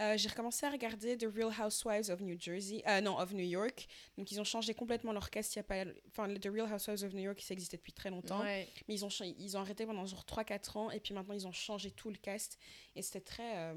euh, 0.00 0.16
j'ai 0.16 0.28
recommencé 0.28 0.64
à 0.64 0.70
regarder 0.70 1.18
The 1.18 1.26
Real 1.34 1.52
Housewives 1.60 2.08
of 2.08 2.20
New 2.20 2.38
Jersey. 2.38 2.82
Euh, 2.86 3.00
non, 3.00 3.18
of 3.18 3.32
New 3.32 3.44
York. 3.44 3.88
Donc, 4.16 4.30
ils 4.30 4.40
ont 4.40 4.44
changé 4.44 4.74
complètement 4.74 5.12
leur 5.12 5.28
cast. 5.28 5.54
Il 5.54 5.58
y 5.58 5.60
a 5.60 5.64
pas. 5.64 5.84
Enfin, 6.06 6.32
The 6.32 6.46
Real 6.46 6.72
Housewives 6.72 7.02
of 7.02 7.14
New 7.14 7.22
York, 7.22 7.40
ça 7.40 7.52
existait 7.52 7.76
depuis 7.76 7.92
très 7.92 8.10
longtemps. 8.10 8.42
Ouais. 8.42 8.68
Mais 8.86 8.94
ils 8.94 9.04
ont, 9.04 9.08
ils 9.20 9.56
ont 9.56 9.60
arrêté 9.60 9.86
pendant 9.86 10.06
genre 10.06 10.24
3-4 10.24 10.78
ans. 10.78 10.90
Et 10.92 11.00
puis 11.00 11.14
maintenant, 11.14 11.34
ils 11.34 11.48
ont 11.48 11.52
changé 11.52 11.90
tout 11.90 12.08
le 12.08 12.16
cast. 12.16 12.56
Et 12.94 13.02
c'était 13.02 13.20
très 13.20 13.58
euh, 13.58 13.74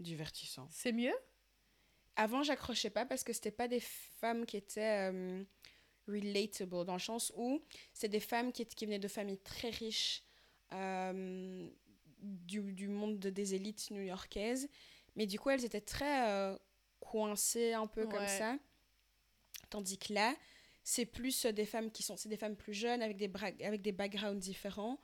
divertissant. 0.00 0.66
C'est 0.70 0.92
mieux? 0.92 1.14
Avant, 2.16 2.42
j'accrochais 2.42 2.90
pas 2.90 3.04
parce 3.04 3.22
que 3.22 3.34
c'était 3.34 3.50
pas 3.50 3.68
des 3.68 3.80
femmes 3.80 4.46
qui 4.46 4.56
étaient 4.56 5.12
relatable, 6.06 6.84
dans 6.84 6.94
le 6.94 6.98
sens 7.00 7.32
où 7.36 7.62
c'est 7.92 8.08
des 8.08 8.20
femmes 8.20 8.52
qui, 8.52 8.64
qui 8.66 8.86
venaient 8.86 8.98
de 8.98 9.08
familles 9.08 9.40
très 9.40 9.70
riches 9.70 10.22
euh, 10.72 11.68
du, 12.18 12.72
du 12.72 12.88
monde 12.88 13.18
de- 13.18 13.30
des 13.30 13.54
élites 13.54 13.90
new-yorkaises. 13.90 14.68
Mais 15.16 15.26
du 15.26 15.38
coup, 15.38 15.50
elles 15.50 15.64
étaient 15.64 15.80
très 15.80 16.28
euh, 16.30 16.58
coincées 17.00 17.72
un 17.74 17.86
peu 17.86 18.06
comme 18.06 18.20
ça. 18.38 18.58
Tandis 19.70 19.98
que 19.98 20.12
là, 20.12 20.34
c'est 20.84 21.06
plus 21.06 21.46
des 21.46 21.66
femmes 21.66 21.90
qui 21.90 22.02
sont... 22.02 22.16
C'est 22.16 22.28
des 22.28 22.36
femmes 22.36 22.56
plus 22.56 22.74
jeunes, 22.74 23.02
avec 23.02 23.16
des, 23.16 23.30
avec 23.64 23.82
des 23.82 23.92
backgrounds 23.92 24.40
différents, 24.40 25.00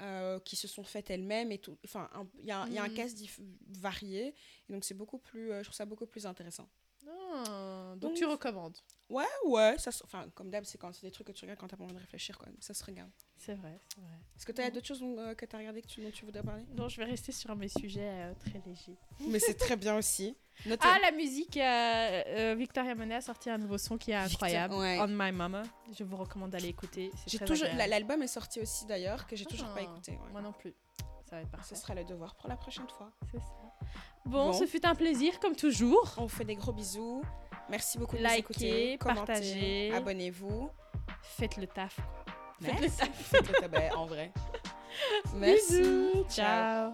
euh, 0.00 0.40
qui 0.40 0.56
se 0.56 0.66
sont 0.68 0.84
faites 0.84 1.10
elles-mêmes 1.10 1.52
et 1.52 1.58
tout. 1.58 1.78
Enfin, 1.84 2.10
il 2.38 2.46
y 2.46 2.50
a, 2.50 2.62
un- 2.62 2.66
il 2.68 2.74
y 2.74 2.78
a 2.78 2.82
un 2.82 2.88
cast 2.94 3.16
dif- 3.16 3.40
varié. 3.68 4.34
Et 4.68 4.72
donc, 4.72 4.84
c'est 4.84 4.94
beaucoup 4.94 5.18
plus... 5.18 5.52
euh, 5.52 5.58
je 5.60 5.64
trouve 5.64 5.76
ça 5.76 5.86
beaucoup 5.86 6.06
plus 6.06 6.26
intéressant. 6.26 6.68
Ah, 7.08 7.92
donc, 7.96 8.00
Donc, 8.00 8.14
tu 8.14 8.24
recommandes. 8.24 8.76
Ouais, 9.10 9.24
ouais, 9.46 9.76
ça, 9.78 9.90
enfin, 10.04 10.26
comme 10.34 10.50
d'hab, 10.50 10.64
c'est 10.64 10.78
quand 10.78 10.92
c'est 10.94 11.06
des 11.06 11.10
trucs 11.10 11.26
que 11.26 11.32
tu 11.32 11.44
regardes 11.44 11.58
quand 11.60 11.68
t'as 11.68 11.76
pas 11.76 11.84
envie 11.84 11.94
de 11.94 11.98
réfléchir, 12.00 12.38
quoi. 12.38 12.48
Ça 12.60 12.72
se 12.72 12.84
regarde. 12.84 13.10
C'est 13.36 13.54
vrai, 13.54 13.78
c'est 13.94 14.00
vrai. 14.00 14.14
Est-ce 14.36 14.46
que 14.46 14.52
t'as 14.52 14.64
Mhm. 14.68 14.70
d'autres 14.70 14.86
choses 14.86 15.02
euh, 15.02 15.34
que 15.34 15.44
t'as 15.44 15.58
regardé 15.58 15.82
que 15.82 15.86
tu, 15.86 16.00
dont 16.02 16.10
tu 16.10 16.24
voudrais 16.24 16.42
parler? 16.42 16.62
Donc, 16.70 16.90
je 16.90 16.96
vais 16.98 17.04
rester 17.04 17.32
sur 17.32 17.54
mes 17.56 17.68
sujets 17.68 18.08
euh, 18.08 18.34
très 18.34 18.62
légers. 18.64 18.96
Mais 19.28 19.38
c'est 19.38 19.54
très 19.54 19.76
bien 19.76 19.96
aussi. 19.96 20.36
Notez. 20.66 20.86
Ah, 20.88 20.98
la 21.02 21.10
musique, 21.10 21.56
euh, 21.56 22.22
euh, 22.26 22.54
Victoria 22.56 22.94
Monet 22.94 23.16
a 23.16 23.20
sorti 23.20 23.50
un 23.50 23.58
nouveau 23.58 23.78
son 23.78 23.98
qui 23.98 24.12
est 24.12 24.14
Victor- 24.26 24.32
incroyable. 24.34 24.74
ouais. 24.74 24.98
On 25.00 25.08
My 25.08 25.32
Mama. 25.32 25.62
Je 25.98 26.04
vous 26.04 26.16
recommande 26.16 26.50
d'aller 26.50 26.68
écouter. 26.68 27.10
c'est 27.16 27.30
j'ai 27.32 27.38
très 27.38 27.46
toujours 27.46 27.68
l'album 27.76 28.22
est 28.22 28.26
sorti 28.28 28.60
aussi 28.60 28.86
d'ailleurs 28.86 29.26
que 29.26 29.34
j'ai 29.36 29.44
toujours 29.46 29.68
pas 29.68 29.80
Ah, 29.80 29.82
écouté. 29.82 30.12
ouais. 30.12 30.30
Moi 30.32 30.40
non 30.40 30.52
plus. 30.52 30.74
Ça 31.32 31.36
va 31.36 31.42
être 31.44 31.50
parfait. 31.50 31.74
Ce 31.74 31.80
sera 31.80 31.94
le 31.94 32.04
devoir 32.04 32.34
pour 32.34 32.46
la 32.50 32.56
prochaine 32.56 32.86
fois. 32.90 33.10
C'est 33.30 33.38
ça. 33.38 33.44
Bon, 34.26 34.48
Bon. 34.48 34.52
ce 34.52 34.66
fut 34.66 34.84
un 34.84 34.94
plaisir 34.94 35.40
comme 35.40 35.56
toujours. 35.56 36.12
On 36.18 36.24
vous 36.24 36.28
fait 36.28 36.44
des 36.44 36.56
gros 36.56 36.72
bisous. 36.72 37.22
Merci 37.70 37.96
beaucoup 37.96 38.16
de 38.18 38.22
Likez, 38.22 38.32
nous 38.34 38.38
écouter. 38.40 38.98
Partagez. 38.98 39.92
abonnez-vous. 39.94 40.68
Faites 41.22 41.56
le 41.56 41.66
taf. 41.66 41.96
quoi. 41.96 42.34
Merci. 42.60 42.90
Faites 43.14 43.48
le 43.48 43.60
tabac, 43.62 43.96
en 43.96 44.04
vrai. 44.04 44.30
Merci. 45.34 45.80
Bisous. 45.80 46.24
Ciao. 46.28 46.92